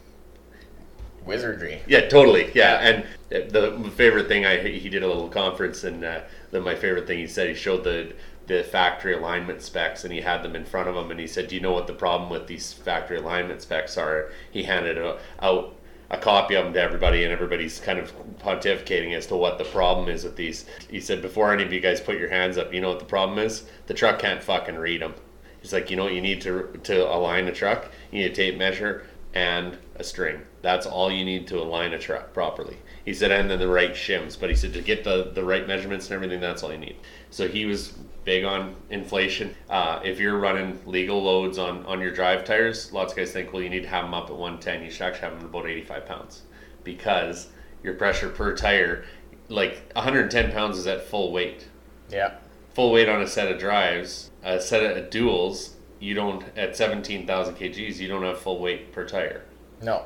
wizardry 1.26 1.82
Yeah, 1.88 2.10
totally. 2.10 2.52
Yeah, 2.54 2.80
and 2.80 3.06
the 3.30 3.92
favorite 3.96 4.28
thing 4.28 4.46
I 4.46 4.58
he 4.62 4.90
did 4.90 5.04
a 5.04 5.08
little 5.08 5.30
conference, 5.30 5.86
and 5.86 6.04
uh, 6.04 6.22
the 6.52 6.60
my 6.60 6.76
favorite 6.76 7.08
thing 7.08 7.20
he 7.20 7.28
said 7.28 7.48
he 7.48 7.56
showed 7.56 7.86
the 7.86 8.12
the 8.48 8.64
factory 8.64 9.14
alignment 9.14 9.62
specs, 9.62 10.04
and 10.04 10.14
he 10.14 10.22
had 10.22 10.42
them 10.42 10.56
in 10.56 10.66
front 10.66 10.90
of 10.90 10.96
him, 10.96 11.12
and 11.12 11.20
he 11.20 11.28
said, 11.28 11.48
"Do 11.48 11.56
you 11.56 11.62
know 11.62 11.74
what 11.74 11.88
the 11.88 11.94
problem 11.94 12.30
with 12.30 12.48
these 12.48 12.74
factory 12.74 13.18
alignment 13.18 13.62
specs 13.62 13.98
are?" 13.98 14.32
He 14.50 14.64
handed 14.64 14.98
out 15.42 15.76
a 16.10 16.18
copy 16.18 16.56
of 16.56 16.64
them 16.64 16.74
to 16.74 16.82
everybody, 16.82 17.24
and 17.24 17.34
everybody's 17.34 17.80
kind 17.82 18.00
of 18.00 18.14
pontificating 18.40 19.14
as 19.14 19.28
to 19.28 19.36
what 19.36 19.58
the 19.58 19.66
problem 19.66 20.08
is 20.08 20.24
with 20.24 20.38
these. 20.38 20.66
He 20.90 21.02
said, 21.02 21.22
"Before 21.22 21.52
any 21.52 21.64
of 21.64 21.74
you 21.74 21.82
guys 21.82 22.00
put 22.00 22.18
your 22.18 22.30
hands 22.30 22.58
up, 22.58 22.74
you 22.74 22.80
know 22.80 22.90
what 22.90 23.00
the 23.00 23.06
problem 23.06 23.38
is? 23.38 23.66
The 23.88 23.94
truck 23.94 24.20
can't 24.20 24.42
fucking 24.42 24.78
read 24.78 25.02
them." 25.02 25.16
He's 25.62 25.74
like, 25.74 25.90
"You 25.90 25.98
know 25.98 26.06
what 26.06 26.14
you 26.14 26.22
need 26.22 26.42
to 26.42 26.80
to 26.84 27.14
align 27.14 27.48
a 27.48 27.52
truck? 27.52 27.92
You 28.12 28.22
need 28.22 28.32
a 28.32 28.36
tape 28.36 28.58
measure." 28.58 29.04
And 29.34 29.78
a 29.96 30.04
string. 30.04 30.42
That's 30.62 30.86
all 30.86 31.12
you 31.12 31.24
need 31.24 31.48
to 31.48 31.60
align 31.60 31.94
a 31.94 32.00
truck 32.00 32.34
properly. 32.34 32.78
He 33.06 33.14
said, 33.14 33.32
and 33.32 33.50
then 33.50 33.60
the 33.60 33.68
right 33.68 33.92
shims. 33.92 34.40
But 34.40 34.50
he 34.50 34.56
said 34.56 34.74
to 34.74 34.82
get 34.82 35.04
the, 35.04 35.32
the 35.34 35.44
right 35.44 35.68
measurements 35.68 36.08
and 36.08 36.16
everything, 36.16 36.40
that's 36.40 36.64
all 36.64 36.72
you 36.72 36.78
need. 36.78 36.98
So 37.30 37.48
he 37.48 37.66
was 37.66 37.94
big 38.24 38.44
on 38.44 38.76
inflation. 38.90 39.56
Uh, 39.70 40.02
if 40.04 40.20
you're 40.20 40.40
running 40.40 40.80
legal 40.86 41.22
loads 41.22 41.58
on, 41.58 41.86
on 41.86 42.02
your 42.02 42.12
drive 42.12 42.44
tires, 42.46 42.92
lots 42.92 43.14
of 43.14 43.18
guys 43.18 43.32
think, 43.32 43.54
well, 43.54 43.62
you 43.62 43.70
need 43.70 43.84
to 43.84 43.90
have 43.90 44.04
them 44.04 44.14
up 44.14 44.30
at 44.30 44.36
110. 44.36 44.84
You 44.84 44.92
should 44.92 45.04
actually 45.04 45.22
have 45.22 45.32
them 45.34 45.42
at 45.42 45.46
about 45.46 45.68
85 45.68 46.06
pounds 46.06 46.42
because 46.84 47.50
your 47.84 47.94
pressure 47.94 48.30
per 48.30 48.56
tire 48.56 49.06
like 49.50 49.92
110 49.94 50.52
pounds 50.52 50.78
is 50.78 50.88
at 50.88 51.06
full 51.06 51.32
weight. 51.32 51.68
Yeah. 52.10 52.36
Full 52.74 52.92
weight 52.92 53.10
on 53.10 53.22
a 53.22 53.28
set 53.28 53.52
of 53.52 53.60
drives, 53.60 54.32
a 54.44 54.60
set 54.60 54.98
of 54.98 55.10
duals. 55.10 55.74
You 56.00 56.14
don't 56.14 56.44
at 56.58 56.76
17,000 56.76 57.56
kgs. 57.56 57.98
You 57.98 58.08
don't 58.08 58.24
have 58.24 58.40
full 58.40 58.60
weight 58.60 58.92
per 58.92 59.06
tire. 59.08 59.44
No. 59.82 60.06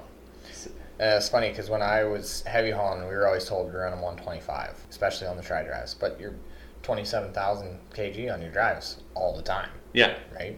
Uh, 0.99 1.17
it's 1.17 1.29
funny 1.29 1.49
because 1.49 1.69
when 1.69 1.81
I 1.81 2.03
was 2.03 2.43
heavy 2.43 2.71
hauling, 2.71 3.01
we 3.07 3.13
were 3.15 3.25
always 3.27 3.45
told 3.45 3.71
to 3.71 3.77
run 3.77 3.91
them 3.91 4.01
125, 4.01 4.85
especially 4.89 5.27
on 5.27 5.35
the 5.37 5.43
tri 5.43 5.63
drives. 5.63 5.93
But 5.95 6.19
you're 6.19 6.35
27,000 6.83 7.79
kg 7.93 8.33
on 8.33 8.41
your 8.41 8.51
drives 8.51 9.01
all 9.15 9.35
the 9.35 9.41
time, 9.41 9.69
Yeah, 9.93 10.15
right? 10.35 10.57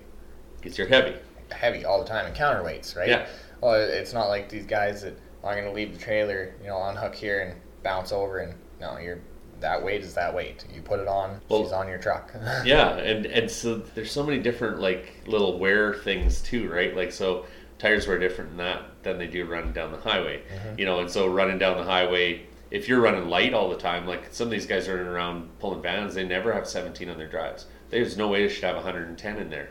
because 0.61 0.77
you're 0.77 0.87
heavy. 0.87 1.15
Heavy 1.51 1.85
all 1.85 1.99
the 2.01 2.07
time 2.07 2.25
and 2.25 2.35
counterweights, 2.35 2.95
right? 2.95 3.09
Yeah. 3.09 3.27
Well, 3.61 3.75
it's 3.75 4.13
not 4.13 4.27
like 4.27 4.49
these 4.49 4.65
guys 4.65 5.01
that 5.03 5.17
are 5.43 5.53
going 5.53 5.65
to 5.65 5.71
leave 5.71 5.93
the 5.93 5.99
trailer, 6.03 6.53
you 6.61 6.67
know, 6.67 6.81
unhook 6.83 7.13
here 7.15 7.41
and 7.41 7.61
bounce 7.83 8.11
over, 8.11 8.39
and 8.39 8.55
no, 8.81 8.97
you're 8.97 9.19
that 9.63 9.83
weight 9.83 10.01
is 10.03 10.13
that 10.13 10.33
weight. 10.35 10.63
You 10.73 10.81
put 10.81 10.99
it 10.99 11.07
on, 11.07 11.39
Well- 11.49 11.63
she's 11.63 11.71
on 11.71 11.87
your 11.87 11.97
truck. 11.97 12.31
yeah 12.65 12.95
and 12.97 13.25
and 13.25 13.49
so 13.49 13.75
there's 13.95 14.11
so 14.11 14.23
many 14.23 14.39
different 14.39 14.79
like 14.79 15.13
little 15.25 15.57
wear 15.57 15.93
things 15.95 16.41
too 16.41 16.69
right 16.69 16.95
like 16.95 17.11
so 17.11 17.45
tires 17.79 18.07
wear 18.07 18.19
different 18.19 18.51
than 18.51 18.57
that 18.57 18.81
than 19.03 19.17
they 19.17 19.27
do 19.27 19.45
running 19.45 19.73
down 19.73 19.91
the 19.91 19.97
highway 19.97 20.37
mm-hmm. 20.41 20.79
you 20.79 20.85
know 20.85 20.99
and 20.99 21.09
so 21.09 21.27
running 21.27 21.57
down 21.57 21.77
the 21.77 21.83
highway 21.83 22.45
if 22.71 22.87
you're 22.87 23.01
running 23.01 23.27
light 23.29 23.53
all 23.53 23.69
the 23.69 23.77
time 23.77 24.05
like 24.07 24.27
some 24.31 24.47
of 24.47 24.51
these 24.51 24.65
guys 24.65 24.87
running 24.87 25.07
around 25.07 25.49
pulling 25.59 25.81
vans 25.81 26.13
they 26.13 26.23
never 26.25 26.53
have 26.53 26.67
17 26.67 27.09
on 27.09 27.17
their 27.17 27.27
drives 27.27 27.65
there's 27.89 28.17
no 28.17 28.27
way 28.27 28.45
they 28.45 28.53
should 28.53 28.63
have 28.63 28.75
110 28.75 29.37
in 29.37 29.49
there 29.49 29.69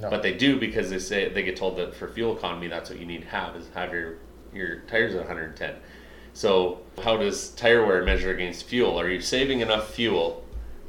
No. 0.00 0.10
but 0.10 0.22
they 0.22 0.34
do 0.34 0.58
because 0.58 0.90
they 0.90 0.98
say 0.98 1.28
they 1.28 1.42
get 1.42 1.56
told 1.56 1.76
that 1.76 1.94
for 1.94 2.08
fuel 2.08 2.36
economy 2.36 2.68
that's 2.68 2.88
what 2.90 2.98
you 2.98 3.06
need 3.06 3.22
to 3.22 3.28
have 3.28 3.54
is 3.56 3.68
have 3.74 3.92
your 3.92 4.16
your 4.52 4.80
tires 4.80 5.14
at 5.14 5.20
110 5.20 5.74
so 6.34 6.80
how 7.02 7.16
does 7.16 7.50
tire 7.50 7.86
wear 7.86 8.04
measure 8.04 8.30
against 8.30 8.66
fuel 8.66 9.00
are 9.00 9.08
you 9.08 9.20
saving 9.20 9.60
enough 9.60 9.94
fuel 9.94 10.44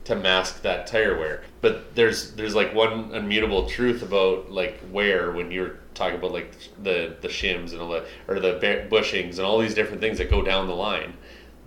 to 0.06 0.16
mask 0.16 0.62
that 0.62 0.88
tire 0.88 1.18
wear. 1.18 1.44
But 1.62 1.96
there's 1.96 2.32
there's 2.32 2.56
like 2.56 2.74
one 2.74 3.14
immutable 3.14 3.68
truth 3.68 4.02
about 4.02 4.52
like 4.52 4.80
wear 4.92 5.32
when 5.32 5.52
you're 5.52 5.80
talking 5.94 6.18
about 6.18 6.32
like 6.32 6.56
the 6.82 7.18
the 7.22 7.28
shims 7.28 7.72
and 7.74 7.82
all 7.82 7.90
the 7.90 8.06
or 8.28 8.40
the 8.40 8.54
bushings 8.90 9.32
and 9.32 9.42
all 9.42 9.60
these 9.60 9.74
different 9.74 10.02
things 10.02 10.20
that 10.20 10.30
go 10.30 10.42
down 10.42 10.68
the 10.68 10.76
line. 10.76 11.14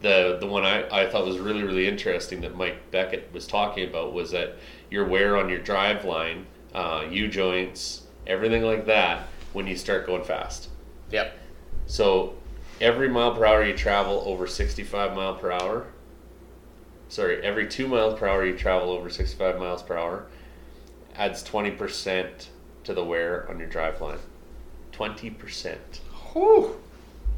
The 0.00 0.38
the 0.40 0.46
one 0.46 0.64
I, 0.64 0.86
I 0.88 1.10
thought 1.10 1.26
was 1.26 1.38
really 1.38 1.64
really 1.64 1.88
interesting 1.88 2.40
that 2.42 2.56
Mike 2.56 2.90
Beckett 2.92 3.28
was 3.32 3.46
talking 3.46 3.88
about 3.88 4.12
was 4.12 4.30
that 4.30 4.56
your 4.88 5.04
wear 5.04 5.36
on 5.36 5.48
your 5.48 5.58
drive 5.58 6.04
line, 6.04 6.46
uh, 6.74 7.04
U 7.10 7.26
joints, 7.26 8.02
everything 8.26 8.62
like 8.62 8.86
that 8.86 9.26
when 9.52 9.66
you 9.66 9.76
start 9.76 10.06
going 10.06 10.24
fast. 10.24 10.68
yep. 11.10 11.36
So 11.86 12.34
every 12.80 13.08
mile 13.08 13.34
per 13.34 13.44
hour 13.44 13.64
you 13.64 13.76
travel 13.76 14.22
over 14.26 14.46
65 14.46 15.14
mile 15.14 15.34
per 15.34 15.50
hour, 15.52 15.86
sorry, 17.08 17.42
every 17.42 17.66
two 17.66 17.88
miles 17.88 18.18
per 18.18 18.26
hour 18.28 18.44
you 18.44 18.56
travel 18.56 18.90
over 18.90 19.10
65 19.10 19.58
miles 19.58 19.82
per 19.82 19.96
hour 19.96 20.26
adds 21.16 21.42
20% 21.42 22.46
to 22.84 22.94
the 22.94 23.04
wear 23.04 23.48
on 23.50 23.58
your 23.58 23.68
drive 23.68 24.00
line. 24.00 24.18
20%. 24.92 25.76
Whew. 26.32 26.76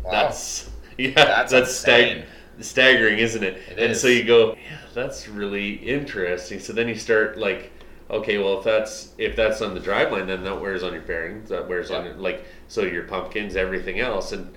Wow. 0.05 0.11
That's, 0.11 0.70
yeah, 0.99 1.12
That's 1.14 1.53
that's, 1.53 1.70
insane. 1.70 2.24
stag- 2.59 2.64
staggering, 2.64 3.18
isn't 3.18 3.43
it? 3.43 3.57
It 3.70 3.78
and 3.78 3.93
is. 3.93 4.01
so 4.01 4.09
you 4.09 4.24
go, 4.24 4.55
yeah, 4.55 4.78
that's 4.95 5.28
really 5.28 5.74
interesting. 5.74 6.59
So 6.61 6.72
then 6.72 6.88
you 6.88 6.95
start 6.95 7.38
like, 7.38 7.72
okay, 8.11 8.38
well 8.38 8.59
if 8.59 8.64
that's 8.64 9.12
if 9.18 9.36
that's 9.36 9.62
on 9.62 9.72
the 9.74 9.80
drive 9.80 10.12
line, 10.12 10.26
then 10.26 10.43
that 10.45 10.61
wears 10.61 10.82
on 10.82 10.93
your 10.93 11.03
bearings, 11.03 11.49
that 11.51 11.66
wears 11.68 11.91
on 11.91 12.05
your 12.05 12.14
like 12.14 12.45
so 12.68 12.82
your 12.82 13.05
pumpkins, 13.05 13.57
everything 13.57 14.01
else, 14.01 14.32
and 14.32 14.53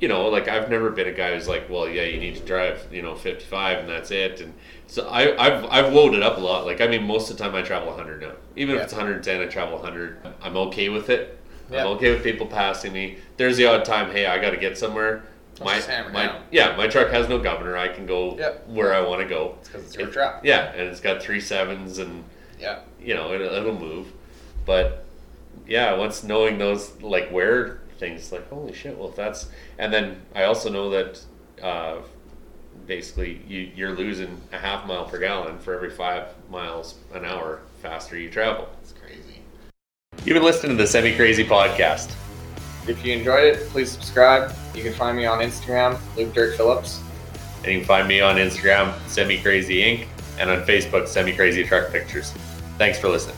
you 0.00 0.08
know, 0.08 0.28
like 0.28 0.46
I've 0.48 0.68
never 0.70 0.90
been 0.90 1.08
a 1.08 1.12
guy 1.12 1.34
who's 1.34 1.48
like, 1.48 1.68
well, 1.70 1.88
yeah, 1.88 2.02
you 2.02 2.18
need 2.20 2.36
to 2.36 2.42
drive, 2.44 2.86
you 2.92 3.00
know, 3.02 3.14
55 3.14 3.78
and 3.78 3.88
that's 3.88 4.10
it. 4.10 4.40
And 4.40 4.52
so 4.86 5.08
I, 5.08 5.22
I've, 5.42 5.64
I've 5.66 5.92
loaded 5.92 6.22
up 6.22 6.36
a 6.36 6.40
lot. 6.40 6.66
Like, 6.66 6.80
I 6.80 6.86
mean, 6.86 7.04
most 7.04 7.30
of 7.30 7.38
the 7.38 7.42
time 7.44 7.54
I 7.54 7.62
travel 7.62 7.88
100 7.88 8.20
now. 8.20 8.32
Even 8.56 8.74
Yeah. 8.74 8.80
if 8.82 8.84
it's 8.86 8.92
110, 8.94 9.40
I 9.40 9.46
travel 9.46 9.76
100. 9.78 10.18
I'm 10.42 10.56
okay 10.56 10.88
with 10.90 11.08
it. 11.08 11.38
Yeah. 11.70 11.80
I'm 11.80 11.86
okay 11.92 12.12
with 12.12 12.22
people 12.22 12.46
passing 12.46 12.92
me. 12.92 13.18
There's 13.38 13.56
the 13.56 13.66
odd 13.66 13.84
time, 13.84 14.10
hey, 14.12 14.26
I 14.26 14.38
got 14.38 14.50
to 14.50 14.56
get 14.58 14.76
somewhere. 14.76 15.22
My, 15.58 15.80
my, 16.12 16.26
down. 16.26 16.42
yeah, 16.50 16.76
my 16.76 16.86
truck 16.86 17.08
has 17.10 17.30
no 17.30 17.38
governor. 17.38 17.78
I 17.78 17.88
can 17.88 18.04
go 18.04 18.36
Yep. 18.36 18.68
where 18.68 18.92
I 18.92 19.00
want 19.00 19.22
to 19.22 19.26
go. 19.26 19.56
It's 19.60 19.68
because 19.70 19.84
it's 19.86 19.96
your 19.96 20.08
It- 20.08 20.12
truck. 20.12 20.40
Yeah, 20.44 20.70
and 20.72 20.82
it's 20.82 21.00
got 21.00 21.22
three 21.22 21.40
sevens 21.40 21.98
and 21.98 22.22
Yeah. 22.60 22.80
you 23.02 23.14
know 23.14 23.32
it'll, 23.32 23.52
it'll 23.52 23.78
move 23.78 24.12
but 24.66 25.04
yeah 25.66 25.94
once 25.94 26.22
knowing 26.24 26.58
those 26.58 27.00
like 27.02 27.30
where 27.30 27.78
things 27.98 28.30
like 28.32 28.48
holy 28.48 28.72
shit 28.72 28.96
well 28.98 29.08
if 29.08 29.16
that's 29.16 29.48
and 29.78 29.92
then 29.92 30.20
i 30.34 30.44
also 30.44 30.70
know 30.70 30.90
that 30.90 31.20
uh, 31.62 31.96
basically 32.86 33.40
you, 33.48 33.70
you're 33.74 33.94
losing 33.96 34.40
a 34.52 34.58
half 34.58 34.86
mile 34.86 35.04
per 35.06 35.18
gallon 35.18 35.58
for 35.58 35.74
every 35.74 35.90
five 35.90 36.28
miles 36.50 36.96
an 37.14 37.24
hour 37.24 37.60
faster 37.82 38.18
you 38.18 38.30
travel 38.30 38.68
It's 38.82 38.92
crazy. 38.92 39.40
you've 40.24 40.34
been 40.34 40.44
listening 40.44 40.76
to 40.76 40.82
the 40.82 40.86
semi 40.88 41.14
crazy 41.16 41.44
podcast 41.44 42.12
If 42.86 43.04
you 43.04 43.14
enjoyed 43.14 43.42
it, 43.42 43.68
please 43.70 43.90
subscribe. 43.90 44.54
You 44.72 44.82
can 44.84 44.92
find 44.92 45.16
me 45.16 45.26
on 45.26 45.40
Instagram, 45.40 45.98
Luke 46.16 46.32
Dirt 46.32 46.56
Phillips. 46.56 47.00
and 47.64 47.72
you 47.72 47.78
can 47.80 47.86
find 47.86 48.06
me 48.06 48.20
on 48.20 48.36
instagram 48.36 48.94
semi 49.08 49.40
crazy 49.40 49.78
inc 49.82 50.06
and 50.38 50.48
on 50.50 50.62
facebook 50.66 51.08
semi 51.08 51.32
crazy 51.34 51.64
truck 51.64 51.90
pictures 51.90 52.32
thanks 52.78 52.98
for 53.00 53.08
listening 53.08 53.36